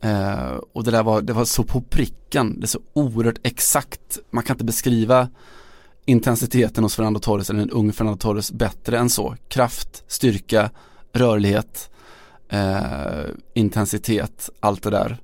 Eh, 0.00 0.52
och 0.72 0.84
det 0.84 0.90
där 0.90 1.02
var, 1.02 1.22
det 1.22 1.32
var 1.32 1.44
så 1.44 1.62
på 1.62 1.80
pricken, 1.80 2.60
det 2.60 2.64
är 2.64 2.68
så 2.68 2.80
oerhört 2.92 3.38
exakt. 3.42 4.18
Man 4.30 4.44
kan 4.44 4.54
inte 4.54 4.64
beskriva 4.64 5.28
intensiteten 6.04 6.84
hos 6.84 6.96
Fernando 6.96 7.20
Torres 7.20 7.50
eller 7.50 7.62
en 7.62 7.70
ung 7.70 7.92
Fernando 7.92 8.18
Torres 8.18 8.52
bättre 8.52 8.98
än 8.98 9.10
så. 9.10 9.36
Kraft, 9.48 10.04
styrka, 10.06 10.70
rörlighet, 11.12 11.90
eh, 12.48 13.24
intensitet, 13.54 14.50
allt 14.60 14.82
det 14.82 14.90
där. 14.90 15.16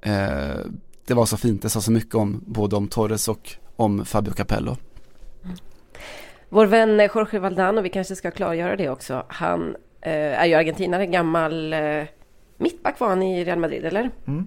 Eh, 0.00 0.66
det 1.06 1.14
var 1.14 1.26
så 1.26 1.36
fint, 1.36 1.62
det 1.62 1.68
sa 1.68 1.80
så 1.80 1.92
mycket 1.92 2.14
om 2.14 2.40
både 2.46 2.76
om 2.76 2.88
Torres 2.88 3.28
och 3.28 3.50
om 3.76 4.04
Fabio 4.04 4.32
Capello. 4.32 4.76
Vår 6.48 6.66
vän 6.66 7.08
Jorge 7.14 7.38
Valdano, 7.38 7.80
vi 7.80 7.88
kanske 7.88 8.16
ska 8.16 8.30
klargöra 8.30 8.76
det 8.76 8.88
också, 8.88 9.24
han 9.28 9.76
eh, 10.00 10.40
är 10.40 10.46
ju 10.46 10.54
argentinare, 10.54 11.06
gammal 11.06 11.72
eh, 11.72 12.04
Mittback 12.56 13.00
var 13.00 13.08
han 13.08 13.22
i 13.22 13.44
Real 13.44 13.58
Madrid, 13.58 13.84
eller? 13.84 14.10
Mm. 14.26 14.46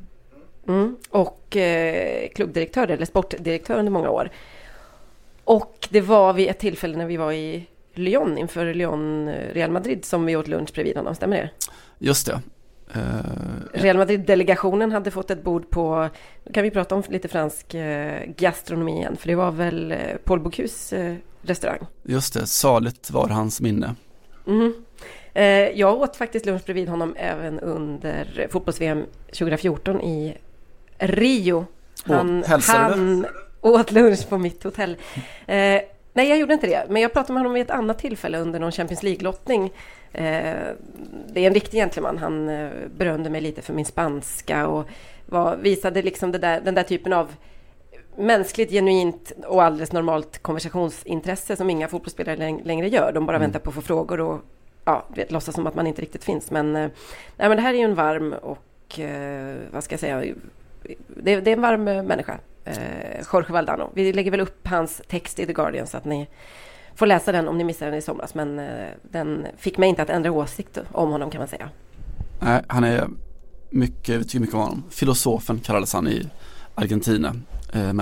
Mm. 0.67 0.97
Och 1.09 1.57
eh, 1.57 2.29
klubbdirektör, 2.29 2.87
eller 2.87 3.05
sportdirektör 3.05 3.79
under 3.79 3.91
många 3.91 4.09
år. 4.09 4.29
Och 5.43 5.87
det 5.89 6.01
var 6.01 6.33
vid 6.33 6.49
ett 6.49 6.59
tillfälle 6.59 6.97
när 6.97 7.05
vi 7.05 7.17
var 7.17 7.31
i 7.31 7.67
Lyon 7.93 8.37
inför 8.37 8.73
Lyon-Real 8.73 9.71
Madrid 9.71 10.05
som 10.05 10.25
vi 10.25 10.35
åt 10.35 10.47
lunch 10.47 10.73
bredvid 10.73 10.97
honom, 10.97 11.15
stämmer 11.15 11.37
det? 11.37 11.49
Just 11.99 12.25
det. 12.25 12.41
Uh, 12.95 13.01
Real 13.73 13.97
Madrid-delegationen 13.97 14.91
hade 14.91 15.11
fått 15.11 15.31
ett 15.31 15.43
bord 15.43 15.69
på, 15.69 16.09
nu 16.43 16.53
kan 16.53 16.63
vi 16.63 16.71
prata 16.71 16.95
om 16.95 17.03
lite 17.09 17.27
fransk 17.27 17.73
eh, 17.73 18.21
gastronomi 18.37 18.91
igen, 18.91 19.17
för 19.17 19.27
det 19.27 19.35
var 19.35 19.51
väl 19.51 19.91
eh, 19.91 19.97
Paul 20.23 20.39
Bocuse 20.39 20.97
eh, 20.97 21.15
restaurang? 21.41 21.79
Just 22.03 22.33
det, 22.33 22.47
saligt 22.47 23.11
var 23.11 23.27
hans 23.27 23.61
minne. 23.61 23.95
Mm. 24.47 24.73
Jag 25.73 26.01
åt 26.01 26.15
faktiskt 26.15 26.45
lunch 26.45 26.65
bredvid 26.65 26.89
honom 26.89 27.15
även 27.17 27.59
under 27.59 28.47
fotbolls-VM 28.51 29.05
2014 29.25 30.01
i 30.01 30.37
Rio. 30.97 31.65
Han, 32.03 32.43
oh, 32.43 32.59
han 32.59 33.25
åt 33.61 33.91
lunch 33.91 34.29
på 34.29 34.37
mitt 34.37 34.63
hotell. 34.63 34.97
Nej, 36.15 36.29
jag 36.29 36.37
gjorde 36.37 36.53
inte 36.53 36.67
det. 36.67 36.85
Men 36.89 37.01
jag 37.01 37.13
pratade 37.13 37.33
med 37.33 37.39
honom 37.39 37.53
vid 37.53 37.63
ett 37.63 37.71
annat 37.71 37.99
tillfälle 37.99 38.37
under 38.37 38.59
någon 38.59 38.71
Champions 38.71 39.03
League-lottning. 39.03 39.73
Eh, 40.11 40.55
det 41.27 41.39
är 41.39 41.47
en 41.47 41.53
riktig 41.53 41.77
gentleman. 41.77 42.17
Han 42.17 42.49
eh, 42.49 42.69
berömde 42.97 43.29
mig 43.29 43.41
lite 43.41 43.61
för 43.61 43.73
min 43.73 43.85
spanska 43.85 44.67
och 44.67 44.85
var, 45.25 45.55
visade 45.55 46.01
liksom 46.01 46.31
där, 46.31 46.61
den 46.61 46.75
där 46.75 46.83
typen 46.83 47.13
av 47.13 47.35
mänskligt, 48.17 48.71
genuint 48.71 49.31
och 49.47 49.63
alldeles 49.63 49.91
normalt 49.91 50.39
konversationsintresse 50.39 51.55
som 51.55 51.69
inga 51.69 51.87
fotbollsspelare 51.87 52.59
längre 52.63 52.87
gör. 52.87 53.11
De 53.11 53.25
bara 53.25 53.37
mm. 53.37 53.45
väntar 53.45 53.59
på 53.59 53.69
att 53.69 53.75
få 53.75 53.81
frågor 53.81 54.19
och 54.19 54.41
ja, 54.85 55.05
vet, 55.15 55.31
låtsas 55.31 55.55
som 55.55 55.67
att 55.67 55.75
man 55.75 55.87
inte 55.87 56.01
riktigt 56.01 56.23
finns. 56.23 56.51
Men, 56.51 56.75
eh, 56.75 56.89
nej, 57.37 57.49
men 57.49 57.55
det 57.55 57.61
här 57.61 57.73
är 57.73 57.77
ju 57.77 57.83
en 57.83 57.95
varm 57.95 58.33
och, 58.33 58.99
vad 59.71 59.83
ska 59.83 59.93
jag 59.93 59.99
säga, 59.99 60.35
det, 61.07 61.39
det 61.39 61.51
är 61.51 61.55
en 61.55 61.61
varm 61.61 61.83
människa. 61.83 62.39
Eh, 62.65 63.25
Jorge 63.33 63.53
Valdano. 63.53 63.91
Vi 63.93 64.13
lägger 64.13 64.31
väl 64.31 64.39
upp 64.39 64.67
hans 64.67 65.01
text 65.07 65.39
i 65.39 65.45
The 65.45 65.53
Guardian 65.53 65.87
så 65.87 65.97
att 65.97 66.05
ni 66.05 66.27
får 66.95 67.05
läsa 67.05 67.31
den 67.31 67.47
om 67.47 67.57
ni 67.57 67.63
missade 67.63 67.91
den 67.91 67.97
i 67.99 68.01
somras. 68.01 68.35
Men 68.35 68.59
eh, 68.59 68.87
den 69.01 69.47
fick 69.57 69.77
mig 69.77 69.89
inte 69.89 70.01
att 70.01 70.09
ändra 70.09 70.31
åsikt 70.31 70.77
om 70.91 71.11
honom 71.11 71.29
kan 71.29 71.39
man 71.39 71.47
säga. 71.47 71.69
Nej, 72.39 72.63
han 72.67 72.83
är 72.83 73.07
mycket, 73.69 74.19
vi 74.19 74.23
tycker 74.23 74.39
mycket 74.39 74.55
om 74.55 74.61
honom. 74.61 74.83
Filosofen 74.89 75.59
kallades 75.59 75.93
han 75.93 76.07
i 76.07 76.29
Argentina. 76.75 77.35
Eh, 77.73 77.93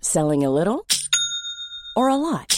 Selling 0.00 0.44
a 0.44 0.50
little 0.50 0.80
or 1.96 2.10
a 2.10 2.16
lot? 2.16 2.57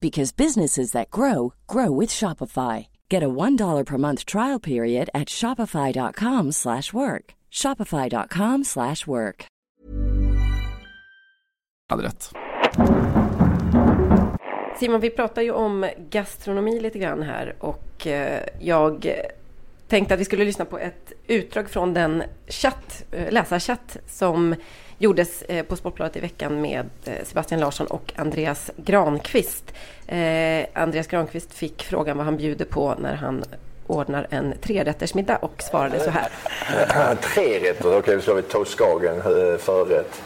because 0.00 0.32
businesses 0.32 0.92
that 0.92 1.10
grow 1.10 1.54
grow 1.66 1.90
with 1.90 2.10
Shopify. 2.10 2.86
Get 3.08 3.22
a 3.22 3.28
$1 3.28 3.84
per 3.84 3.98
month 3.98 4.24
trial 4.24 4.60
period 4.60 5.10
at 5.14 5.28
shopify.com/work. 5.28 7.34
shopify.com/work. 7.50 9.48
hade 11.88 12.02
rätt. 12.02 12.32
Simon, 14.80 15.00
vi 15.00 15.10
pratar 15.10 15.42
ju 15.42 15.50
om 15.50 15.90
gastronomi 16.10 16.80
lite 16.80 16.98
grann 16.98 17.22
här 17.22 17.54
och 17.58 18.06
eh, 18.06 18.42
jag 18.60 19.12
tänkte 19.88 20.14
att 20.14 20.20
vi 20.20 20.24
skulle 20.24 20.44
lyssna 20.44 20.64
på 20.64 20.78
ett 20.78 21.12
utdrag 21.26 21.70
från 21.70 21.94
den 21.94 22.22
chatt, 22.48 23.04
eh, 23.12 23.32
läsarchatt 23.32 23.96
som 24.06 24.54
gjordes 24.98 25.42
eh, 25.42 25.64
på 25.64 25.76
Sportbladet 25.76 26.16
i 26.16 26.20
veckan 26.20 26.60
med 26.60 26.90
eh, 27.04 27.24
Sebastian 27.24 27.60
Larsson 27.60 27.86
och 27.86 28.12
Andreas 28.16 28.70
Granqvist. 28.76 29.64
Eh, 30.06 30.66
Andreas 30.72 31.06
Granqvist 31.06 31.54
fick 31.54 31.82
frågan 31.82 32.16
vad 32.16 32.26
han 32.26 32.36
bjuder 32.36 32.64
på 32.64 32.94
när 32.98 33.14
han 33.14 33.44
ordnar 33.86 34.26
en 34.30 34.54
trerättersmiddag 34.62 35.36
och 35.36 35.62
svarade 35.62 36.00
så 36.00 36.10
här. 36.10 36.28
Trerätter, 37.20 37.88
okej 37.88 37.98
okay, 37.98 38.20
så 38.20 38.30
har 38.30 38.36
vi 38.36 38.42
toast 38.42 38.78
Skagen 38.78 39.22
förrätt. 39.58 40.22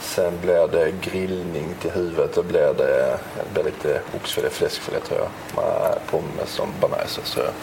Sen 0.00 0.32
blir 0.42 0.68
det 0.68 0.92
grillning 1.00 1.74
till 1.80 1.90
huvudet. 1.90 2.34
Då 2.34 2.42
blir 2.42 2.74
det, 2.78 3.18
det 3.36 3.52
blir 3.52 3.64
lite 3.64 4.00
oxfilé, 4.16 4.48
fläskfilé 4.50 5.00
tror 5.00 5.20
jag. 5.20 5.28
Med 5.64 5.98
pommes 6.10 6.58
och 6.58 6.68
bearnaisesås 6.80 7.32
tror 7.32 7.46
jag. 7.46 7.54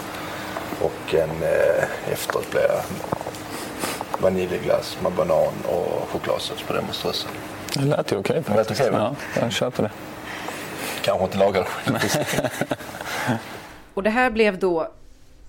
Och 0.86 1.14
en 1.14 1.44
eh, 1.44 2.12
efteråt 2.12 2.52
blir 2.52 2.70
vaniljglass 4.24 4.98
med 5.04 5.12
banan 5.12 5.54
och 5.68 6.10
chokladsås 6.10 6.62
på 6.62 6.74
det 6.74 6.82
med 6.82 6.96
strössel. 6.96 7.32
Det 7.76 7.86
lät 7.86 8.12
ju 8.12 8.18
okej 8.18 8.40
okay, 8.40 8.56
faktiskt. 8.56 8.82
Okay, 8.82 8.94
ja, 8.94 9.16
jag 9.42 9.52
köper 9.52 9.84
det. 9.84 9.92
Kanske 11.02 11.24
inte 11.24 11.38
lagar 11.38 11.68
Och 13.94 14.04
det 14.04 14.10
här 14.10 14.30
blev 14.30 14.60
då 14.60 14.92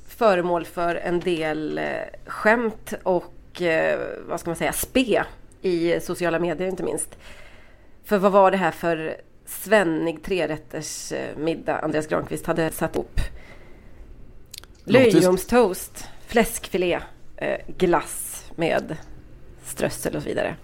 föremål 0.08 0.64
för 0.64 0.94
en 0.94 1.20
del 1.20 1.78
eh, 1.78 1.84
skämt 2.26 2.94
och 3.02 3.62
eh, 3.62 3.98
vad 4.28 4.40
ska 4.40 4.50
man 4.50 4.56
säga, 4.56 4.72
spe 4.72 5.24
i 5.62 6.00
sociala 6.00 6.38
medier 6.38 6.68
inte 6.68 6.82
minst. 6.82 7.18
För 8.04 8.18
vad 8.18 8.32
var 8.32 8.50
det 8.50 8.56
här 8.56 8.70
för 8.70 9.16
svennig 9.46 10.22
trerätters 10.22 11.12
eh, 11.12 11.36
middag 11.36 11.78
Andreas 11.78 12.06
Granqvist 12.06 12.46
hade 12.46 12.70
satt 12.70 12.96
upp? 12.96 13.20
Löjromstoast, 14.84 16.08
fläskfilé, 16.26 17.00
glass 17.66 18.23
med 18.56 18.96
strössel 19.64 20.16
och 20.16 20.22
så 20.22 20.28
vidare. 20.28 20.56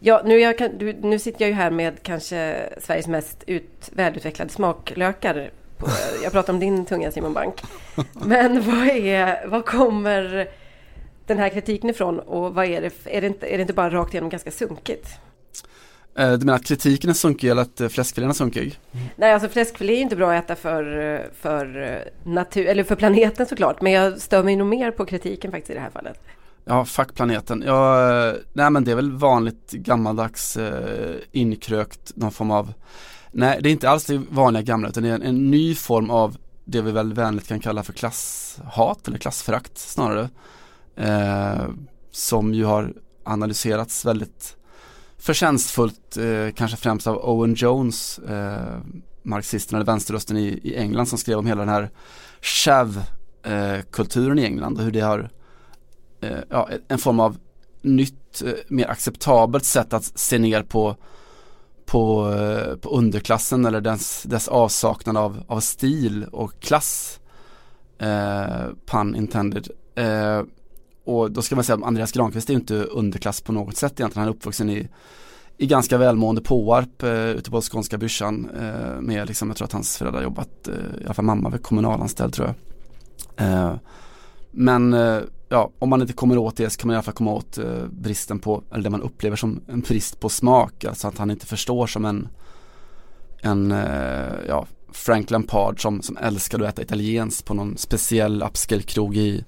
Ja, 0.00 0.22
nu, 0.24 0.38
jag 0.38 0.54
nu 1.02 1.18
sitter 1.18 1.42
jag 1.42 1.48
ju 1.48 1.54
här 1.54 1.70
med 1.70 2.02
kanske 2.02 2.68
Sveriges 2.82 3.06
mest 3.06 3.44
ut, 3.46 3.90
välutvecklade 3.92 4.50
smaklökar. 4.50 5.50
På, 5.76 5.86
jag 6.22 6.32
pratar 6.32 6.52
om 6.52 6.60
din 6.60 6.86
tunga 6.86 7.10
Simon 7.10 7.32
Bank. 7.32 7.62
Men 8.12 8.62
vad, 8.62 8.88
är, 8.88 9.46
vad 9.46 9.64
kommer 9.64 10.48
den 11.26 11.38
här 11.38 11.48
kritiken 11.48 11.90
ifrån 11.90 12.18
och 12.18 12.54
vad 12.54 12.64
är 12.64 12.80
det, 12.80 12.92
är 13.04 13.20
det, 13.20 13.26
inte, 13.26 13.46
är 13.46 13.58
det 13.58 13.60
inte 13.60 13.72
bara 13.72 13.90
rakt 13.90 14.14
igenom 14.14 14.30
ganska 14.30 14.50
sunkigt? 14.50 15.08
Eh, 16.18 16.32
du 16.32 16.46
menar 16.46 16.54
att 16.54 16.64
kritiken 16.64 17.10
är 17.10 17.14
sunkig 17.14 17.50
eller 17.50 17.62
att 17.62 17.80
eh, 17.80 17.88
fläskfilén 17.88 18.30
är 18.30 18.34
sunkig? 18.34 18.78
Nej, 19.16 19.32
alltså 19.32 19.48
fläskfilé 19.48 19.92
är 19.92 20.00
inte 20.00 20.16
bra 20.16 20.32
att 20.32 20.44
äta 20.44 20.56
för, 20.56 21.30
för, 21.40 22.04
natur, 22.24 22.66
eller 22.66 22.84
för 22.84 22.96
planeten 22.96 23.46
såklart. 23.46 23.80
Men 23.80 23.92
jag 23.92 24.20
stör 24.20 24.42
mig 24.42 24.56
nog 24.56 24.66
mer 24.66 24.90
på 24.90 25.06
kritiken 25.06 25.50
faktiskt 25.50 25.70
i 25.70 25.74
det 25.74 25.80
här 25.80 25.90
fallet. 25.90 26.20
Ja, 26.68 26.84
fuck 26.84 27.14
planeten. 27.14 27.62
Ja, 27.66 28.10
eh, 28.10 28.34
nej 28.52 28.70
men 28.70 28.84
det 28.84 28.90
är 28.90 28.96
väl 28.96 29.12
vanligt 29.12 29.72
gammaldags 29.72 30.56
eh, 30.56 31.16
inkrökt 31.32 32.16
någon 32.16 32.30
form 32.30 32.50
av 32.50 32.72
Nej, 33.32 33.58
det 33.62 33.68
är 33.68 33.70
inte 33.70 33.90
alls 33.90 34.04
det 34.04 34.22
vanliga 34.30 34.62
gamla 34.62 34.88
utan 34.88 35.02
det 35.02 35.08
är 35.08 35.14
en, 35.14 35.22
en 35.22 35.50
ny 35.50 35.74
form 35.74 36.10
av 36.10 36.36
det 36.64 36.80
vi 36.80 36.92
väl 36.92 37.12
vänligt 37.12 37.48
kan 37.48 37.60
kalla 37.60 37.82
för 37.82 37.92
klasshat 37.92 39.08
eller 39.08 39.18
klassförakt 39.18 39.78
snarare 39.78 40.28
eh, 40.96 41.68
som 42.10 42.54
ju 42.54 42.64
har 42.64 42.92
analyserats 43.24 44.04
väldigt 44.04 44.56
förtjänstfullt, 45.18 46.16
eh, 46.16 46.54
kanske 46.54 46.76
främst 46.76 47.06
av 47.06 47.16
Owen 47.16 47.54
Jones, 47.54 48.18
eh, 48.18 48.78
marxisten 49.22 49.76
eller 49.76 49.86
vänsterrösten 49.86 50.36
i, 50.36 50.60
i 50.62 50.76
England 50.76 51.06
som 51.06 51.18
skrev 51.18 51.38
om 51.38 51.46
hela 51.46 51.60
den 51.60 51.74
här 51.74 51.90
shav-kulturen 52.40 54.38
eh, 54.38 54.44
i 54.44 54.46
England 54.46 54.78
och 54.78 54.84
hur 54.84 54.92
det 54.92 55.00
har 55.00 55.30
Eh, 56.20 56.38
ja, 56.50 56.68
en 56.88 56.98
form 56.98 57.20
av 57.20 57.36
nytt, 57.82 58.42
eh, 58.42 58.52
mer 58.68 58.86
acceptabelt 58.86 59.64
sätt 59.64 59.92
att 59.92 60.04
se 60.04 60.38
ner 60.38 60.62
på 60.62 60.96
på, 61.88 62.32
eh, 62.32 62.76
på 62.76 62.88
underklassen 62.90 63.64
eller 63.64 63.80
dess, 63.80 64.22
dess 64.22 64.48
avsaknad 64.48 65.16
av, 65.16 65.42
av 65.46 65.60
stil 65.60 66.24
och 66.32 66.60
klass. 66.60 67.20
Eh, 67.98 68.66
pun 68.86 69.14
intended. 69.16 69.68
Eh, 69.94 70.42
och 71.04 71.30
då 71.30 71.42
ska 71.42 71.54
man 71.54 71.64
säga 71.64 71.76
att 71.76 71.84
Andreas 71.84 72.12
Granqvist 72.12 72.48
är 72.48 72.54
ju 72.54 72.60
inte 72.60 72.74
underklass 72.74 73.40
på 73.40 73.52
något 73.52 73.76
sätt 73.76 74.00
egentligen. 74.00 74.24
Han 74.24 74.32
är 74.32 74.36
uppvuxen 74.36 74.70
i, 74.70 74.88
i 75.56 75.66
ganska 75.66 75.98
välmående 75.98 76.42
Påarp 76.42 77.02
eh, 77.02 77.12
ute 77.12 77.50
på 77.50 77.60
skånska 77.60 77.98
byrsan. 77.98 78.50
Eh, 78.60 79.00
med 79.00 79.28
liksom, 79.28 79.48
jag 79.48 79.56
tror 79.56 79.66
att 79.66 79.72
hans 79.72 79.96
föräldrar 79.96 80.22
jobbat, 80.22 80.68
eh, 80.68 81.02
i 81.02 81.04
alla 81.04 81.14
fall 81.14 81.24
mamma 81.24 81.48
var 81.48 81.58
kommunalanställd 81.58 82.32
tror 82.32 82.46
jag. 82.46 82.54
Eh, 83.48 83.74
men 84.50 84.94
eh, 84.94 85.20
ja, 85.48 85.70
om 85.78 85.88
man 85.88 86.00
inte 86.00 86.12
kommer 86.12 86.38
åt 86.38 86.56
det 86.56 86.70
så 86.70 86.78
kan 86.78 86.88
man 86.88 86.94
i 86.94 86.96
alla 86.96 87.02
fall 87.02 87.14
komma 87.14 87.32
åt 87.32 87.58
eh, 87.58 87.84
bristen 87.90 88.38
på, 88.38 88.62
eller 88.72 88.84
det 88.84 88.90
man 88.90 89.02
upplever 89.02 89.36
som 89.36 89.60
en 89.68 89.80
brist 89.80 90.20
på 90.20 90.28
smak. 90.28 90.84
Alltså 90.84 91.08
att 91.08 91.18
han 91.18 91.30
inte 91.30 91.46
förstår 91.46 91.86
som 91.86 92.04
en, 92.04 92.28
en 93.42 93.72
eh, 93.72 94.34
ja, 94.48 94.66
Frank 94.92 95.30
Lampard 95.30 95.82
som, 95.82 96.02
som 96.02 96.16
älskade 96.16 96.68
att 96.68 96.74
äta 96.74 96.82
italienskt 96.82 97.44
på 97.44 97.54
någon 97.54 97.76
speciell 97.76 98.42
upscale-krog 98.42 99.16
i 99.16 99.44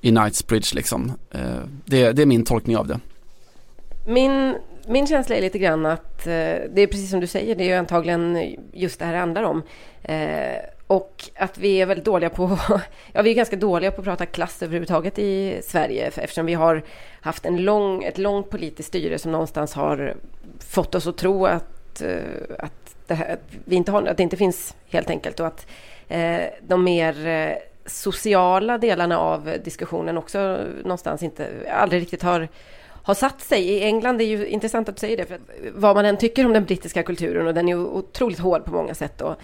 i 0.00 0.10
Knightsbridge 0.10 0.74
liksom. 0.74 1.12
Eh, 1.30 1.62
det, 1.84 2.12
det, 2.12 2.22
är 2.22 2.26
min 2.26 2.44
tolkning 2.44 2.76
av 2.76 2.86
det. 2.86 3.00
Min, 4.06 4.54
min 4.86 5.06
känsla 5.06 5.36
är 5.36 5.40
lite 5.40 5.58
grann 5.58 5.86
att 5.86 6.26
eh, 6.26 6.32
det 6.74 6.80
är 6.80 6.86
precis 6.86 7.10
som 7.10 7.20
du 7.20 7.26
säger, 7.26 7.54
det 7.54 7.64
är 7.64 7.68
ju 7.68 7.74
antagligen 7.74 8.56
just 8.72 8.98
det 8.98 9.04
här 9.04 9.12
det 9.12 9.18
handlar 9.18 9.42
om. 9.42 9.62
Eh, 10.02 10.56
och 10.88 11.30
att 11.36 11.58
vi 11.58 11.80
är 11.80 11.86
väldigt 11.86 12.04
dåliga 12.04 12.30
på, 12.30 12.58
ja 13.12 13.22
vi 13.22 13.30
är 13.30 13.34
ganska 13.34 13.56
dåliga 13.56 13.90
på 13.90 14.00
att 14.00 14.04
prata 14.04 14.26
klass 14.26 14.62
överhuvudtaget 14.62 15.18
i 15.18 15.60
Sverige 15.64 16.06
eftersom 16.06 16.46
vi 16.46 16.54
har 16.54 16.82
haft 17.20 17.46
en 17.46 17.64
lång, 17.64 18.04
ett 18.04 18.18
långt 18.18 18.50
politiskt 18.50 18.88
styre 18.88 19.18
som 19.18 19.32
någonstans 19.32 19.74
har 19.74 20.14
fått 20.58 20.94
oss 20.94 21.06
att 21.06 21.16
tro 21.16 21.46
att, 21.46 22.02
eh, 22.02 22.18
att, 22.58 22.96
det, 23.06 23.14
här, 23.14 23.32
att 23.32 23.40
vi 23.64 23.76
inte 23.76 23.92
har, 23.92 24.02
att 24.02 24.16
det 24.16 24.22
inte 24.22 24.36
finns 24.36 24.76
helt 24.88 25.10
enkelt 25.10 25.40
och 25.40 25.46
att 25.46 25.66
eh, 26.08 26.42
de 26.62 26.84
mer 26.84 27.26
eh, 27.26 27.56
sociala 27.86 28.78
delarna 28.78 29.18
av 29.18 29.52
diskussionen 29.64 30.18
också 30.18 30.58
någonstans 30.82 31.22
inte, 31.22 31.48
aldrig 31.72 32.02
riktigt 32.02 32.22
har 32.22 32.48
har 33.02 33.14
satt 33.14 33.40
sig. 33.40 33.68
I 33.68 33.82
England 33.82 34.18
det 34.18 34.24
är 34.24 34.26
ju 34.26 34.46
intressant 34.46 34.88
att 34.88 34.96
du 34.96 35.00
säger 35.00 35.16
det, 35.16 35.26
för 35.26 35.40
vad 35.74 35.96
man 35.96 36.04
än 36.04 36.16
tycker 36.16 36.46
om 36.46 36.52
den 36.52 36.64
brittiska 36.64 37.02
kulturen 37.02 37.46
och 37.46 37.54
den 37.54 37.68
är 37.68 37.72
ju 37.72 37.84
otroligt 37.84 38.38
hård 38.38 38.64
på 38.64 38.70
många 38.70 38.94
sätt. 38.94 39.20
Och, 39.20 39.36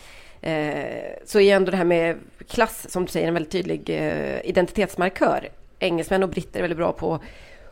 Eh, 0.45 1.13
så 1.25 1.41
är 1.41 1.57
ändå 1.57 1.71
det 1.71 1.77
här 1.77 1.85
med 1.85 2.17
klass, 2.49 2.87
som 2.91 3.05
du 3.05 3.13
säger, 3.13 3.29
en 3.29 3.35
väldigt 3.35 3.53
tydlig 3.53 3.91
eh, 3.91 4.41
identitetsmarkör. 4.45 5.49
Engelsmän 5.79 6.23
och 6.23 6.29
britter 6.29 6.59
är 6.59 6.63
väldigt 6.63 6.79
bra 6.79 6.93
på, 6.93 7.19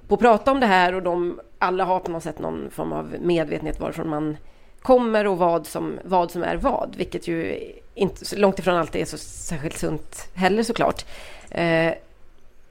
på 0.08 0.14
att 0.14 0.20
prata 0.20 0.50
om 0.50 0.60
det 0.60 0.66
här 0.66 0.94
och 0.94 1.02
de 1.02 1.40
alla 1.58 1.84
har 1.84 2.00
på 2.00 2.10
något 2.10 2.22
sätt 2.22 2.38
någon 2.38 2.70
form 2.70 2.92
av 2.92 3.16
medvetenhet 3.20 3.80
varifrån 3.80 4.08
man 4.08 4.36
kommer 4.82 5.26
och 5.26 5.38
vad 5.38 5.66
som, 5.66 5.98
vad 6.04 6.30
som 6.30 6.42
är 6.42 6.56
vad, 6.56 6.94
vilket 6.96 7.28
ju 7.28 7.58
inte, 7.94 8.36
långt 8.36 8.58
ifrån 8.58 8.76
alltid 8.76 9.00
är 9.00 9.06
så 9.06 9.18
särskilt 9.18 9.78
sunt 9.78 10.28
heller 10.34 10.62
såklart. 10.62 11.04
Eh, 11.50 11.92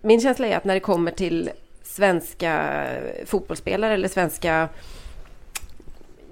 min 0.02 0.22
känsla 0.22 0.48
är 0.48 0.58
att 0.58 0.66
när 0.66 0.74
det 0.74 0.80
kommer 0.80 1.12
till 1.12 1.50
svenska 1.84 2.84
fotbollsspelare 3.26 3.94
eller 3.94 4.08
svenska 4.08 4.70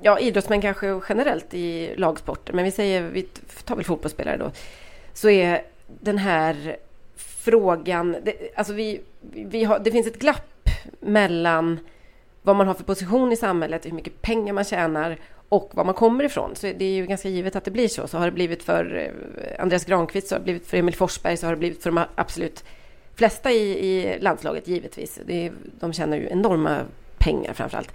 ja, 0.01 0.19
idrottsmän 0.19 0.61
kanske 0.61 1.01
generellt 1.09 1.53
i 1.53 1.95
lagsporter, 1.95 2.53
men 2.53 2.65
vi 2.65 2.71
säger, 2.71 3.01
vi 3.01 3.23
tar 3.63 3.75
väl 3.75 3.85
fotbollsspelare 3.85 4.37
då, 4.37 4.51
så 5.13 5.29
är 5.29 5.61
den 5.87 6.17
här 6.17 6.77
frågan, 7.15 8.15
det, 8.23 8.51
alltså 8.55 8.73
vi, 8.73 9.01
vi 9.31 9.63
har, 9.63 9.79
det 9.79 9.91
finns 9.91 10.07
ett 10.07 10.19
glapp 10.19 10.69
mellan 10.99 11.79
vad 12.41 12.55
man 12.55 12.67
har 12.67 12.73
för 12.73 12.83
position 12.83 13.31
i 13.31 13.35
samhället, 13.35 13.85
hur 13.85 13.91
mycket 13.91 14.21
pengar 14.21 14.53
man 14.53 14.63
tjänar 14.63 15.17
och 15.49 15.71
var 15.73 15.83
man 15.83 15.93
kommer 15.93 16.23
ifrån. 16.23 16.55
Så 16.55 16.67
det 16.77 16.85
är 16.85 16.91
ju 16.91 17.05
ganska 17.05 17.29
givet 17.29 17.55
att 17.55 17.63
det 17.63 17.71
blir 17.71 17.87
så. 17.87 18.07
Så 18.07 18.17
har 18.17 18.25
det 18.25 18.31
blivit 18.31 18.63
för 18.63 18.95
eh, 18.95 19.63
Andreas 19.63 19.85
Granqvist, 19.85 20.27
så 20.27 20.35
har 20.35 20.39
det 20.39 20.43
blivit 20.43 20.67
för 20.67 20.77
Emil 20.77 20.95
Forsberg, 20.95 21.37
så 21.37 21.47
har 21.47 21.51
det 21.51 21.59
blivit 21.59 21.83
för 21.83 21.91
de 21.91 22.03
absolut 22.15 22.63
flesta 23.15 23.51
i, 23.51 23.87
i 23.87 24.19
landslaget, 24.19 24.67
givetvis. 24.67 25.19
Det 25.25 25.45
är, 25.45 25.51
de 25.79 25.93
tjänar 25.93 26.17
ju 26.17 26.27
enorma 26.29 26.79
pengar 27.17 27.53
framför 27.53 27.77
allt. 27.77 27.93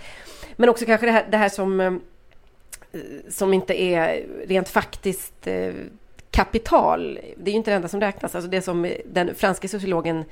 Men 0.56 0.68
också 0.68 0.84
kanske 0.84 1.06
det 1.06 1.12
här, 1.12 1.26
det 1.30 1.36
här 1.36 1.48
som, 1.48 1.80
eh, 1.80 1.92
som 3.28 3.54
inte 3.54 3.82
är 3.82 4.26
rent 4.46 4.68
faktiskt 4.68 5.46
eh, 5.46 5.72
kapital. 6.30 7.18
Det 7.36 7.50
är 7.50 7.52
ju 7.52 7.56
inte 7.56 7.70
det 7.70 7.74
enda 7.74 7.88
som 7.88 8.00
räknas. 8.00 8.34
Alltså 8.34 8.50
det 8.50 8.62
som 8.62 8.92
den 9.04 9.34
franske 9.34 9.68
sociologen 9.68 10.24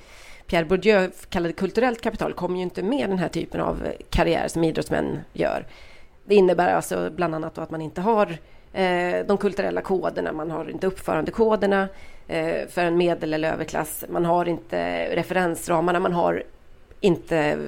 Pierre 0.46 0.64
Bourdieu 0.64 1.10
kallade 1.28 1.52
kulturellt 1.52 2.00
kapital 2.00 2.32
kommer 2.32 2.56
ju 2.56 2.62
inte 2.62 2.82
med 2.82 3.10
den 3.10 3.18
här 3.18 3.28
typen 3.28 3.60
av 3.60 3.88
karriär 4.10 4.48
som 4.48 4.64
idrottsmän 4.64 5.20
gör. 5.32 5.66
Det 6.24 6.34
innebär 6.34 6.74
alltså 6.74 7.10
bland 7.10 7.34
annat 7.34 7.58
att 7.58 7.70
man 7.70 7.82
inte 7.82 8.00
har 8.00 8.38
eh, 8.72 9.26
de 9.26 9.38
kulturella 9.38 9.80
koderna, 9.80 10.32
man 10.32 10.50
har 10.50 10.70
inte 10.70 10.86
uppförandekoderna 10.86 11.88
för 12.68 12.78
en 12.78 12.96
medel 12.96 13.34
eller 13.34 13.52
överklass, 13.52 14.04
man 14.08 14.24
har 14.24 14.48
inte 14.48 15.08
referensramarna, 15.16 16.00
man 16.00 16.12
har 16.12 16.44
inte 17.02 17.58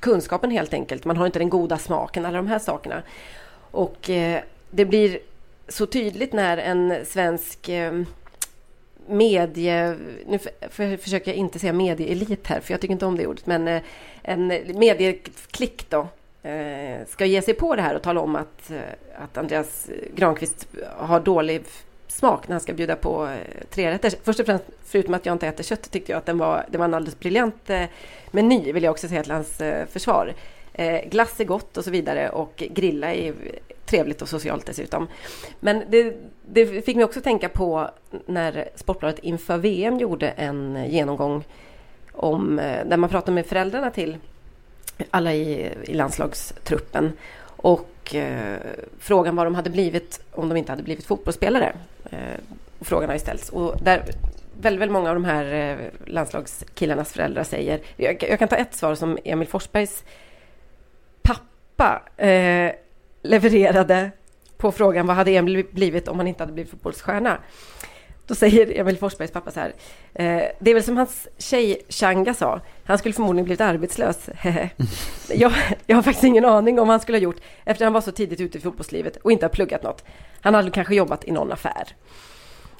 kunskapen 0.00 0.50
helt 0.50 0.74
enkelt, 0.74 1.04
man 1.04 1.16
har 1.16 1.26
inte 1.26 1.38
den 1.38 1.50
goda 1.50 1.78
smaken, 1.78 2.26
alla 2.26 2.36
de 2.36 2.46
här 2.46 2.58
sakerna. 2.58 3.02
Och 3.70 4.10
eh, 4.10 4.40
det 4.70 4.84
blir 4.84 5.18
så 5.68 5.86
tydligt 5.86 6.32
när 6.32 6.56
en 6.58 7.06
svensk 7.06 7.68
eh, 7.68 7.92
medie... 9.06 9.96
Nu 10.26 10.38
försöker 10.98 11.30
jag 11.30 11.36
inte 11.36 11.58
säga 11.58 11.72
medieelit 11.72 12.46
här, 12.46 12.60
för 12.60 12.72
jag 12.72 12.80
tycker 12.80 12.92
inte 12.92 13.06
om 13.06 13.16
det 13.16 13.26
ordet, 13.26 13.46
men 13.46 13.68
eh, 13.68 13.82
en 14.22 14.46
medieklick 14.74 15.90
då 15.90 16.08
eh, 16.42 17.06
ska 17.08 17.24
ge 17.24 17.42
sig 17.42 17.54
på 17.54 17.76
det 17.76 17.82
här 17.82 17.94
och 17.94 18.02
tala 18.02 18.20
om 18.20 18.36
att, 18.36 18.70
eh, 18.70 19.22
att 19.22 19.36
Andreas 19.36 19.90
Granqvist 20.14 20.68
har 20.96 21.20
dålig 21.20 21.62
smak 22.16 22.48
när 22.48 22.54
han 22.54 22.60
ska 22.60 22.72
bjuda 22.72 22.96
på 22.96 23.26
eh, 23.26 23.64
tre 23.70 23.90
rätter. 23.90 24.12
Först 24.22 24.40
och 24.40 24.46
främst, 24.46 24.64
förutom 24.84 25.14
att 25.14 25.26
jag 25.26 25.34
inte 25.34 25.46
äter 25.46 25.64
kött, 25.64 25.90
tyckte 25.90 26.12
jag 26.12 26.18
att 26.18 26.26
den 26.26 26.38
var, 26.38 26.64
det 26.70 26.78
var 26.78 26.84
en 26.84 26.94
alldeles 26.94 27.18
briljant 27.18 27.70
eh, 27.70 27.82
meny, 28.30 28.72
vill 28.72 28.82
jag 28.82 28.90
också 28.90 29.08
säga 29.08 29.22
till 29.22 29.32
hans 29.32 29.60
eh, 29.60 29.86
försvar. 29.86 30.34
Glass 31.10 31.40
är 31.40 31.44
gott 31.44 31.76
och 31.76 31.84
så 31.84 31.90
vidare 31.90 32.30
och 32.30 32.52
grilla 32.56 33.14
är 33.14 33.34
trevligt 33.86 34.22
och 34.22 34.28
socialt 34.28 34.66
dessutom. 34.66 35.08
Men 35.60 35.82
det, 35.88 36.16
det 36.48 36.66
fick 36.66 36.96
mig 36.96 37.04
också 37.04 37.20
tänka 37.20 37.48
på 37.48 37.90
när 38.26 38.68
Sportbladet 38.74 39.18
inför 39.18 39.58
VM 39.58 39.98
gjorde 39.98 40.28
en 40.28 40.86
genomgång 40.88 41.44
om, 42.12 42.56
där 42.86 42.96
man 42.96 43.10
pratade 43.10 43.32
med 43.32 43.46
föräldrarna 43.46 43.90
till 43.90 44.16
alla 45.10 45.34
i, 45.34 45.72
i 45.82 45.94
landslagstruppen 45.94 47.12
och 47.66 48.14
eh, 48.14 48.58
frågan 48.98 49.36
vad 49.36 49.46
de 49.46 49.54
hade 49.54 49.70
blivit 49.70 50.20
om 50.32 50.48
de 50.48 50.56
inte 50.56 50.72
hade 50.72 50.82
blivit 50.82 51.04
fotbollsspelare. 51.04 51.72
Eh, 52.10 52.40
Och 52.78 52.86
frågan 52.86 53.08
har 53.08 53.14
ju 53.14 53.20
ställts. 53.20 53.48
Och 53.50 53.76
där 53.82 54.02
väldigt, 54.60 54.80
väldigt 54.80 54.92
många 54.92 55.08
av 55.08 55.16
de 55.16 55.24
här 55.24 55.54
eh, 55.54 55.76
landslagskillarnas 56.06 57.12
föräldrar 57.12 57.44
säger, 57.44 57.80
jag, 57.96 58.22
jag, 58.22 58.38
kan 58.38 58.48
ta 58.48 58.56
ett 58.56 58.74
svar 58.74 58.94
som 58.94 59.18
Emil 59.24 59.48
Forsbergs 59.48 60.04
pappa 61.22 62.02
eh, 62.16 62.72
levererade 63.22 64.10
på 64.56 64.72
frågan 64.72 65.06
vad 65.06 65.16
hade 65.16 65.30
Emil 65.30 65.66
blivit 65.70 66.08
om 66.08 66.18
han 66.18 66.26
inte 66.26 66.42
hade 66.42 66.52
blivit 66.52 66.70
fotbollsstjärna? 66.70 67.38
Då 68.26 68.34
säger 68.34 68.80
Emil 68.80 68.98
Forsbergs 68.98 69.30
pappa 69.30 69.50
så 69.50 69.60
här. 69.60 69.74
Eh, 70.14 70.42
det 70.58 70.70
är 70.70 70.74
väl 70.74 70.82
som 70.82 70.96
hans 70.96 71.28
tjej 71.38 71.82
Changa 71.88 72.34
sa. 72.34 72.60
Han 72.84 72.98
skulle 72.98 73.12
förmodligen 73.12 73.44
blivit 73.44 73.60
arbetslös. 73.60 74.28
jag, 75.28 75.52
jag 75.86 75.96
har 75.96 76.02
faktiskt 76.02 76.24
ingen 76.24 76.44
aning 76.44 76.80
om 76.80 76.88
vad 76.88 76.92
han 76.92 77.00
skulle 77.00 77.18
ha 77.18 77.22
gjort 77.22 77.40
efter 77.64 77.84
han 77.84 77.92
var 77.92 78.00
så 78.00 78.12
tidigt 78.12 78.40
ute 78.40 78.58
i 78.58 78.60
fotbollslivet 78.60 79.16
och 79.16 79.32
inte 79.32 79.44
har 79.44 79.50
pluggat 79.50 79.82
något. 79.82 80.04
Han 80.40 80.54
hade 80.54 80.70
kanske 80.70 80.94
jobbat 80.94 81.24
i 81.24 81.30
någon 81.30 81.52
affär. 81.52 81.94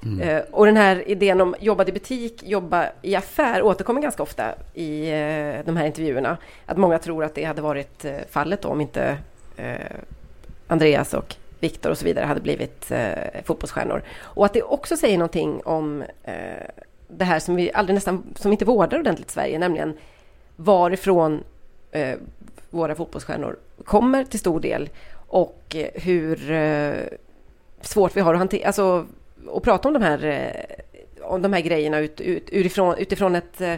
Mm. 0.02 0.20
Eh, 0.20 0.42
och 0.50 0.66
den 0.66 0.76
här 0.76 1.08
idén 1.08 1.40
om 1.40 1.54
jobba 1.60 1.84
i 1.84 1.92
butik, 1.92 2.42
jobba 2.42 2.86
i 3.02 3.16
affär 3.16 3.62
återkommer 3.62 4.00
ganska 4.00 4.22
ofta 4.22 4.54
i 4.74 5.08
eh, 5.08 5.64
de 5.64 5.76
här 5.76 5.86
intervjuerna. 5.86 6.36
Att 6.66 6.76
många 6.76 6.98
tror 6.98 7.24
att 7.24 7.34
det 7.34 7.44
hade 7.44 7.62
varit 7.62 8.04
eh, 8.04 8.12
fallet 8.30 8.62
då, 8.62 8.68
om 8.68 8.80
inte 8.80 9.18
eh, 9.56 9.74
Andreas 10.66 11.14
och 11.14 11.36
Viktor 11.60 11.90
och 11.90 11.98
så 11.98 12.04
vidare 12.04 12.24
hade 12.24 12.40
blivit 12.40 12.90
eh, 12.90 13.42
fotbollsstjärnor. 13.44 14.02
Och 14.20 14.46
att 14.46 14.52
det 14.52 14.62
också 14.62 14.96
säger 14.96 15.18
någonting 15.18 15.60
om 15.64 16.02
eh, 16.22 16.34
det 17.08 17.24
här 17.24 17.38
som 17.38 17.56
vi 17.56 17.72
aldrig 17.72 17.94
nästan, 17.94 18.34
som 18.34 18.52
inte 18.52 18.64
vårdar 18.64 18.98
ordentligt 18.98 19.28
i 19.28 19.32
Sverige, 19.32 19.58
nämligen 19.58 19.96
varifrån 20.56 21.44
eh, 21.90 22.18
våra 22.70 22.94
fotbollsstjärnor 22.94 23.56
kommer 23.84 24.24
till 24.24 24.40
stor 24.40 24.60
del 24.60 24.88
och 25.28 25.76
eh, 25.76 26.02
hur 26.02 26.50
eh, 26.50 26.94
svårt 27.80 28.16
vi 28.16 28.20
har 28.20 28.34
att 28.34 28.38
hantera, 28.38 28.66
alltså 28.66 29.06
att 29.54 29.62
prata 29.62 29.88
om 29.88 29.94
de 29.94 30.02
här, 30.02 30.24
eh, 30.24 31.24
om 31.24 31.42
de 31.42 31.52
här 31.52 31.60
grejerna 31.60 31.98
ut, 31.98 32.20
ut, 32.20 32.50
utifrån, 32.50 32.98
utifrån 32.98 33.36
ett 33.36 33.60
eh, 33.60 33.74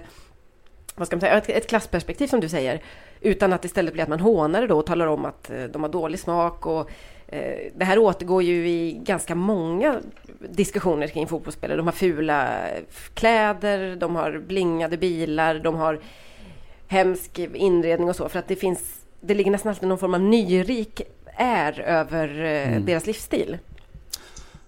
vad 0.99 1.07
ska 1.07 1.17
man 1.17 1.21
säga, 1.21 1.39
ett, 1.39 1.49
ett 1.49 1.69
klassperspektiv 1.69 2.27
som 2.27 2.41
du 2.41 2.49
säger. 2.49 2.83
Utan 3.21 3.53
att 3.53 3.65
istället 3.65 3.93
bli 3.93 4.03
att 4.03 4.09
man 4.09 4.21
hånar 4.21 4.61
det 4.61 4.67
då 4.67 4.79
och 4.79 4.87
talar 4.87 5.07
om 5.07 5.25
att 5.25 5.51
eh, 5.51 5.65
de 5.65 5.83
har 5.83 5.91
dålig 5.91 6.21
smak. 6.21 6.67
Och, 6.67 6.81
eh, 6.81 6.87
det 7.75 7.85
här 7.85 7.99
återgår 7.99 8.43
ju 8.43 8.69
i 8.69 9.01
ganska 9.05 9.35
många 9.35 10.01
diskussioner 10.51 11.07
kring 11.07 11.27
fotbollsspelare. 11.27 11.77
De 11.77 11.87
har 11.87 11.93
fula 11.93 12.61
kläder, 13.15 13.97
de 13.97 14.17
har 14.17 14.39
blingade 14.39 14.97
bilar, 14.97 15.59
de 15.59 15.75
har 15.75 16.01
hemsk 16.87 17.39
inredning 17.39 18.09
och 18.09 18.17
så. 18.17 18.29
För 18.29 18.39
att 18.39 18.49
det 18.49 18.57
finns, 18.57 18.81
det 19.21 19.35
ligger 19.35 19.51
nästan 19.51 19.71
alltid 19.71 19.89
någon 19.89 19.99
form 19.99 20.15
av 20.15 20.21
nyrik 20.21 21.03
är 21.37 21.81
över 21.81 22.45
eh, 22.45 22.69
mm. 22.69 22.85
deras 22.85 23.07
livsstil. 23.07 23.59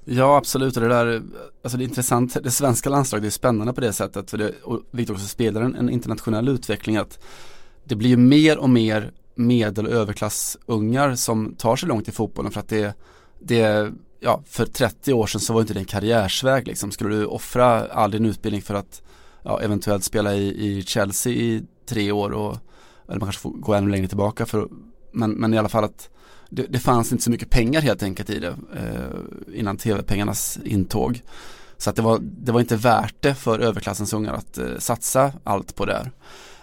Ja 0.05 0.37
absolut 0.37 0.77
och 0.77 0.83
det 0.83 0.89
där, 0.89 1.23
alltså 1.63 1.79
det 1.79 1.85
är 1.85 1.89
intressant, 1.89 2.43
det 2.43 2.51
svenska 2.51 2.91
landslaget 2.91 3.27
är 3.27 3.31
spännande 3.31 3.73
på 3.73 3.81
det 3.81 3.93
sättet, 3.93 4.31
för 4.31 4.39
det, 4.39 4.53
och 4.63 4.81
vilket 4.91 5.15
också 5.15 5.27
spelar 5.27 5.63
en, 5.63 5.75
en 5.75 5.91
internationell 5.91 6.49
utveckling 6.49 6.97
att 6.97 7.19
det 7.85 7.95
blir 7.95 8.11
ju 8.11 8.17
mer 8.17 8.59
och 8.59 8.71
mer 8.71 9.11
medel 9.35 9.87
och 9.87 9.93
överklassungar 9.93 11.15
som 11.15 11.55
tar 11.55 11.77
sig 11.77 11.89
långt 11.89 12.09
i 12.09 12.13
fotbollen 12.13 12.53
för 12.53 12.61
att 12.61 12.69
det, 12.69 12.95
det 13.39 13.93
ja, 14.21 14.43
för 14.47 14.67
30 14.67 15.13
år 15.13 15.27
sedan 15.27 15.41
så 15.41 15.53
var 15.53 15.61
inte 15.61 15.75
det 15.75 15.81
en 15.81 15.85
karriärsväg 15.87 16.67
liksom. 16.67 16.91
Skulle 16.91 17.17
du 17.17 17.27
offra 17.27 17.87
all 17.87 18.11
din 18.11 18.27
utbildning 18.27 18.63
för 18.63 18.75
att 18.75 19.03
ja, 19.43 19.61
eventuellt 19.61 20.05
spela 20.05 20.35
i, 20.35 20.67
i 20.67 20.83
Chelsea 20.83 21.33
i 21.33 21.63
tre 21.87 22.13
år 22.13 22.31
och 22.31 22.57
eller 23.09 23.21
man 23.21 23.27
kanske 23.27 23.43
får 23.43 23.51
gå 23.51 23.75
ännu 23.75 23.91
längre 23.91 24.09
tillbaka 24.09 24.47
för 24.47 24.69
men, 25.13 25.31
men 25.31 25.55
i 25.55 25.59
alla 25.59 25.69
fall 25.69 25.85
att 25.85 26.11
det, 26.51 26.63
det 26.63 26.79
fanns 26.79 27.13
inte 27.13 27.25
så 27.25 27.31
mycket 27.31 27.51
pengar 27.51 27.81
helt 27.81 28.03
enkelt 28.03 28.31
i 28.31 28.39
det 28.39 28.55
eh, 28.77 29.59
innan 29.59 29.77
tv-pengarnas 29.77 30.59
intåg. 30.65 31.23
Så 31.77 31.91
att 31.91 31.97
det 31.97 32.03
var, 32.03 32.19
det 32.23 32.53
var 32.53 32.61
inte 32.61 32.77
värt 32.77 33.15
det 33.21 33.35
för 33.35 33.59
överklassens 33.59 34.13
ungar 34.13 34.33
att 34.33 34.59
eh, 34.59 34.79
satsa 34.79 35.33
allt 35.45 35.75
på 35.75 35.85
det 35.85 35.93
här. 35.93 36.13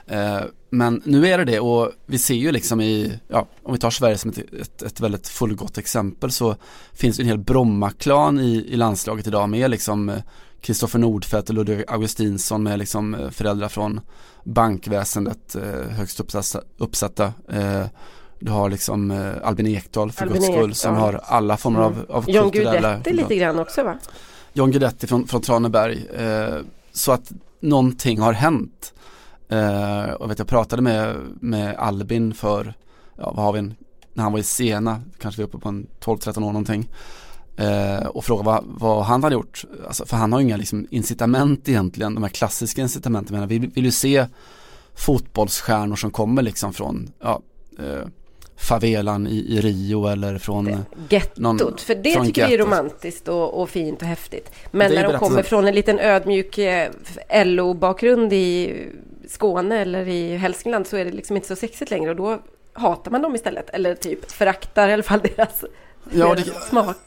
Eh, 0.07 0.41
men 0.69 1.01
nu 1.05 1.27
är 1.27 1.37
det 1.37 1.45
det 1.45 1.59
och 1.59 1.91
vi 2.05 2.17
ser 2.17 2.35
ju 2.35 2.51
liksom 2.51 2.81
i, 2.81 3.19
ja, 3.27 3.47
om 3.63 3.73
vi 3.73 3.79
tar 3.79 3.89
Sverige 3.89 4.17
som 4.17 4.29
ett, 4.31 4.53
ett, 4.61 4.81
ett 4.81 4.99
väldigt 4.99 5.27
fullgott 5.27 5.77
exempel 5.77 6.31
så 6.31 6.55
finns 6.93 7.17
det 7.17 7.23
en 7.23 7.27
hel 7.27 7.37
Bromma-klan 7.37 8.39
i, 8.39 8.65
i 8.67 8.75
landslaget 8.75 9.27
idag 9.27 9.49
med 9.49 9.71
liksom 9.71 10.21
Kristoffer 10.61 10.99
Nordfeldt 10.99 11.49
och 11.49 11.55
Ludvig 11.55 11.83
Augustinsson 11.87 12.63
med 12.63 12.79
liksom 12.79 13.15
eh, 13.15 13.29
föräldrar 13.29 13.69
från 13.69 14.01
bankväsendet, 14.43 15.55
eh, 15.55 15.89
högst 15.89 16.19
uppsatta, 16.19 16.61
uppsatta 16.77 17.33
du 18.39 18.51
har 18.51 18.69
liksom 18.69 19.11
eh, 19.11 19.33
Albin 19.43 19.67
Ekdal 19.67 20.11
för 20.11 20.25
Albin 20.25 20.41
guds 20.41 20.53
skull 20.53 20.75
som 20.75 20.95
har 20.95 21.21
alla 21.23 21.57
former 21.57 21.79
av, 21.79 22.05
av 22.09 22.29
John 22.29 22.51
Guidetti 22.51 23.13
lite 23.13 23.35
grann 23.35 23.59
också 23.59 23.83
va? 23.83 23.97
John 24.53 24.71
Guidetti 24.71 25.07
från, 25.07 25.27
från 25.27 25.41
Traneberg. 25.41 26.07
Eh, 26.07 26.57
så 26.91 27.11
att 27.11 27.31
någonting 27.59 28.19
har 28.19 28.33
hänt. 28.33 28.93
Eh, 29.49 30.11
och 30.11 30.29
vet, 30.29 30.39
jag 30.39 30.47
pratade 30.47 30.81
med, 30.81 31.15
med 31.39 31.75
Albin 31.75 32.33
för, 32.33 32.73
ja 33.17 33.33
vad 33.35 33.45
har 33.45 33.53
vi, 33.53 33.59
en, 33.59 33.75
när 34.13 34.23
han 34.23 34.31
var 34.31 34.39
i 34.39 34.43
Sena, 34.43 35.01
kanske 35.19 35.41
vi 35.41 35.43
är 35.43 35.47
uppe 35.47 35.57
på 35.57 35.69
en 35.69 35.87
12-13 35.99 36.37
år 36.37 36.41
någonting. 36.41 36.89
Eh, 37.57 38.07
och 38.07 38.25
frågade 38.25 38.45
vad, 38.45 38.63
vad, 38.67 39.05
han 39.05 39.23
hade 39.23 39.33
gjort. 39.33 39.65
Alltså, 39.87 40.05
för 40.05 40.17
han 40.17 40.33
har 40.33 40.39
ju 40.39 40.45
inga 40.45 40.57
liksom, 40.57 40.87
incitament 40.89 41.69
egentligen, 41.69 42.13
de 42.13 42.23
här 42.23 42.29
klassiska 42.29 42.81
incitamenten. 42.81 43.47
Vi 43.47 43.59
vill 43.59 43.85
ju 43.85 43.91
se 43.91 44.25
fotbollsstjärnor 44.95 45.95
som 45.95 46.11
kommer 46.11 46.41
liksom 46.41 46.73
från, 46.73 47.11
ja, 47.19 47.41
eh, 47.79 48.07
favelan 48.57 49.27
i, 49.27 49.37
i 49.37 49.61
Rio 49.61 50.07
eller 50.07 50.37
från 50.37 50.85
Gettot, 51.09 51.37
någon, 51.37 51.77
för 51.77 51.95
det 51.95 52.03
tycker 52.03 52.17
gettot. 52.19 52.37
vi 52.37 52.53
är 52.53 52.57
romantiskt 52.57 53.27
och, 53.27 53.61
och, 53.61 53.69
fint 53.69 54.01
och 54.01 54.07
häftigt. 54.07 54.51
Men 54.71 54.93
när 54.93 55.03
de 55.03 55.19
kommer 55.19 55.43
från 55.43 55.67
en 55.67 55.75
liten 55.75 55.99
ödmjuk 55.99 56.57
eh, 56.57 56.91
LO-bakgrund 57.45 58.33
i 58.33 58.73
Skåne 59.29 59.77
eller 59.81 60.07
i 60.07 60.37
Hälsingland 60.37 60.87
så 60.87 60.97
är 60.97 61.05
det 61.05 61.11
liksom 61.11 61.35
inte 61.35 61.47
så 61.47 61.55
sexigt 61.55 61.91
längre 61.91 62.09
och 62.09 62.15
då 62.15 62.39
hatar 62.73 63.11
man 63.11 63.21
dem 63.21 63.35
istället. 63.35 63.69
Eller 63.69 63.95
typ 63.95 64.31
föraktar 64.31 64.89
i 64.89 64.93
alla 64.93 65.03
fall 65.03 65.19
deras, 65.19 65.63
Ja, 66.13 66.33
deras 66.35 66.45
det- 66.45 66.51
smak. 66.69 66.97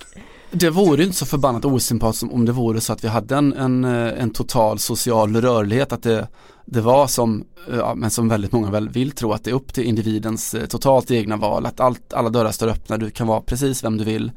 Det 0.53 0.71
vore 0.71 1.03
inte 1.03 1.17
så 1.17 1.27
förbannat 1.27 1.65
osympatiskt 1.65 2.33
om 2.33 2.45
det 2.45 2.53
vore 2.53 2.81
så 2.81 2.93
att 2.93 3.05
vi 3.05 3.09
hade 3.09 3.37
en, 3.37 3.53
en, 3.53 3.85
eh, 3.85 4.23
en 4.23 4.31
total 4.31 4.79
social 4.79 5.37
rörlighet, 5.37 5.93
att 5.93 6.03
det, 6.03 6.29
det 6.65 6.81
var 6.81 7.07
som, 7.07 7.45
eh, 7.71 7.77
ja, 7.77 7.95
men 7.95 8.11
som 8.11 8.29
väldigt 8.29 8.53
många 8.53 8.71
väl 8.71 8.89
vill 8.89 9.11
tro, 9.11 9.33
att 9.33 9.45
det 9.45 9.51
är 9.51 9.55
upp 9.55 9.75
till 9.75 9.85
individens 9.85 10.55
eh, 10.55 10.67
totalt 10.67 11.11
egna 11.11 11.37
val, 11.37 11.67
att 11.67 11.81
allt, 11.81 12.13
alla 12.13 12.29
dörrar 12.29 12.51
står 12.53 12.69
öppna, 12.69 12.97
du 12.97 13.11
kan 13.11 13.27
vara 13.27 13.41
precis 13.41 13.85
vem 13.85 13.97
du 13.97 14.05
vill. 14.05 14.33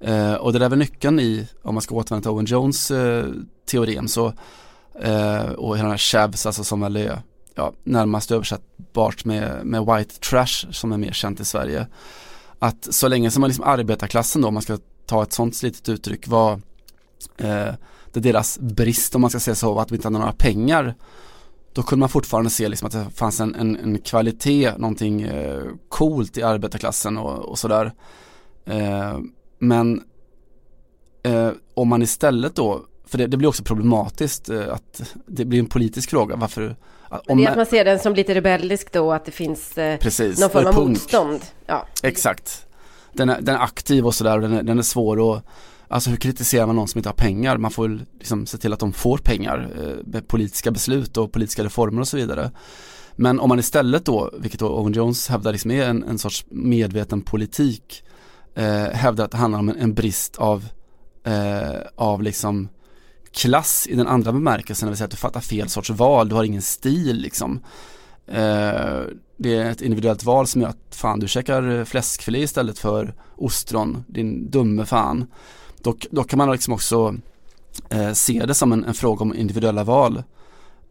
Eh, 0.00 0.34
och 0.34 0.52
det 0.52 0.58
där 0.58 0.66
är 0.66 0.70
väl 0.70 0.78
nyckeln 0.78 1.20
i, 1.20 1.46
om 1.62 1.74
man 1.74 1.82
ska 1.82 1.94
återvända 1.94 2.22
till 2.22 2.30
Owen 2.30 2.46
Jones 2.46 2.90
eh, 2.90 3.26
teorem, 3.70 4.08
så, 4.08 4.32
eh, 5.00 5.50
och 5.50 5.76
hela 5.76 5.82
den 5.82 5.90
här 5.90 5.98
Chavs, 5.98 6.46
alltså 6.46 6.64
som 6.64 6.80
väl 6.80 6.96
är 6.96 7.22
ja, 7.54 7.72
närmast 7.84 8.30
översättbart 8.30 9.24
med, 9.24 9.66
med 9.66 9.86
white 9.86 10.20
trash, 10.20 10.72
som 10.72 10.92
är 10.92 10.98
mer 10.98 11.12
känt 11.12 11.40
i 11.40 11.44
Sverige. 11.44 11.86
Att 12.58 12.94
så 12.94 13.08
länge 13.08 13.30
som 13.30 13.40
man 13.40 13.48
liksom 13.48 13.64
arbetarklassen 13.64 14.42
då, 14.42 14.48
om 14.48 14.54
man 14.54 14.62
ska 14.62 14.78
ta 15.06 15.22
ett 15.22 15.32
sånt 15.32 15.56
slitet 15.56 15.88
uttryck 15.88 16.28
var 16.28 16.52
eh, 17.36 17.74
det 18.12 18.20
deras 18.20 18.58
brist 18.58 19.14
om 19.14 19.20
man 19.20 19.30
ska 19.30 19.40
säga 19.40 19.54
så, 19.54 19.78
att 19.78 19.90
vi 19.90 19.96
inte 19.96 20.08
hade 20.08 20.18
några 20.18 20.32
pengar 20.32 20.94
då 21.74 21.82
kunde 21.82 22.00
man 22.00 22.08
fortfarande 22.08 22.50
se 22.50 22.68
liksom 22.68 22.86
att 22.86 22.92
det 22.92 23.06
fanns 23.14 23.40
en, 23.40 23.54
en, 23.54 23.76
en 23.76 23.98
kvalitet, 23.98 24.72
någonting 24.78 25.22
eh, 25.22 25.62
coolt 25.88 26.38
i 26.38 26.42
arbetarklassen 26.42 27.18
och, 27.18 27.38
och 27.38 27.58
sådär. 27.58 27.92
Eh, 28.64 29.18
men 29.58 30.02
eh, 31.22 31.50
om 31.74 31.88
man 31.88 32.02
istället 32.02 32.56
då, 32.56 32.84
för 33.06 33.18
det, 33.18 33.26
det 33.26 33.36
blir 33.36 33.48
också 33.48 33.62
problematiskt 33.64 34.48
eh, 34.48 34.72
att 34.72 35.14
det 35.26 35.44
blir 35.44 35.58
en 35.58 35.66
politisk 35.66 36.10
fråga, 36.10 36.36
varför 36.36 36.76
att- 37.08 37.28
Men 37.28 37.36
det 37.36 37.44
är 37.44 37.50
att 37.50 37.56
man 37.56 37.66
ser 37.66 37.84
den 37.84 37.98
som 37.98 38.14
lite 38.14 38.34
rebellisk 38.34 38.92
då, 38.92 39.12
att 39.12 39.24
det 39.24 39.32
finns 39.32 39.78
eh, 39.78 39.98
Precis, 39.98 40.40
någon 40.40 40.50
form 40.50 40.66
av 40.66 40.72
punk. 40.72 40.88
motstånd. 40.88 41.40
Ja. 41.66 41.86
Exakt. 42.02 42.66
Den 43.12 43.28
är, 43.28 43.40
den 43.40 43.54
är 43.54 43.60
aktiv 43.60 44.06
och 44.06 44.14
sådär 44.14 44.34
och 44.36 44.40
den 44.42 44.52
är, 44.52 44.62
den 44.62 44.78
är 44.78 44.82
svår 44.82 45.36
att 45.36 45.44
Alltså 45.88 46.10
hur 46.10 46.16
kritiserar 46.16 46.66
man 46.66 46.76
någon 46.76 46.88
som 46.88 46.98
inte 46.98 47.08
har 47.08 47.14
pengar? 47.14 47.56
Man 47.58 47.70
får 47.70 48.00
liksom 48.18 48.46
se 48.46 48.58
till 48.58 48.72
att 48.72 48.78
de 48.78 48.92
får 48.92 49.18
pengar 49.18 49.70
eh, 49.80 50.06
med 50.06 50.28
politiska 50.28 50.70
beslut 50.70 51.16
och 51.16 51.32
politiska 51.32 51.64
reformer 51.64 52.00
och 52.00 52.08
så 52.08 52.16
vidare. 52.16 52.50
Men 53.16 53.40
om 53.40 53.48
man 53.48 53.58
istället 53.58 54.04
då, 54.04 54.30
vilket 54.38 54.60
då 54.60 54.68
Owen 54.68 54.92
Jones 54.92 55.28
hävdar 55.28 55.52
liksom 55.52 55.70
är 55.70 55.88
en, 55.88 56.04
en 56.04 56.18
sorts 56.18 56.44
medveten 56.50 57.20
politik, 57.22 58.04
eh, 58.54 58.64
hävdar 58.92 59.24
att 59.24 59.30
det 59.30 59.36
handlar 59.36 59.58
om 59.58 59.68
en, 59.68 59.76
en 59.76 59.94
brist 59.94 60.36
av, 60.36 60.64
eh, 61.24 61.80
av 61.96 62.22
liksom 62.22 62.68
klass 63.34 63.86
i 63.90 63.94
den 63.94 64.06
andra 64.06 64.32
bemärkelsen, 64.32 64.86
det 64.86 64.90
vill 64.90 64.96
säga 64.96 65.04
att 65.04 65.10
du 65.10 65.16
fattar 65.16 65.40
fel 65.40 65.68
sorts 65.68 65.90
val, 65.90 66.28
du 66.28 66.34
har 66.34 66.44
ingen 66.44 66.62
stil 66.62 67.16
liksom. 67.16 67.60
Eh, 68.26 69.00
det 69.36 69.56
är 69.56 69.70
ett 69.70 69.80
individuellt 69.80 70.24
val 70.24 70.46
som 70.46 70.60
gör 70.60 70.68
att 70.68 70.96
fan 70.96 71.20
du 71.20 71.28
käkar 71.28 71.84
fläskfilé 71.84 72.38
istället 72.38 72.78
för 72.78 73.14
ostron, 73.36 74.04
din 74.06 74.50
dumme 74.50 74.86
fan. 74.86 75.26
Då, 75.82 75.96
då 76.10 76.24
kan 76.24 76.38
man 76.38 76.52
liksom 76.52 76.74
också 76.74 77.14
eh, 77.90 78.12
se 78.12 78.46
det 78.46 78.54
som 78.54 78.72
en, 78.72 78.84
en 78.84 78.94
fråga 78.94 79.22
om 79.22 79.34
individuella 79.34 79.84
val. 79.84 80.22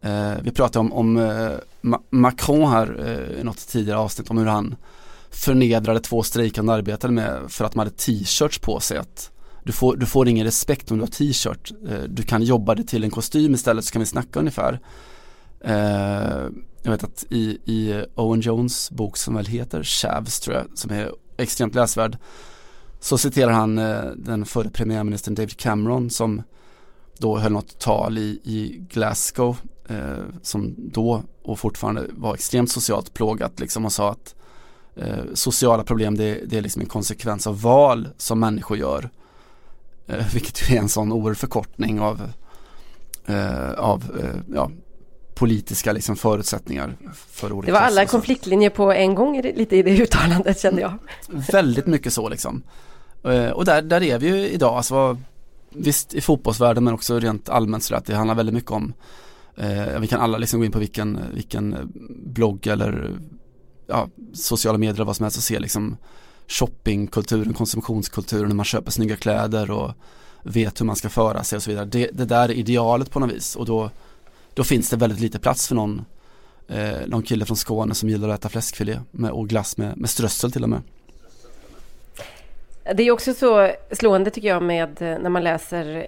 Eh, 0.02 0.32
vi 0.42 0.50
pratade 0.50 0.78
om, 0.78 0.92
om 0.92 1.16
eh, 1.16 1.52
Ma- 1.82 2.02
Macron 2.10 2.70
här 2.70 3.06
eh, 3.38 3.44
något 3.44 3.68
tidigare 3.68 3.98
avsnitt 3.98 4.30
om 4.30 4.38
hur 4.38 4.46
han 4.46 4.76
förnedrade 5.30 6.00
två 6.00 6.22
strejkande 6.22 6.72
arbetare 6.72 7.12
med 7.12 7.40
för 7.48 7.64
att 7.64 7.72
de 7.72 7.78
hade 7.78 7.90
t-shirts 7.90 8.58
på 8.58 8.80
sig. 8.80 8.98
Att 8.98 9.30
du, 9.64 9.72
får, 9.72 9.96
du 9.96 10.06
får 10.06 10.28
ingen 10.28 10.44
respekt 10.44 10.90
om 10.90 10.96
du 10.96 11.02
har 11.02 11.10
t-shirt. 11.10 11.72
Eh, 11.88 12.02
du 12.08 12.22
kan 12.22 12.42
jobba 12.42 12.74
dig 12.74 12.86
till 12.86 13.04
en 13.04 13.10
kostym 13.10 13.54
istället 13.54 13.84
så 13.84 13.92
kan 13.92 14.00
vi 14.00 14.06
snacka 14.06 14.38
ungefär. 14.38 14.80
Eh, 15.60 16.48
jag 16.82 16.90
vet 16.90 17.04
att 17.04 17.24
i, 17.30 17.58
i 17.64 18.04
Owen 18.14 18.40
Jones 18.40 18.90
bok 18.90 19.16
som 19.16 19.34
väl 19.34 19.46
heter 19.46 19.82
Chavs 19.82 20.40
tror 20.40 20.56
jag, 20.56 20.66
som 20.74 20.90
är 20.90 21.12
extremt 21.36 21.74
läsvärd, 21.74 22.18
så 23.00 23.18
citerar 23.18 23.52
han 23.52 23.78
eh, 23.78 24.04
den 24.16 24.44
förre 24.44 24.70
premiärministern 24.70 25.34
David 25.34 25.56
Cameron 25.56 26.10
som 26.10 26.42
då 27.18 27.38
höll 27.38 27.52
något 27.52 27.78
tal 27.78 28.18
i, 28.18 28.40
i 28.44 28.86
Glasgow 28.90 29.56
eh, 29.88 30.24
som 30.42 30.74
då 30.76 31.22
och 31.42 31.58
fortfarande 31.58 32.06
var 32.10 32.34
extremt 32.34 32.70
socialt 32.70 33.14
plågat 33.14 33.60
liksom 33.60 33.84
och 33.84 33.92
sa 33.92 34.10
att 34.10 34.34
eh, 34.96 35.24
sociala 35.34 35.82
problem 35.82 36.16
det, 36.16 36.44
det 36.46 36.56
är 36.56 36.62
liksom 36.62 36.82
en 36.82 36.88
konsekvens 36.88 37.46
av 37.46 37.60
val 37.60 38.08
som 38.16 38.40
människor 38.40 38.76
gör. 38.76 39.10
Eh, 40.06 40.26
vilket 40.34 40.70
är 40.70 40.76
en 40.76 40.88
sån 40.88 41.12
oerhörd 41.12 41.36
förkortning 41.36 42.00
av, 42.00 42.30
eh, 43.26 43.70
av 43.70 44.02
eh, 44.20 44.54
ja, 44.54 44.70
politiska 45.34 45.92
liksom 45.92 46.16
förutsättningar 46.16 46.96
för 47.14 47.52
olika 47.52 47.72
Det 47.72 47.80
var 47.80 47.86
alla 47.86 48.06
konfliktlinjer 48.06 48.70
på 48.70 48.92
en 48.92 49.14
gång 49.14 49.42
lite 49.42 49.76
i 49.76 49.82
det 49.82 49.90
uttalandet 50.02 50.60
kände 50.60 50.80
jag. 50.80 50.92
Väldigt 51.52 51.86
mycket 51.86 52.12
så 52.12 52.28
liksom. 52.28 52.62
Eh, 53.24 53.50
Och 53.50 53.64
där, 53.64 53.82
där 53.82 54.02
är 54.02 54.18
vi 54.18 54.26
ju 54.26 54.48
idag, 54.48 54.76
alltså 54.76 55.18
visst 55.70 56.14
i 56.14 56.20
fotbollsvärlden 56.20 56.84
men 56.84 56.94
också 56.94 57.18
rent 57.18 57.48
allmänt 57.48 57.84
så 57.84 57.94
att 57.94 58.06
det 58.06 58.14
handlar 58.14 58.34
väldigt 58.34 58.54
mycket 58.54 58.70
om 58.70 58.92
eh, 59.56 60.00
vi 60.00 60.06
kan 60.06 60.20
alla 60.20 60.38
liksom 60.38 60.60
gå 60.60 60.66
in 60.66 60.72
på 60.72 60.78
vilken, 60.78 61.20
vilken 61.32 61.92
blogg 62.26 62.66
eller 62.66 63.10
ja, 63.86 64.08
sociala 64.32 64.78
medier 64.78 64.94
eller 64.94 65.04
vad 65.04 65.16
som 65.16 65.24
helst 65.24 65.36
och 65.36 65.42
se 65.42 65.58
liksom 65.58 65.96
shoppingkulturen, 66.48 67.54
konsumtionskulturen, 67.54 68.46
hur 68.46 68.54
man 68.54 68.64
köper 68.64 68.90
snygga 68.90 69.16
kläder 69.16 69.70
och 69.70 69.90
vet 70.42 70.80
hur 70.80 70.86
man 70.86 70.96
ska 70.96 71.08
föra 71.08 71.44
sig 71.44 71.56
och 71.56 71.62
så 71.62 71.70
vidare. 71.70 71.84
Det, 71.84 72.10
det 72.12 72.24
där 72.24 72.48
är 72.48 72.52
idealet 72.52 73.10
på 73.10 73.20
något 73.20 73.32
vis 73.32 73.56
och 73.56 73.66
då, 73.66 73.90
då 74.54 74.64
finns 74.64 74.90
det 74.90 74.96
väldigt 74.96 75.20
lite 75.20 75.38
plats 75.38 75.68
för 75.68 75.74
någon, 75.74 76.04
eh, 76.68 77.06
någon 77.06 77.22
kille 77.22 77.44
från 77.44 77.56
Skåne 77.56 77.94
som 77.94 78.08
gillar 78.08 78.28
att 78.28 78.40
äta 78.40 78.48
fläskfilé 78.48 78.98
med, 79.10 79.30
och 79.30 79.48
glass 79.48 79.76
med, 79.76 79.96
med 79.96 80.10
strössel 80.10 80.52
till 80.52 80.62
och 80.62 80.68
med. 80.68 80.82
Det 82.94 83.02
är 83.02 83.10
också 83.10 83.34
så 83.34 83.70
slående 83.90 84.30
tycker 84.30 84.48
jag 84.48 84.62
med 84.62 85.02
eh, 85.02 85.18
när 85.18 85.30
man 85.30 85.44
läser, 85.44 86.06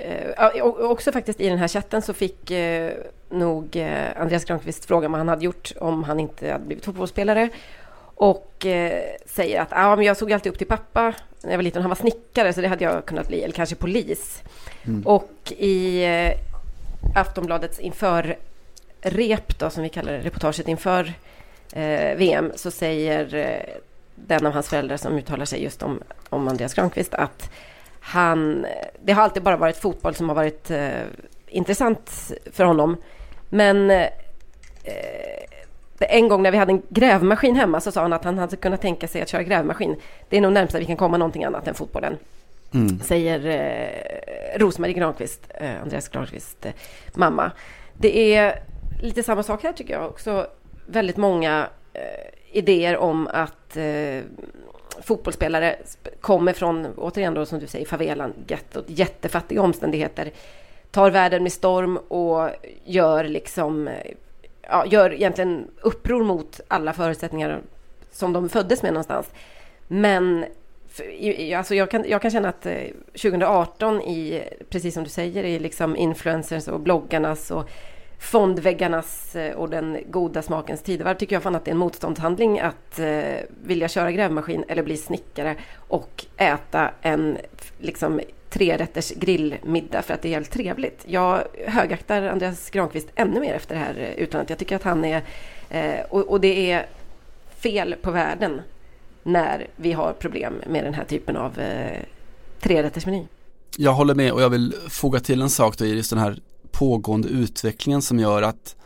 eh, 0.54 0.62
också 0.64 1.12
faktiskt 1.12 1.40
i 1.40 1.48
den 1.48 1.58
här 1.58 1.68
chatten 1.68 2.02
så 2.02 2.12
fick 2.12 2.50
eh, 2.50 2.92
nog 3.30 3.76
eh, 3.76 4.20
Andreas 4.20 4.44
Granqvist 4.44 4.84
frågan 4.84 5.12
vad 5.12 5.18
han 5.18 5.28
hade 5.28 5.44
gjort 5.44 5.72
om 5.80 6.04
han 6.04 6.20
inte 6.20 6.52
hade 6.52 6.64
blivit 6.64 6.84
fotbollsspelare. 6.84 7.48
Och 8.16 8.66
eh, 8.66 9.02
säger 9.26 9.60
att 9.60 9.68
ah, 9.70 9.96
men 9.96 10.04
jag 10.04 10.16
såg 10.16 10.32
alltid 10.32 10.52
upp 10.52 10.58
till 10.58 10.66
pappa 10.66 11.14
när 11.42 11.50
jag 11.50 11.58
var 11.58 11.62
liten. 11.62 11.82
Han 11.82 11.88
var 11.88 11.96
snickare 11.96 12.52
så 12.52 12.60
det 12.60 12.68
hade 12.68 12.84
jag 12.84 13.04
kunnat 13.04 13.28
bli, 13.28 13.42
eller 13.42 13.54
kanske 13.54 13.76
polis. 13.76 14.42
Och 15.04 15.52
i 15.58 16.04
eh, 16.04 16.32
Aftonbladets 17.14 17.78
inför-rep 17.78 19.58
då, 19.58 19.70
som 19.70 19.82
vi 19.82 19.88
kallar 19.88 20.12
det, 20.12 20.18
reportaget 20.18 20.68
inför 20.68 21.12
eh, 21.72 22.16
VM, 22.16 22.52
så 22.54 22.70
säger 22.70 23.34
eh, 23.34 23.74
den 24.14 24.46
av 24.46 24.52
hans 24.52 24.68
föräldrar 24.68 24.96
som 24.96 25.18
uttalar 25.18 25.44
sig 25.44 25.62
just 25.62 25.82
om, 25.82 26.02
om 26.28 26.48
Andreas 26.48 26.74
Granqvist 26.74 27.14
att 27.14 27.50
han, 28.00 28.66
det 29.02 29.12
har 29.12 29.22
alltid 29.22 29.42
bara 29.42 29.56
varit 29.56 29.76
fotboll 29.76 30.14
som 30.14 30.28
har 30.28 30.36
varit 30.36 30.70
eh, 30.70 31.02
intressant 31.46 32.32
för 32.52 32.64
honom. 32.64 32.96
Men 33.48 33.90
eh, 33.90 34.08
en 36.04 36.28
gång 36.28 36.42
när 36.42 36.50
vi 36.50 36.58
hade 36.58 36.72
en 36.72 36.82
grävmaskin 36.88 37.56
hemma 37.56 37.80
så 37.80 37.92
sa 37.92 38.02
han 38.02 38.12
att 38.12 38.24
han 38.24 38.38
hade 38.38 38.56
kunnat 38.56 38.80
tänka 38.80 39.08
sig 39.08 39.22
att 39.22 39.28
köra 39.28 39.42
grävmaskin. 39.42 39.96
Det 40.28 40.36
är 40.36 40.40
nog 40.40 40.52
närmast 40.52 40.74
vi 40.74 40.84
kan 40.84 40.96
komma 40.96 41.16
någonting 41.16 41.44
annat 41.44 41.68
än 41.68 41.74
fotbollen. 41.74 42.16
Mm. 42.74 43.00
Säger 43.00 43.46
eh, 43.46 44.58
Rosmarie 44.58 44.94
Granqvist, 44.94 45.40
eh, 45.54 45.82
Andreas 45.82 46.08
Granqvist 46.08 46.66
eh, 46.66 46.72
mamma. 47.14 47.52
Det 47.94 48.34
är 48.34 48.62
lite 49.02 49.22
samma 49.22 49.42
sak 49.42 49.62
här 49.62 49.72
tycker 49.72 49.94
jag 49.94 50.06
också. 50.06 50.46
Väldigt 50.86 51.16
många 51.16 51.68
eh, 51.92 52.02
idéer 52.52 52.96
om 52.96 53.28
att 53.32 53.76
eh, 53.76 54.20
fotbollsspelare 55.02 55.76
sp- 55.84 56.20
kommer 56.20 56.52
från, 56.52 56.86
återigen 56.96 57.34
då 57.34 57.46
som 57.46 57.58
du 57.58 57.66
säger, 57.66 57.86
favelan, 57.86 58.34
gettot, 58.46 58.84
jättefattiga 58.88 59.62
omständigheter. 59.62 60.30
Tar 60.90 61.10
världen 61.10 61.42
med 61.42 61.52
storm 61.52 61.96
och 61.96 62.50
gör 62.84 63.24
liksom, 63.24 63.88
eh, 63.88 63.94
ja, 64.68 64.86
gör 64.86 65.12
egentligen 65.12 65.70
uppror 65.80 66.24
mot 66.24 66.60
alla 66.68 66.92
förutsättningar 66.92 67.60
som 68.10 68.32
de 68.32 68.48
föddes 68.48 68.82
med 68.82 68.92
någonstans. 68.92 69.30
Men 69.88 70.44
alltså 71.56 71.74
jag, 71.74 71.90
kan, 71.90 72.04
jag 72.08 72.22
kan 72.22 72.30
känna 72.30 72.48
att 72.48 72.66
eh, 72.66 72.74
2018 73.06 74.02
i, 74.02 74.42
precis 74.70 74.94
som 74.94 75.04
du 75.04 75.10
säger, 75.10 75.44
i 75.44 75.58
liksom 75.58 75.96
influencers 75.96 76.68
och 76.68 76.80
bloggarnas 76.80 77.50
och 77.50 77.70
fondväggarnas 78.18 79.36
eh, 79.36 79.54
och 79.54 79.70
den 79.70 79.98
goda 80.06 80.42
smakens 80.42 80.82
tidevarv 80.82 81.16
tycker 81.16 81.36
jag 81.36 81.42
fan 81.42 81.54
att 81.54 81.64
det 81.64 81.70
är 81.70 81.72
en 81.72 81.78
motståndshandling 81.78 82.60
att 82.60 82.98
eh, 82.98 83.36
vilja 83.64 83.88
köra 83.88 84.12
grävmaskin 84.12 84.64
eller 84.68 84.82
bli 84.82 84.96
snickare 84.96 85.56
och 85.88 86.24
äta 86.36 86.90
en 87.02 87.38
liksom 87.78 88.20
tre 88.50 88.76
trerätters 88.76 89.10
grillmiddag 89.10 90.02
för 90.02 90.14
att 90.14 90.22
det 90.22 90.28
är 90.28 90.34
helt 90.34 90.50
trevligt. 90.50 91.04
Jag 91.06 91.44
högaktar 91.66 92.22
Andreas 92.22 92.70
Granqvist 92.70 93.08
ännu 93.14 93.40
mer 93.40 93.54
efter 93.54 93.74
det 93.74 93.80
här 93.80 93.94
eh, 93.98 94.22
uttalandet. 94.24 94.50
Jag 94.50 94.58
tycker 94.58 94.76
att 94.76 94.82
han 94.82 95.04
är, 95.04 95.22
eh, 95.70 96.00
och, 96.10 96.20
och 96.20 96.40
det 96.40 96.70
är 96.70 96.86
fel 97.58 97.94
på 98.02 98.10
världen 98.10 98.60
när 99.22 99.66
vi 99.76 99.92
har 99.92 100.12
problem 100.12 100.54
med 100.66 100.84
den 100.84 100.94
här 100.94 101.04
typen 101.04 101.36
av 101.36 101.58
eh, 101.58 102.02
trerättersmeny. 102.60 103.26
Jag 103.76 103.92
håller 103.92 104.14
med 104.14 104.32
och 104.32 104.42
jag 104.42 104.50
vill 104.50 104.74
foga 104.88 105.20
till 105.20 105.42
en 105.42 105.50
sak 105.50 105.78
då 105.78 105.84
i 105.84 105.96
just 105.96 106.10
den 106.10 106.18
här 106.18 106.38
pågående 106.70 107.28
utvecklingen 107.28 108.02
som 108.02 108.18
gör 108.18 108.42
att 108.42 108.76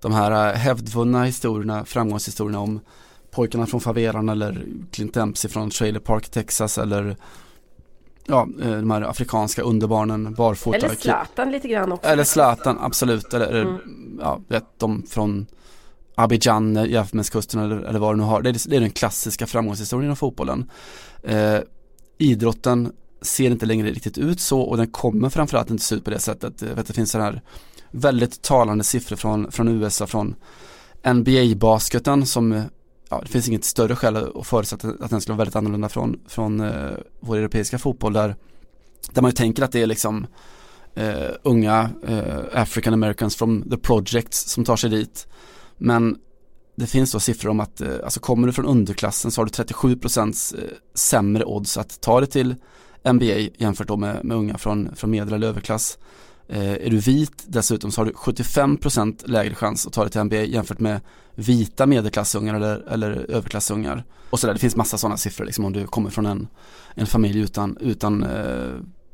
de 0.00 0.12
här 0.12 0.50
eh, 0.50 0.54
hävdvunna 0.54 1.24
historierna, 1.24 1.84
framgångshistorierna 1.84 2.60
om 2.60 2.80
pojkarna 3.30 3.66
från 3.66 3.80
favelan 3.80 4.28
eller 4.28 4.64
Clint 4.90 5.14
Dempsey 5.14 5.50
från 5.50 5.70
Trailer 5.70 6.00
Park, 6.00 6.28
Texas 6.28 6.78
eller 6.78 7.16
ja, 8.28 8.48
eh, 8.62 8.70
de 8.70 8.90
här 8.90 9.02
afrikanska 9.02 9.62
underbarnen 9.62 10.34
barfota. 10.34 10.76
Eller 10.76 10.94
Zlatan 10.94 11.52
lite 11.52 11.68
grann 11.68 11.92
också. 11.92 12.08
Eller 12.08 12.24
Zlatan, 12.24 12.78
absolut. 12.80 13.34
Eller, 13.34 13.60
mm. 13.60 13.78
ja, 14.20 14.40
vet, 14.48 14.64
de 14.78 15.02
från 15.02 15.46
Abidjan, 16.14 16.86
Jämtlandskusten 16.90 17.60
eller, 17.60 17.76
eller 17.76 17.98
vad 17.98 18.14
du 18.14 18.16
nu 18.16 18.22
har. 18.22 18.42
Det 18.42 18.48
är, 18.48 18.68
det 18.68 18.76
är 18.76 18.80
den 18.80 18.90
klassiska 18.90 19.46
framgångshistorien 19.46 20.04
inom 20.04 20.16
fotbollen. 20.16 20.70
Eh, 21.22 21.58
idrotten 22.18 22.92
ser 23.22 23.50
inte 23.50 23.66
längre 23.66 23.90
riktigt 23.90 24.18
ut 24.18 24.40
så 24.40 24.60
och 24.60 24.76
den 24.76 24.86
kommer 24.86 25.28
framförallt 25.28 25.70
inte 25.70 25.82
se 25.84 25.94
ut 25.94 26.04
på 26.04 26.10
det 26.10 26.18
sättet. 26.18 26.62
Jag 26.62 26.74
vet, 26.74 26.86
det 26.86 26.92
finns 26.92 27.10
sådana 27.10 27.30
här 27.30 27.42
väldigt 27.90 28.42
talande 28.42 28.84
siffror 28.84 29.16
från, 29.16 29.52
från 29.52 29.68
USA, 29.68 30.06
från 30.06 30.34
NBA-basketen 31.02 32.26
som 32.26 32.62
ja, 33.08 33.20
det 33.22 33.28
finns 33.28 33.48
inget 33.48 33.64
större 33.64 33.96
skäl 33.96 34.16
att 34.16 34.46
förutsätta 34.46 34.88
att 35.00 35.10
den 35.10 35.20
skulle 35.20 35.32
vara 35.32 35.38
väldigt 35.38 35.56
annorlunda 35.56 35.88
från, 35.88 36.20
från 36.26 36.60
eh, 36.60 36.90
vår 37.20 37.36
europeiska 37.36 37.78
fotboll 37.78 38.12
där, 38.12 38.36
där 39.12 39.22
man 39.22 39.30
ju 39.30 39.34
tänker 39.34 39.62
att 39.62 39.72
det 39.72 39.82
är 39.82 39.86
liksom 39.86 40.26
eh, 40.94 41.30
unga 41.42 41.90
eh, 42.06 42.38
African 42.52 42.94
Americans 42.94 43.36
from 43.36 43.70
the 43.70 43.76
projects 43.76 44.50
som 44.50 44.64
tar 44.64 44.76
sig 44.76 44.90
dit. 44.90 45.26
Men 45.76 46.16
det 46.76 46.86
finns 46.86 47.12
då 47.12 47.20
siffror 47.20 47.50
om 47.50 47.60
att 47.60 47.80
eh, 47.80 47.94
alltså 48.04 48.20
kommer 48.20 48.46
du 48.46 48.52
från 48.52 48.66
underklassen 48.66 49.30
så 49.30 49.40
har 49.40 49.46
du 49.46 49.50
37% 49.50 50.58
eh, 50.58 50.62
sämre 50.94 51.44
odds 51.44 51.76
att 51.76 52.00
ta 52.00 52.20
dig 52.20 52.28
till 52.28 52.54
NBA 53.12 53.38
jämfört 53.58 53.88
då 53.88 53.96
med, 53.96 54.24
med 54.24 54.36
unga 54.36 54.58
från, 54.58 54.96
från 54.96 55.10
medel 55.10 55.34
eller 55.34 55.46
överklass. 55.46 55.98
Eh, 56.48 56.72
är 56.72 56.90
du 56.90 56.98
vit 56.98 57.44
dessutom 57.46 57.90
så 57.92 58.00
har 58.00 58.06
du 58.06 58.12
75% 58.12 59.28
lägre 59.28 59.54
chans 59.54 59.86
att 59.86 59.92
ta 59.92 60.02
dig 60.02 60.10
till 60.10 60.20
NBA 60.20 60.36
jämfört 60.36 60.78
med 60.78 61.00
vita 61.34 61.86
medelklassungar 61.86 62.54
eller, 62.54 62.92
eller 62.92 63.30
överklassungar. 63.30 64.04
Och 64.30 64.40
sådär, 64.40 64.54
det 64.54 64.60
finns 64.60 64.76
massa 64.76 64.98
sådana 64.98 65.16
siffror 65.16 65.44
liksom 65.44 65.64
om 65.64 65.72
du 65.72 65.86
kommer 65.86 66.10
från 66.10 66.26
en, 66.26 66.48
en 66.94 67.06
familj 67.06 67.40
utan, 67.40 67.76
utan 67.80 68.22
eh, 68.22 68.28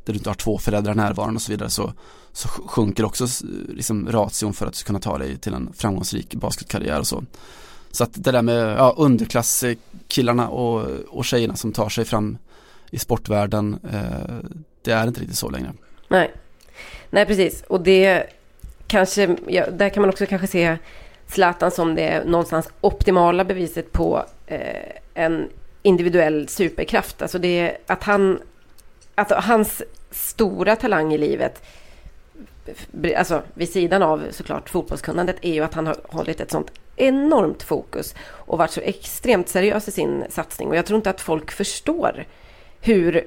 där 0.04 0.12
du 0.12 0.14
inte 0.14 0.30
har 0.30 0.34
två 0.34 0.58
föräldrar 0.58 0.94
närvarande 0.94 1.36
och 1.36 1.42
så 1.42 1.52
vidare 1.52 1.70
så, 1.70 1.92
så 2.32 2.48
sjunker 2.48 3.04
också 3.04 3.26
liksom 3.68 4.08
ration 4.12 4.54
för 4.54 4.66
att 4.66 4.84
kunna 4.84 5.00
ta 5.00 5.18
dig 5.18 5.36
till 5.36 5.54
en 5.54 5.72
framgångsrik 5.72 6.34
basketkarriär 6.34 6.98
och 6.98 7.06
så. 7.06 7.24
Så 7.90 8.04
att 8.04 8.24
det 8.24 8.32
där 8.32 8.42
med 8.42 8.76
ja, 8.78 8.94
underklasskillarna 8.96 10.48
och, 10.48 10.90
och 11.08 11.24
tjejerna 11.24 11.56
som 11.56 11.72
tar 11.72 11.88
sig 11.88 12.04
fram 12.04 12.38
i 12.90 12.98
sportvärlden, 12.98 13.78
eh, 13.92 14.50
det 14.82 14.90
är 14.90 15.06
inte 15.06 15.20
riktigt 15.20 15.38
så 15.38 15.50
längre. 15.50 15.72
Nej. 16.08 16.34
Nej, 17.14 17.26
precis. 17.26 17.62
Och 17.62 17.80
det 17.80 18.26
kanske, 18.86 19.36
ja, 19.46 19.70
där 19.70 19.88
kan 19.88 20.00
man 20.00 20.10
också 20.10 20.26
kanske 20.26 20.46
se 20.46 20.76
Zlatan 21.26 21.70
som 21.70 21.94
det 21.94 22.24
någonstans 22.24 22.68
optimala 22.80 23.44
beviset 23.44 23.92
på 23.92 24.24
eh, 24.46 24.90
en 25.14 25.48
individuell 25.82 26.48
superkraft. 26.48 27.22
Alltså 27.22 27.38
det 27.38 27.76
att 27.86 28.02
han, 28.02 28.38
att 29.14 29.30
hans 29.30 29.82
stora 30.10 30.76
talang 30.76 31.12
i 31.12 31.18
livet, 31.18 31.62
alltså 33.16 33.42
vid 33.54 33.72
sidan 33.72 34.02
av 34.02 34.22
såklart 34.30 34.70
fotbollskunnandet, 34.70 35.36
är 35.42 35.54
ju 35.54 35.64
att 35.64 35.74
han 35.74 35.86
har 35.86 35.96
hållit 36.04 36.40
ett 36.40 36.50
sånt 36.50 36.70
enormt 36.96 37.62
fokus 37.62 38.14
och 38.20 38.58
varit 38.58 38.70
så 38.70 38.80
extremt 38.80 39.48
seriös 39.48 39.88
i 39.88 39.92
sin 39.92 40.24
satsning. 40.30 40.68
Och 40.68 40.76
jag 40.76 40.86
tror 40.86 40.96
inte 40.96 41.10
att 41.10 41.20
folk 41.20 41.52
förstår 41.52 42.24
hur 42.80 43.26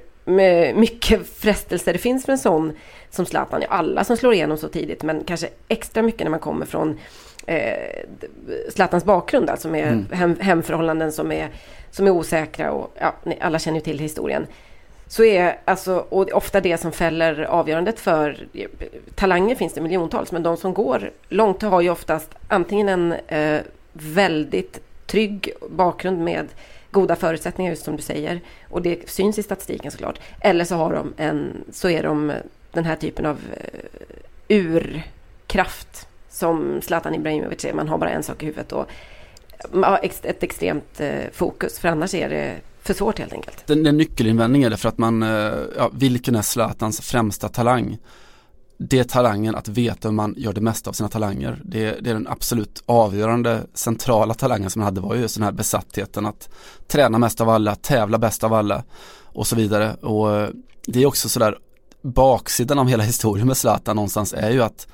mycket 0.75 1.27
frestelser 1.27 1.93
det 1.93 1.99
finns 1.99 2.25
för 2.25 2.31
en 2.31 2.37
sån 2.37 2.73
som 3.09 3.25
Zlatan. 3.25 3.61
Ja, 3.61 3.67
alla 3.67 4.03
som 4.03 4.17
slår 4.17 4.33
igenom 4.33 4.57
så 4.57 4.67
tidigt, 4.67 5.03
men 5.03 5.23
kanske 5.23 5.49
extra 5.67 6.03
mycket 6.03 6.23
när 6.23 6.29
man 6.29 6.39
kommer 6.39 6.65
från 6.65 6.99
eh, 7.45 8.03
Zlatans 8.69 9.03
bakgrund, 9.03 9.49
alltså 9.49 9.67
med 9.67 9.87
mm. 9.87 10.05
hem, 10.11 10.35
hemförhållanden 10.39 11.11
som 11.11 11.31
är, 11.31 11.49
som 11.91 12.07
är 12.07 12.11
osäkra 12.11 12.71
och 12.71 12.93
ja, 12.99 13.15
alla 13.41 13.59
känner 13.59 13.77
ju 13.77 13.83
till 13.83 13.99
historien. 13.99 14.47
Så 15.07 15.23
är 15.23 15.59
alltså, 15.65 16.05
och 16.09 16.31
ofta 16.31 16.61
det 16.61 16.77
som 16.77 16.91
fäller 16.91 17.41
avgörandet 17.41 17.99
för 17.99 18.47
talanger 19.15 19.55
finns 19.55 19.73
det 19.73 19.81
miljontals, 19.81 20.31
men 20.31 20.43
de 20.43 20.57
som 20.57 20.73
går 20.73 21.11
långt 21.29 21.61
har 21.61 21.81
ju 21.81 21.89
oftast 21.89 22.35
antingen 22.47 22.89
en 22.89 23.13
eh, 23.27 23.61
väldigt 23.93 24.79
trygg 25.05 25.51
bakgrund 25.69 26.19
med 26.19 26.47
goda 26.91 27.15
förutsättningar, 27.15 27.71
just 27.71 27.85
som 27.85 27.95
du 27.95 28.01
säger. 28.01 28.41
Och 28.69 28.81
det 28.81 29.09
syns 29.09 29.39
i 29.39 29.43
statistiken 29.43 29.91
såklart. 29.91 30.19
Eller 30.41 30.65
så, 30.65 30.75
har 30.75 30.93
de 30.93 31.13
en, 31.17 31.63
så 31.71 31.89
är 31.89 32.03
de 32.03 32.33
den 32.71 32.85
här 32.85 32.95
typen 32.95 33.25
av 33.25 33.37
eh, 33.53 34.57
urkraft 34.57 36.07
som 36.29 36.81
Zlatan 36.81 37.15
Ibrahimovic 37.15 37.65
är. 37.65 37.73
Man 37.73 37.87
har 37.87 37.97
bara 37.97 38.09
en 38.09 38.23
sak 38.23 38.43
i 38.43 38.45
huvudet 38.45 38.71
och 38.71 38.87
ett 40.01 40.43
extremt 40.43 40.99
eh, 40.99 41.23
fokus. 41.33 41.79
För 41.79 41.87
annars 41.87 42.13
är 42.13 42.29
det 42.29 42.55
för 42.81 42.93
svårt 42.93 43.19
helt 43.19 43.33
enkelt. 43.33 43.67
Den, 43.67 43.83
den 43.83 43.97
nyckelinvändning 43.97 44.63
är 44.63 44.69
det 44.69 44.77
för 44.77 44.89
att 44.89 44.97
man, 44.97 45.23
eh, 45.23 45.53
ja, 45.77 45.89
vilken 45.93 46.35
är 46.35 46.41
Zlatans 46.41 47.01
främsta 47.01 47.49
talang? 47.49 47.97
Det 48.77 48.99
är 48.99 49.03
talangen 49.03 49.55
att 49.55 49.67
veta 49.67 50.07
hur 50.07 50.15
man 50.15 50.33
gör 50.37 50.53
det 50.53 50.61
mesta 50.61 50.89
av 50.89 50.93
sina 50.93 51.09
talanger. 51.09 51.61
Det, 51.65 51.91
det, 52.01 52.09
är 52.09 52.13
den 52.13 52.27
absolut 52.27 52.83
avgörande 52.85 53.61
centrala 53.73 54.33
talangen 54.33 54.69
som 54.69 54.81
han 54.81 54.85
hade 54.85 55.01
var 55.01 55.15
ju 55.15 55.21
just 55.21 55.35
den 55.35 55.43
här 55.43 55.51
besattheten 55.51 56.25
att 56.25 56.49
träna 56.87 57.17
mest 57.17 57.41
av 57.41 57.49
alla, 57.49 57.75
tävla 57.75 58.17
bäst 58.17 58.43
av 58.43 58.53
alla 58.53 58.83
och 59.23 59.47
så 59.47 59.55
vidare. 59.55 59.93
Och 59.93 60.35
eh, 60.35 60.49
det 60.85 61.01
är 61.01 61.05
också 61.05 61.29
sådär 61.29 61.57
baksidan 62.01 62.79
av 62.79 62.87
hela 62.87 63.03
historien 63.03 63.47
med 63.47 63.57
Zlatan 63.57 63.95
någonstans 63.95 64.33
är 64.33 64.51
ju 64.51 64.61
att 64.61 64.87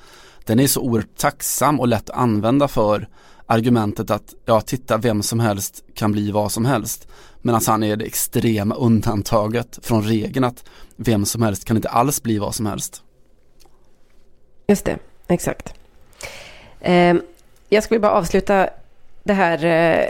den 0.44 0.60
är 0.60 0.66
så 0.66 0.80
oerhört 0.80 1.16
tacksam 1.16 1.80
och 1.80 1.88
lätt 1.88 2.10
att 2.10 2.16
använda 2.16 2.68
för 2.68 3.08
argumentet 3.46 4.10
att 4.10 4.34
ja, 4.44 4.60
titta 4.60 4.96
vem 4.96 5.22
som 5.22 5.40
helst 5.40 5.84
kan 5.94 6.12
bli 6.12 6.30
vad 6.30 6.52
som 6.52 6.64
helst. 6.64 7.08
Medan 7.42 7.60
han 7.66 7.82
är 7.82 7.96
det 7.96 8.04
extrema 8.04 8.74
undantaget 8.74 9.78
från 9.82 10.02
regeln 10.02 10.44
att 10.44 10.64
vem 10.96 11.24
som 11.24 11.42
helst 11.42 11.64
kan 11.64 11.76
inte 11.76 11.88
alls 11.88 12.22
bli 12.22 12.38
vad 12.38 12.54
som 12.54 12.66
helst. 12.66 13.03
Just 14.66 14.84
det, 14.84 14.98
exakt. 15.28 15.74
Eh, 16.80 17.14
jag 17.68 17.82
skulle 17.84 18.00
bara 18.00 18.12
avsluta 18.12 18.68
det 19.22 19.32
här 19.32 19.64
eh, 19.64 20.06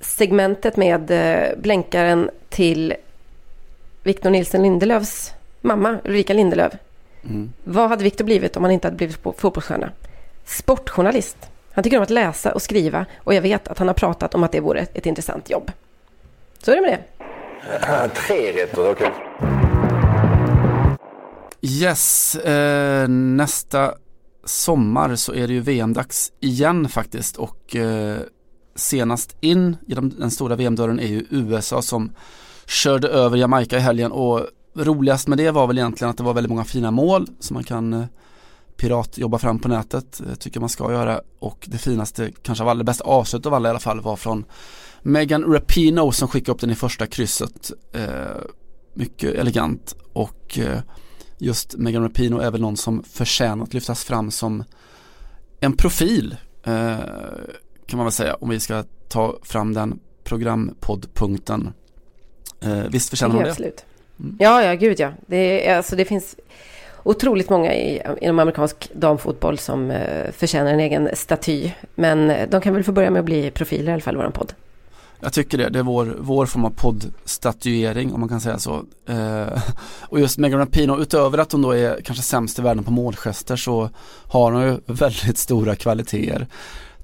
segmentet 0.00 0.76
med 0.76 1.10
eh, 1.10 1.58
blänkaren 1.58 2.30
till 2.48 2.94
Victor 4.02 4.30
Nilsson 4.30 4.62
Lindelöfs 4.62 5.34
mamma, 5.60 5.98
Ulrika 6.04 6.32
Lindelöf. 6.32 6.72
Mm. 7.24 7.52
Vad 7.64 7.88
hade 7.88 8.04
Victor 8.04 8.24
blivit 8.24 8.56
om 8.56 8.62
han 8.62 8.72
inte 8.72 8.86
hade 8.86 8.96
blivit 8.96 9.16
fotbollsstjärna? 9.16 9.90
Sportjournalist. 10.44 11.36
Han 11.72 11.84
tycker 11.84 11.96
om 11.96 12.02
att 12.02 12.10
läsa 12.10 12.52
och 12.52 12.62
skriva 12.62 13.06
och 13.18 13.34
jag 13.34 13.42
vet 13.42 13.68
att 13.68 13.78
han 13.78 13.88
har 13.88 13.94
pratat 13.94 14.34
om 14.34 14.44
att 14.44 14.52
det 14.52 14.60
vore 14.60 14.80
ett, 14.80 14.96
ett 14.96 15.06
intressant 15.06 15.50
jobb. 15.50 15.72
Så 16.58 16.70
är 16.70 16.76
det 16.76 16.82
med 16.82 16.90
det. 16.90 18.08
Tre 18.14 18.52
rätt, 18.52 18.78
okej. 18.78 18.90
Okay. 18.90 19.63
Yes, 21.84 22.34
eh, 22.34 23.08
nästa 23.08 23.94
sommar 24.44 25.16
så 25.16 25.34
är 25.34 25.48
det 25.48 25.54
ju 25.54 25.60
VM-dags 25.60 26.32
igen 26.40 26.88
faktiskt 26.88 27.36
och 27.36 27.76
eh, 27.76 28.18
senast 28.74 29.36
in 29.40 29.76
genom 29.86 30.10
den 30.10 30.30
stora 30.30 30.56
VM-dörren 30.56 31.00
är 31.00 31.06
ju 31.06 31.26
USA 31.30 31.82
som 31.82 32.12
körde 32.66 33.08
över 33.08 33.36
Jamaica 33.36 33.76
i 33.76 33.80
helgen 33.80 34.12
och 34.12 34.46
roligast 34.74 35.28
med 35.28 35.38
det 35.38 35.50
var 35.50 35.66
väl 35.66 35.78
egentligen 35.78 36.10
att 36.10 36.16
det 36.16 36.22
var 36.22 36.34
väldigt 36.34 36.50
många 36.50 36.64
fina 36.64 36.90
mål 36.90 37.26
som 37.40 37.54
man 37.54 37.64
kan 37.64 37.92
eh, 37.92 38.04
piratjobba 38.76 39.38
fram 39.38 39.58
på 39.58 39.68
nätet, 39.68 40.20
eh, 40.20 40.34
tycker 40.34 40.60
man 40.60 40.68
ska 40.68 40.92
göra 40.92 41.20
och 41.38 41.66
det 41.68 41.78
finaste, 41.78 42.32
kanske 42.42 42.64
av 42.64 42.68
alla, 42.68 42.78
det 42.78 42.84
bästa 42.84 43.04
avslutet 43.04 43.46
av 43.46 43.54
alla 43.54 43.68
i 43.68 43.70
alla 43.70 43.78
fall 43.78 44.00
var 44.00 44.16
från 44.16 44.44
Megan 45.02 45.52
Rapino 45.52 46.12
som 46.12 46.28
skickade 46.28 46.54
upp 46.54 46.60
den 46.60 46.70
i 46.70 46.74
första 46.74 47.06
krysset 47.06 47.70
eh, 47.92 48.42
mycket 48.94 49.34
elegant 49.34 49.96
och 50.12 50.58
eh, 50.58 50.80
just 51.44 51.76
Megan 51.76 52.02
Rapino 52.02 52.38
är 52.38 52.50
väl 52.50 52.60
någon 52.60 52.76
som 52.76 53.02
förtjänar 53.02 53.64
att 53.64 53.74
lyftas 53.74 54.04
fram 54.04 54.30
som 54.30 54.64
en 55.60 55.76
profil 55.76 56.36
eh, 56.64 56.98
kan 57.86 57.96
man 57.96 58.04
väl 58.04 58.12
säga 58.12 58.34
om 58.34 58.48
vi 58.48 58.60
ska 58.60 58.84
ta 59.08 59.38
fram 59.42 59.74
den 59.74 60.00
programpoddpunkten. 60.24 61.72
Eh, 62.60 62.82
visst 62.90 63.10
förtjänar 63.10 63.34
hon 63.34 63.44
det? 63.44 63.50
Absolut. 63.50 63.84
Mm. 64.20 64.36
Ja, 64.40 64.62
ja, 64.62 64.74
gud 64.74 65.00
ja. 65.00 65.12
Det, 65.26 65.68
är, 65.68 65.76
alltså, 65.76 65.96
det 65.96 66.04
finns 66.04 66.36
otroligt 67.02 67.50
många 67.50 67.74
i, 67.74 68.02
inom 68.20 68.38
amerikansk 68.38 68.90
damfotboll 68.94 69.58
som 69.58 69.90
eh, 69.90 70.30
förtjänar 70.32 70.72
en 70.72 70.80
egen 70.80 71.08
staty. 71.12 71.70
Men 71.94 72.30
eh, 72.30 72.48
de 72.48 72.60
kan 72.60 72.74
väl 72.74 72.84
få 72.84 72.92
börja 72.92 73.10
med 73.10 73.20
att 73.20 73.26
bli 73.26 73.50
profiler 73.50 73.90
i 73.90 73.92
alla 73.92 74.02
fall, 74.02 74.16
våran 74.16 74.32
podd. 74.32 74.52
Jag 75.24 75.32
tycker 75.32 75.58
det, 75.58 75.68
det 75.68 75.78
är 75.78 75.82
vår, 75.82 76.16
vår 76.20 76.46
form 76.46 76.64
av 76.64 76.70
poddstatuering 76.70 78.12
om 78.12 78.20
man 78.20 78.28
kan 78.28 78.40
säga 78.40 78.58
så. 78.58 78.84
Eh, 79.08 79.62
och 80.00 80.20
just 80.20 80.38
Megan 80.38 80.60
Rapinoe, 80.60 81.02
utöver 81.02 81.38
att 81.38 81.52
hon 81.52 81.62
då 81.62 81.70
är 81.70 82.00
kanske 82.04 82.24
sämst 82.24 82.58
i 82.58 82.62
världen 82.62 82.84
på 82.84 82.92
målgester 82.92 83.56
så 83.56 83.90
har 84.26 84.52
hon 84.52 84.62
ju 84.62 84.78
väldigt 84.86 85.38
stora 85.38 85.76
kvaliteter. 85.76 86.46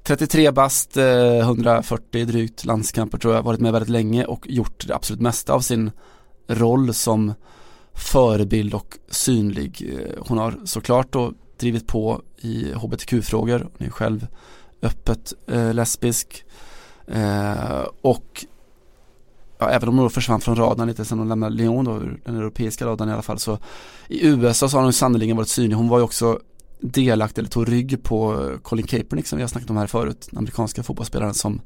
33 0.03 0.51
bast, 0.51 0.97
eh, 0.97 1.37
140 1.37 2.25
drygt 2.25 2.65
landskamper 2.65 3.17
tror 3.17 3.33
jag, 3.33 3.43
varit 3.43 3.59
med 3.59 3.71
väldigt 3.71 3.89
länge 3.89 4.25
och 4.25 4.49
gjort 4.49 4.87
det 4.87 4.95
absolut 4.95 5.21
mesta 5.21 5.53
av 5.53 5.61
sin 5.61 5.91
roll 6.47 6.93
som 6.93 7.33
förebild 7.93 8.73
och 8.73 8.97
synlig. 9.09 9.93
Eh, 9.93 10.23
hon 10.27 10.37
har 10.37 10.59
såklart 10.65 11.13
då 11.13 11.33
drivit 11.59 11.87
på 11.87 12.21
i 12.37 12.73
hbtq-frågor, 12.73 13.67
hon 13.77 13.87
är 13.87 13.91
själv 13.91 14.27
öppet 14.81 15.33
eh, 15.47 15.73
lesbisk. 15.73 16.45
Eh, 17.11 17.85
och 18.01 18.45
ja, 19.59 19.69
även 19.69 19.89
om 19.89 19.97
hon 19.97 20.09
försvann 20.09 20.41
från 20.41 20.55
radarn 20.55 20.87
lite 20.87 21.05
sen 21.05 21.19
hon 21.19 21.29
lämnade 21.29 21.55
Lyon 21.55 21.85
då, 21.85 21.99
den 22.25 22.35
europeiska 22.35 22.85
radarn 22.85 23.09
i 23.09 23.13
alla 23.13 23.21
fall 23.21 23.39
så 23.39 23.57
i 24.07 24.27
USA 24.27 24.69
så 24.69 24.77
har 24.77 24.83
hon 24.83 24.93
sannerligen 24.93 25.37
varit 25.37 25.49
synlig. 25.49 25.75
Hon 25.75 25.89
var 25.89 25.97
ju 25.97 26.03
också 26.03 26.39
delaktig 26.81 27.41
eller 27.41 27.49
tog 27.49 27.71
rygg 27.71 28.03
på 28.03 28.49
eh, 28.49 28.57
Colin 28.57 28.87
Kaepernick 28.87 29.27
som 29.27 29.37
vi 29.37 29.43
har 29.43 29.47
snackat 29.47 29.69
om 29.69 29.77
här 29.77 29.87
förut, 29.87 30.27
den 30.29 30.37
amerikanska 30.37 30.83
fotbollsspelaren 30.83 31.33
som 31.33 31.61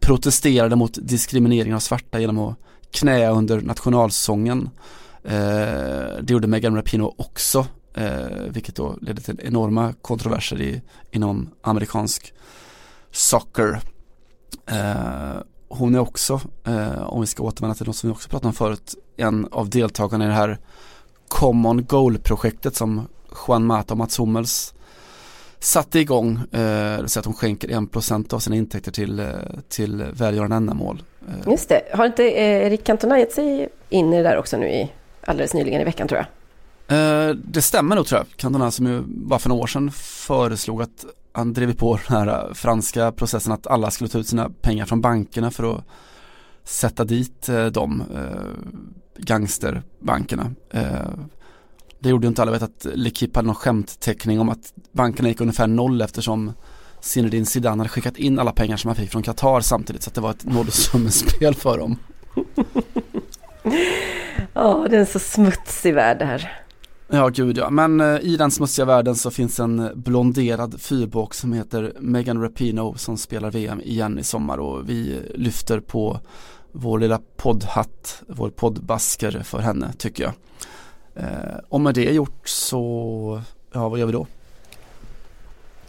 protesterade 0.00 0.76
mot 0.76 0.98
diskriminering 1.02 1.74
av 1.74 1.78
svarta 1.78 2.20
genom 2.20 2.38
att 2.38 2.56
knä 2.90 3.30
under 3.30 3.60
nationalsången. 3.60 4.70
Eh, 5.24 6.22
det 6.22 6.26
gjorde 6.28 6.46
Megan 6.46 6.76
Rapinoe 6.76 7.12
också, 7.16 7.66
eh, 7.94 8.26
vilket 8.48 8.76
då 8.76 8.96
ledde 9.00 9.22
till 9.22 9.40
enorma 9.42 9.92
kontroverser 10.02 10.60
i, 10.60 10.82
inom 11.10 11.50
amerikansk 11.62 12.32
soccer. 13.12 13.80
Eh, 14.66 15.42
hon 15.68 15.94
är 15.94 15.98
också, 15.98 16.40
eh, 16.66 17.02
om 17.02 17.20
vi 17.20 17.26
ska 17.26 17.42
återvända 17.42 17.74
till 17.74 17.86
något 17.86 17.96
som 17.96 18.10
vi 18.10 18.14
också 18.14 18.28
pratade 18.28 18.48
om 18.48 18.54
förut, 18.54 18.94
en 19.16 19.48
av 19.50 19.70
deltagarna 19.70 20.24
i 20.24 20.28
det 20.28 20.34
här 20.34 20.58
Common 21.28 21.84
Goal-projektet 21.84 22.74
som 22.74 23.08
Juan 23.46 23.64
Mata 23.64 23.94
och 23.94 23.98
Mats 23.98 24.18
Hummels 24.18 24.74
satte 25.58 25.98
igång, 25.98 26.36
eh, 26.36 26.60
det 26.60 26.98
vill 27.00 27.08
säga 27.08 27.20
att 27.20 27.26
hon 27.26 27.34
skänker 27.34 27.68
1% 27.68 28.32
av 28.32 28.38
sina 28.38 28.56
intäkter 28.56 28.92
till, 28.92 29.20
eh, 29.20 29.26
till 29.68 30.04
välgörande 30.12 30.56
ändamål. 30.56 31.02
Eh. 31.28 31.50
Just 31.50 31.68
det, 31.68 31.82
har 31.92 32.06
inte 32.06 32.30
eh, 32.30 32.66
Erik 32.66 32.84
Cantona 32.84 33.18
gett 33.18 33.32
sig 33.32 33.68
in 33.88 34.12
i 34.12 34.16
det 34.16 34.22
där 34.22 34.38
också 34.38 34.56
nu 34.56 34.66
i, 34.66 34.92
alldeles 35.24 35.54
nyligen 35.54 35.80
i 35.80 35.84
veckan 35.84 36.08
tror 36.08 36.18
jag? 36.18 36.28
Eh, 36.88 37.34
det 37.34 37.62
stämmer 37.62 37.96
nog 37.96 38.06
tror 38.06 38.18
jag. 38.18 38.26
Cantona 38.36 38.70
som 38.70 38.86
ju 38.86 39.02
bara 39.06 39.38
för 39.38 39.48
några 39.48 39.62
år 39.62 39.66
sedan 39.66 39.90
föreslog 39.90 40.82
att 40.82 41.04
han 41.38 41.52
drev 41.52 41.74
på 41.74 41.98
den 42.08 42.16
här 42.16 42.48
äh, 42.48 42.54
franska 42.54 43.12
processen 43.12 43.52
att 43.52 43.66
alla 43.66 43.90
skulle 43.90 44.10
ta 44.10 44.18
ut 44.18 44.26
sina 44.26 44.50
pengar 44.50 44.86
från 44.86 45.00
bankerna 45.00 45.50
för 45.50 45.76
att 45.76 45.84
sätta 46.64 47.04
dit 47.04 47.48
äh, 47.48 47.56
eh, 47.56 47.66
de 47.66 48.02
eh, 48.14 48.22
äh, 48.22 48.30
gangsterbankerna. 49.16 50.50
Eh, 50.70 51.10
det 52.00 52.08
gjorde 52.08 52.26
ju 52.26 52.28
inte 52.28 52.42
alla, 52.42 52.50
vet 52.50 52.62
att 52.62 52.86
Lekip 52.94 53.36
hade 53.36 53.46
någon 53.46 53.54
skämtteckning 53.54 54.40
om 54.40 54.48
att 54.48 54.72
bankerna 54.92 55.28
gick 55.28 55.40
ungefär 55.40 55.66
noll 55.66 56.00
eftersom 56.00 56.52
Zinedine 57.00 57.46
Zidane 57.46 57.80
hade 57.80 57.88
skickat 57.88 58.16
in 58.16 58.38
alla 58.38 58.52
pengar 58.52 58.76
som 58.76 58.88
han 58.88 58.96
fick 58.96 59.10
från 59.10 59.22
Qatar 59.22 59.60
samtidigt 59.60 60.02
så 60.02 60.10
att 60.10 60.14
det 60.14 60.20
var 60.20 60.30
ett 60.30 60.44
nollsummespel 60.44 61.54
för 61.54 61.78
dem. 61.78 61.96
Ja, 64.52 64.86
det 64.90 64.96
är 64.96 65.00
en 65.00 65.06
så 65.06 65.18
smutsig 65.18 65.94
värld 65.94 66.18
det 66.18 66.24
här. 66.24 66.62
Ja, 67.10 67.28
gud 67.28 67.58
ja. 67.58 67.70
Men 67.70 68.00
eh, 68.00 68.20
i 68.20 68.36
den 68.36 68.50
smutsiga 68.50 68.84
världen 68.86 69.16
så 69.16 69.30
finns 69.30 69.60
en 69.60 69.90
blonderad 69.94 70.80
fyrbåk 70.80 71.34
som 71.34 71.52
heter 71.52 71.92
Megan 72.00 72.42
Rapinoe 72.42 72.98
som 72.98 73.16
spelar 73.16 73.50
VM 73.50 73.80
igen 73.80 74.18
i 74.18 74.24
sommar 74.24 74.58
och 74.58 74.88
vi 74.88 75.20
lyfter 75.34 75.80
på 75.80 76.20
vår 76.72 76.98
lilla 76.98 77.20
poddhatt, 77.36 78.22
vår 78.26 78.50
poddbasker 78.50 79.42
för 79.44 79.58
henne 79.58 79.92
tycker 79.98 80.24
jag. 80.24 80.32
Eh, 81.14 81.58
och 81.68 81.80
med 81.80 81.94
det 81.94 82.12
gjort 82.12 82.48
så, 82.48 83.42
ja 83.72 83.88
vad 83.88 83.98
gör 83.98 84.06
vi 84.06 84.12
då? 84.12 84.26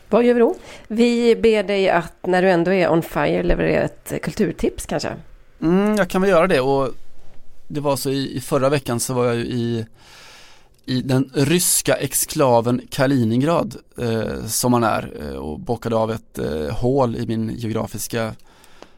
Vad 0.10 0.24
gör 0.24 0.34
vi 0.34 0.40
då? 0.40 0.56
Vi 0.88 1.36
ber 1.36 1.64
dig 1.64 1.90
att 1.90 2.26
när 2.26 2.42
du 2.42 2.50
ändå 2.50 2.74
är 2.74 2.92
on 2.92 3.02
fire 3.02 3.44
leverera 3.44 3.84
ett 3.84 4.14
kulturtips 4.22 4.86
kanske? 4.86 5.14
Mm, 5.62 5.96
jag 5.96 6.10
kan 6.10 6.22
väl 6.22 6.30
göra 6.30 6.48
det 6.48 6.60
och 6.60 6.90
det 7.68 7.80
var 7.80 7.96
så 7.96 8.10
i, 8.10 8.38
i 8.38 8.42
förra 8.42 8.70
veckan 8.70 9.00
så 9.00 9.14
var 9.14 9.26
jag 9.26 9.36
ju 9.36 9.42
i 9.42 9.86
i 10.90 11.02
den 11.02 11.32
ryska 11.34 11.96
exklaven 11.96 12.82
Kaliningrad 12.90 13.76
eh, 13.98 14.46
som 14.46 14.72
man 14.72 14.84
är 14.84 15.14
eh, 15.22 15.36
och 15.36 15.60
bockade 15.60 15.96
av 15.96 16.12
ett 16.12 16.40
eh, 16.40 16.76
hål 16.76 17.16
i 17.16 17.28
min 17.28 17.50
geografiska 17.50 18.36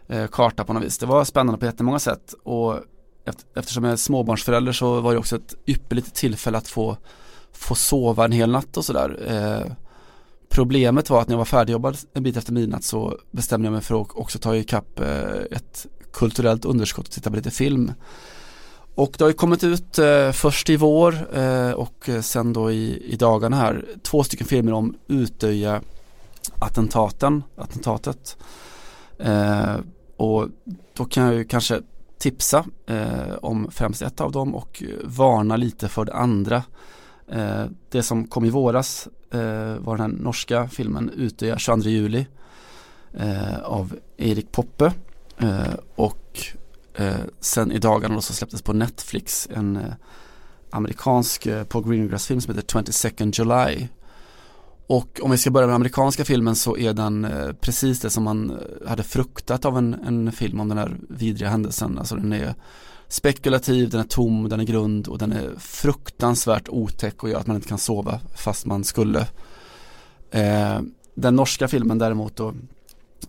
eh, 0.07 0.27
karta 0.27 0.63
på 0.63 0.73
något 0.73 0.83
vis. 0.83 0.97
Det 0.97 1.05
var 1.05 1.25
spännande 1.25 1.59
på 1.59 1.65
jättemånga 1.65 1.99
sätt 1.99 2.33
och 2.43 2.79
efter, 3.25 3.59
eftersom 3.59 3.83
jag 3.83 3.93
är 3.93 3.97
småbarnsförälder 3.97 4.71
så 4.71 5.01
var 5.01 5.13
det 5.13 5.19
också 5.19 5.35
ett 5.35 5.55
ypperligt 5.65 6.15
tillfälle 6.15 6.57
att 6.57 6.67
få, 6.67 6.97
få 7.53 7.75
sova 7.75 8.25
en 8.25 8.31
hel 8.31 8.51
natt 8.51 8.77
och 8.77 8.85
sådär. 8.85 9.17
Eh, 9.27 9.71
problemet 10.49 11.09
var 11.09 11.21
att 11.21 11.27
när 11.27 11.33
jag 11.33 11.37
var 11.37 11.45
färdigjobbad 11.45 11.97
en 12.13 12.23
bit 12.23 12.37
efter 12.37 12.53
midnatt 12.53 12.83
så 12.83 13.17
bestämde 13.31 13.65
jag 13.65 13.73
mig 13.73 13.81
för 13.81 14.01
att 14.01 14.07
också 14.11 14.39
ta 14.39 14.55
ikapp 14.55 14.99
eh, 14.99 15.41
ett 15.51 15.85
kulturellt 16.13 16.65
underskott 16.65 17.07
och 17.07 17.13
titta 17.13 17.29
på 17.29 17.35
lite 17.35 17.51
film. 17.51 17.91
Och 18.95 19.15
det 19.17 19.23
har 19.23 19.29
ju 19.29 19.33
kommit 19.33 19.63
ut 19.63 19.99
eh, 19.99 20.31
först 20.31 20.69
i 20.69 20.77
vår 20.77 21.37
eh, 21.37 21.71
och 21.71 22.09
sen 22.21 22.53
då 22.53 22.71
i, 22.71 23.13
i 23.13 23.15
dagarna 23.15 23.55
här 23.55 23.85
två 24.03 24.23
stycken 24.23 24.47
filmer 24.47 24.73
om 24.73 24.95
Utöja 25.07 25.81
attentaten, 26.59 27.43
attentatet. 27.55 28.37
Eh, 29.17 29.75
och 30.17 30.47
då 30.93 31.05
kan 31.05 31.23
jag 31.23 31.33
ju 31.33 31.43
kanske 31.43 31.81
tipsa 32.17 32.65
eh, 32.85 33.33
om 33.41 33.71
främst 33.71 34.01
ett 34.01 34.21
av 34.21 34.31
dem 34.31 34.55
och 34.55 34.83
varna 35.03 35.55
lite 35.55 35.87
för 35.87 36.05
det 36.05 36.13
andra. 36.13 36.63
Eh, 37.27 37.65
det 37.89 38.03
som 38.03 38.27
kom 38.27 38.45
i 38.45 38.49
våras 38.49 39.07
eh, 39.31 39.75
var 39.79 39.97
den 39.97 40.11
här 40.11 40.23
norska 40.23 40.67
filmen 40.67 41.11
Utöja 41.15 41.57
22 41.57 41.89
juli 41.89 42.27
eh, 43.13 43.59
av 43.63 43.95
Erik 44.17 44.51
Poppe 44.51 44.93
eh, 45.37 45.73
och 45.95 46.39
Eh, 46.93 47.15
sen 47.39 47.71
i 47.71 47.79
dagarna 47.79 48.21
så 48.21 48.33
släpptes 48.33 48.61
på 48.61 48.73
Netflix 48.73 49.47
en 49.51 49.75
eh, 49.75 49.93
amerikansk 50.69 51.45
eh, 51.45 51.63
Paul 51.63 51.89
Greengrass-film 51.89 52.41
som 52.41 52.55
heter 52.55 52.79
22nd 52.79 53.39
July. 53.39 53.87
Och 54.87 55.19
om 55.23 55.31
vi 55.31 55.37
ska 55.37 55.51
börja 55.51 55.67
med 55.67 55.73
den 55.73 55.75
amerikanska 55.75 56.25
filmen 56.25 56.55
så 56.55 56.77
är 56.77 56.93
den 56.93 57.25
eh, 57.25 57.51
precis 57.53 57.99
det 57.99 58.09
som 58.09 58.23
man 58.23 58.49
eh, 58.49 58.89
hade 58.89 59.03
fruktat 59.03 59.65
av 59.65 59.77
en, 59.77 59.93
en 59.93 60.31
film 60.31 60.59
om 60.59 60.69
den 60.69 60.77
här 60.77 60.97
vidriga 61.09 61.49
händelsen. 61.49 61.97
Alltså 61.97 62.15
den 62.15 62.33
är 62.33 62.55
spekulativ, 63.07 63.89
den 63.89 63.99
är 63.99 64.03
tom, 64.05 64.49
den 64.49 64.59
är 64.59 64.63
grund 64.63 65.07
och 65.07 65.17
den 65.17 65.31
är 65.31 65.51
fruktansvärt 65.57 66.69
otäck 66.69 67.23
och 67.23 67.29
gör 67.29 67.39
att 67.39 67.47
man 67.47 67.55
inte 67.55 67.67
kan 67.67 67.77
sova 67.77 68.19
fast 68.35 68.65
man 68.65 68.83
skulle. 68.83 69.27
Eh, 70.31 70.81
den 71.15 71.35
norska 71.35 71.67
filmen 71.67 71.97
däremot 71.97 72.35
då, 72.35 72.53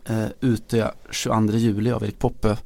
eh, 0.04 0.26
Ute 0.40 0.92
22 1.10 1.56
juli 1.56 1.90
av 1.90 2.04
Erik 2.04 2.18
Poppe 2.18 2.56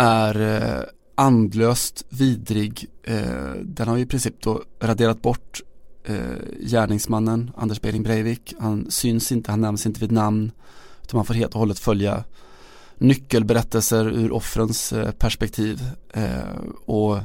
är 0.00 0.40
eh, 0.40 0.84
andlöst 1.14 2.04
vidrig. 2.08 2.86
Eh, 3.02 3.52
den 3.62 3.88
har 3.88 3.98
i 3.98 4.06
princip 4.06 4.42
då 4.42 4.62
raderat 4.80 5.22
bort 5.22 5.60
eh, 6.04 6.16
gärningsmannen 6.60 7.50
Anders 7.56 7.80
Behring 7.80 8.02
Breivik. 8.02 8.54
Han 8.58 8.90
syns 8.90 9.32
inte, 9.32 9.50
han 9.50 9.60
nämns 9.60 9.86
inte 9.86 10.00
vid 10.00 10.12
namn. 10.12 10.52
Utan 11.02 11.18
man 11.18 11.24
får 11.24 11.34
helt 11.34 11.54
och 11.54 11.60
hållet 11.60 11.78
följa 11.78 12.24
nyckelberättelser 12.98 14.06
ur 14.08 14.32
offrens 14.32 14.94
perspektiv. 15.18 15.82
Och 16.84 17.18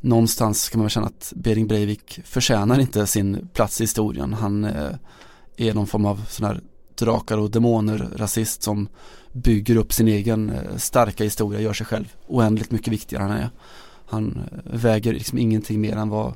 någonstans 0.00 0.68
kan 0.68 0.78
man 0.78 0.84
väl 0.84 0.90
känna 0.90 1.06
att 1.06 1.32
Behring 1.36 1.66
Breivik 1.66 2.20
förtjänar 2.24 2.80
inte 2.80 3.06
sin 3.06 3.48
plats 3.52 3.80
i 3.80 3.84
historien. 3.84 4.32
Han 4.32 4.64
är 5.56 5.74
någon 5.74 5.86
form 5.86 6.04
av 6.04 6.24
sån 6.28 6.46
här 6.46 6.60
drakar 6.94 7.38
och 7.38 7.50
demoner 7.50 8.08
rasist 8.16 8.62
som 8.62 8.88
bygger 9.32 9.76
upp 9.76 9.92
sin 9.92 10.08
egen 10.08 10.50
eh, 10.50 10.76
starka 10.76 11.24
historia, 11.24 11.60
gör 11.60 11.72
sig 11.72 11.86
själv 11.86 12.12
oändligt 12.26 12.70
mycket 12.70 12.92
viktigare 12.92 13.24
än 13.24 13.30
han 13.30 13.38
är. 13.38 13.50
Han 14.06 14.38
eh, 14.52 14.58
väger 14.64 15.12
liksom 15.12 15.38
ingenting 15.38 15.80
mer 15.80 15.96
än 15.96 16.08
vad 16.08 16.34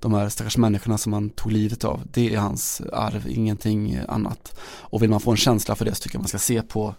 de 0.00 0.14
här 0.14 0.28
stackars 0.28 0.56
människorna 0.56 0.98
som 0.98 1.12
han 1.12 1.30
tog 1.30 1.52
livet 1.52 1.84
av, 1.84 2.02
det 2.12 2.34
är 2.34 2.38
hans 2.38 2.82
arv, 2.92 3.28
ingenting 3.28 3.90
eh, 3.92 4.04
annat. 4.08 4.60
Och 4.60 5.02
vill 5.02 5.10
man 5.10 5.20
få 5.20 5.30
en 5.30 5.36
känsla 5.36 5.74
för 5.74 5.84
det 5.84 5.94
så 5.94 6.02
tycker 6.02 6.16
jag 6.16 6.22
man 6.22 6.28
ska 6.28 6.38
se 6.38 6.62
på 6.62 6.94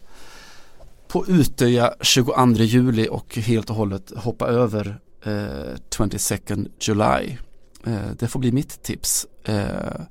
på 1.08 1.28
Utöja 1.28 1.94
22 2.02 2.52
juli 2.64 3.08
och 3.12 3.36
helt 3.36 3.70
och 3.70 3.76
hållet 3.76 4.12
hoppa 4.16 4.48
över 4.48 5.00
eh, 5.24 5.76
22nd 5.98 6.70
July. 6.80 7.38
Eh, 7.86 8.12
det 8.20 8.28
får 8.28 8.40
bli 8.40 8.52
mitt 8.52 8.84
tips. 8.84 9.28
Eh, 9.44 10.02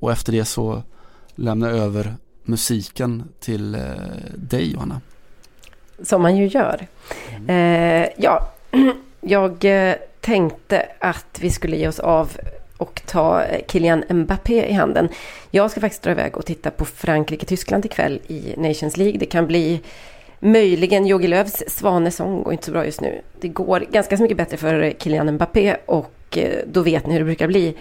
och 0.00 0.12
efter 0.12 0.32
det 0.32 0.44
så 0.44 0.82
lämnar 1.34 1.68
jag 1.68 1.78
över 1.78 2.16
musiken 2.44 3.28
till 3.40 3.74
eh, 3.74 3.80
dig 4.34 4.72
Johanna. 4.72 5.00
Som 6.02 6.22
man 6.22 6.36
ju 6.36 6.46
gör. 6.46 6.86
Mm. 7.36 8.02
Eh, 8.02 8.08
ja, 8.16 8.52
jag 9.20 9.64
eh, 9.64 9.94
tänkte 10.20 10.86
att 10.98 11.38
vi 11.40 11.50
skulle 11.50 11.76
ge 11.76 11.88
oss 11.88 11.98
av 11.98 12.36
och 12.76 13.02
ta 13.06 13.42
eh, 13.42 13.60
Kylian 13.68 14.04
Mbappé 14.08 14.66
i 14.66 14.72
handen. 14.72 15.08
Jag 15.50 15.70
ska 15.70 15.80
faktiskt 15.80 16.02
dra 16.02 16.10
iväg 16.10 16.36
och 16.36 16.46
titta 16.46 16.70
på 16.70 16.84
Frankrike-Tyskland 16.84 17.86
ikväll 17.86 18.20
i 18.26 18.54
Nations 18.56 18.96
League. 18.96 19.18
Det 19.18 19.26
kan 19.26 19.46
bli 19.46 19.80
möjligen 20.38 21.06
Jogi 21.06 21.28
Löws 21.28 21.62
svanesång 21.66 22.42
och 22.42 22.52
inte 22.52 22.64
så 22.64 22.72
bra 22.72 22.84
just 22.84 23.00
nu. 23.00 23.20
Det 23.40 23.48
går 23.48 23.80
ganska 23.90 24.16
så 24.16 24.22
mycket 24.22 24.36
bättre 24.36 24.56
för 24.56 24.92
Kylian 24.98 25.34
Mbappé 25.34 25.76
och 25.86 26.38
då 26.66 26.82
vet 26.82 27.06
ni 27.06 27.12
hur 27.12 27.20
det 27.20 27.24
brukar 27.24 27.48
bli 27.48 27.76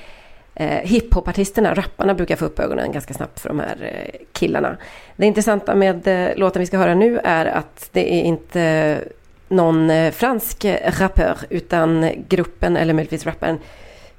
eh, 0.56 0.80
hiphopartisterna, 0.84 1.74
rapparna 1.74 2.14
brukar 2.14 2.36
få 2.36 2.46
upp 2.46 2.60
ögonen 2.60 2.92
ganska 2.92 3.14
snabbt 3.14 3.40
för 3.40 3.50
de 3.50 3.60
här 3.60 3.78
eh, 3.82 4.20
killarna. 4.32 4.78
Det 5.16 5.26
intressanta 5.26 5.76
med 5.76 6.08
eh, 6.08 6.36
låten 6.36 6.60
vi 6.60 6.66
ska 6.66 6.78
höra 6.78 6.96
nu 6.96 7.20
är 7.24 7.46
att 7.46 7.90
det 7.92 8.14
är 8.14 8.24
inte 8.24 9.00
någon 9.48 9.90
eh, 9.90 10.12
fransk 10.12 10.66
eh, 10.66 10.92
rappör 11.00 11.38
utan 11.50 12.10
gruppen 12.28 12.78
eller 12.78 12.94
möjligtvis 12.94 13.26
rapparen 13.26 13.60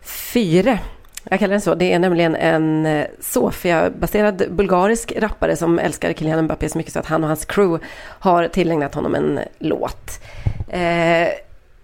Fyre 0.00 0.78
Jag 1.30 1.38
kallar 1.38 1.50
den 1.50 1.60
så. 1.60 1.74
Det 1.74 1.92
är 1.92 1.98
nämligen 1.98 2.36
en 2.36 2.86
eh, 2.86 3.06
Sofia-baserad 3.20 4.42
bulgarisk 4.50 5.12
rappare 5.16 5.56
som 5.56 5.78
älskar 5.78 6.12
Kylian 6.12 6.44
Mbappé 6.44 6.68
så 6.68 6.78
mycket 6.78 6.92
så 6.92 6.98
att 6.98 7.06
han 7.06 7.22
och 7.22 7.28
hans 7.28 7.44
crew 7.44 7.84
har 8.18 8.48
tillägnat 8.48 8.94
honom 8.94 9.14
en 9.14 9.40
låt. 9.58 10.20
Eh, 10.68 11.28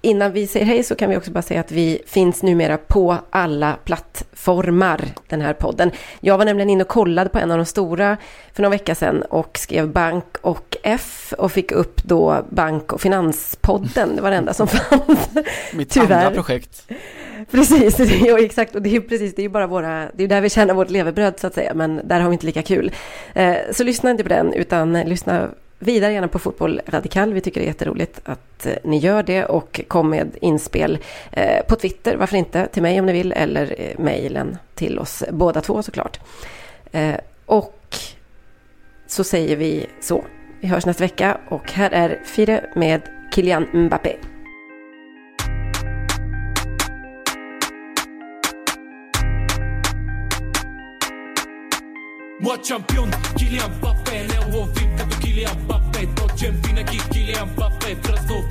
innan 0.00 0.32
vi 0.32 0.46
säger 0.46 0.66
hej 0.66 0.82
så 0.82 0.94
kan 0.94 1.10
vi 1.10 1.16
också 1.16 1.30
bara 1.30 1.42
säga 1.42 1.60
att 1.60 1.72
vi 1.72 2.02
finns 2.06 2.42
numera 2.42 2.76
på 2.76 3.16
alla 3.30 3.76
plattformar, 3.84 5.04
den 5.28 5.40
här 5.40 5.52
podden. 5.52 5.90
Jag 6.20 6.38
var 6.38 6.44
nämligen 6.44 6.70
inne 6.70 6.84
och 6.84 6.88
kollade 6.88 7.30
på 7.30 7.38
en 7.38 7.50
av 7.50 7.56
de 7.56 7.66
stora 7.66 8.16
för 8.52 8.62
några 8.62 8.70
vecka 8.70 8.94
sedan 8.94 9.22
och 9.22 9.58
skrev 9.58 9.88
bank 9.88 10.24
och 10.40 10.76
F 10.82 11.34
och 11.38 11.52
fick 11.52 11.72
upp 11.72 12.02
då 12.02 12.46
bank 12.50 12.92
och 12.92 13.00
finanspodden. 13.00 14.16
Det 14.16 14.22
var 14.22 14.30
det 14.30 14.36
enda 14.36 14.54
som 14.54 14.66
fanns. 14.68 15.28
Mitt 15.72 15.96
andra 15.96 16.30
projekt. 16.30 16.90
Precis, 17.50 17.98
ja, 18.26 18.38
exakt. 18.38 18.74
Och 18.74 18.82
det 18.82 18.96
är 18.96 19.00
precis, 19.00 19.34
det 19.34 19.44
är 19.44 19.48
bara 19.48 19.66
våra, 19.66 20.08
det 20.14 20.24
är 20.24 20.28
där 20.28 20.40
vi 20.40 20.50
tjänar 20.50 20.74
vårt 20.74 20.90
levebröd 20.90 21.40
så 21.40 21.46
att 21.46 21.54
säga, 21.54 21.74
men 21.74 22.00
där 22.04 22.20
har 22.20 22.28
vi 22.28 22.32
inte 22.32 22.46
lika 22.46 22.62
kul. 22.62 22.92
Eh, 23.34 23.56
så 23.72 23.84
lyssna 23.84 24.10
inte 24.10 24.22
på 24.22 24.28
den, 24.28 24.52
utan 24.52 24.92
lyssna 24.92 25.48
vidare 25.80 26.12
gärna 26.12 26.28
på 26.28 26.38
Fotboll 26.38 26.80
Radikal. 26.86 27.32
Vi 27.32 27.40
tycker 27.40 27.60
det 27.60 27.64
är 27.64 27.68
jätteroligt 27.68 28.20
att 28.24 28.66
eh, 28.66 28.74
ni 28.84 28.98
gör 28.98 29.22
det 29.22 29.44
och 29.44 29.80
kom 29.88 30.10
med 30.10 30.36
inspel 30.40 30.98
eh, 31.32 31.66
på 31.68 31.76
Twitter, 31.76 32.16
varför 32.16 32.36
inte, 32.36 32.66
till 32.66 32.82
mig 32.82 33.00
om 33.00 33.06
ni 33.06 33.12
vill 33.12 33.32
eller 33.32 33.74
eh, 33.78 33.98
mejlen 33.98 34.58
till 34.74 34.98
oss 34.98 35.24
båda 35.30 35.60
två 35.60 35.82
såklart. 35.82 36.20
Och 37.46 37.96
så 39.06 39.24
säger 39.24 39.56
vi 39.56 39.86
så. 40.00 40.24
Vi 40.60 40.68
hörs 40.68 40.86
nästa 40.86 41.04
vecka 41.04 41.38
och 41.48 41.72
här 41.72 41.90
är 41.90 42.20
Fire 42.24 42.64
med 42.74 43.00
Kilian 43.34 43.66
Mbappé. 43.72 44.16
Moi 52.40 52.56
champion, 52.62 53.10
Kylian 53.38 53.70
Mbappé, 53.78 54.26
när 54.28 54.52
hon 54.52 54.74
Kylian 55.39 55.57
Mbappé 55.65 56.07
Точен 56.15 56.55
винаги 56.63 56.99
Kylian 57.11 57.47
Mbappé 57.55 57.95
Кръстов 58.03 58.43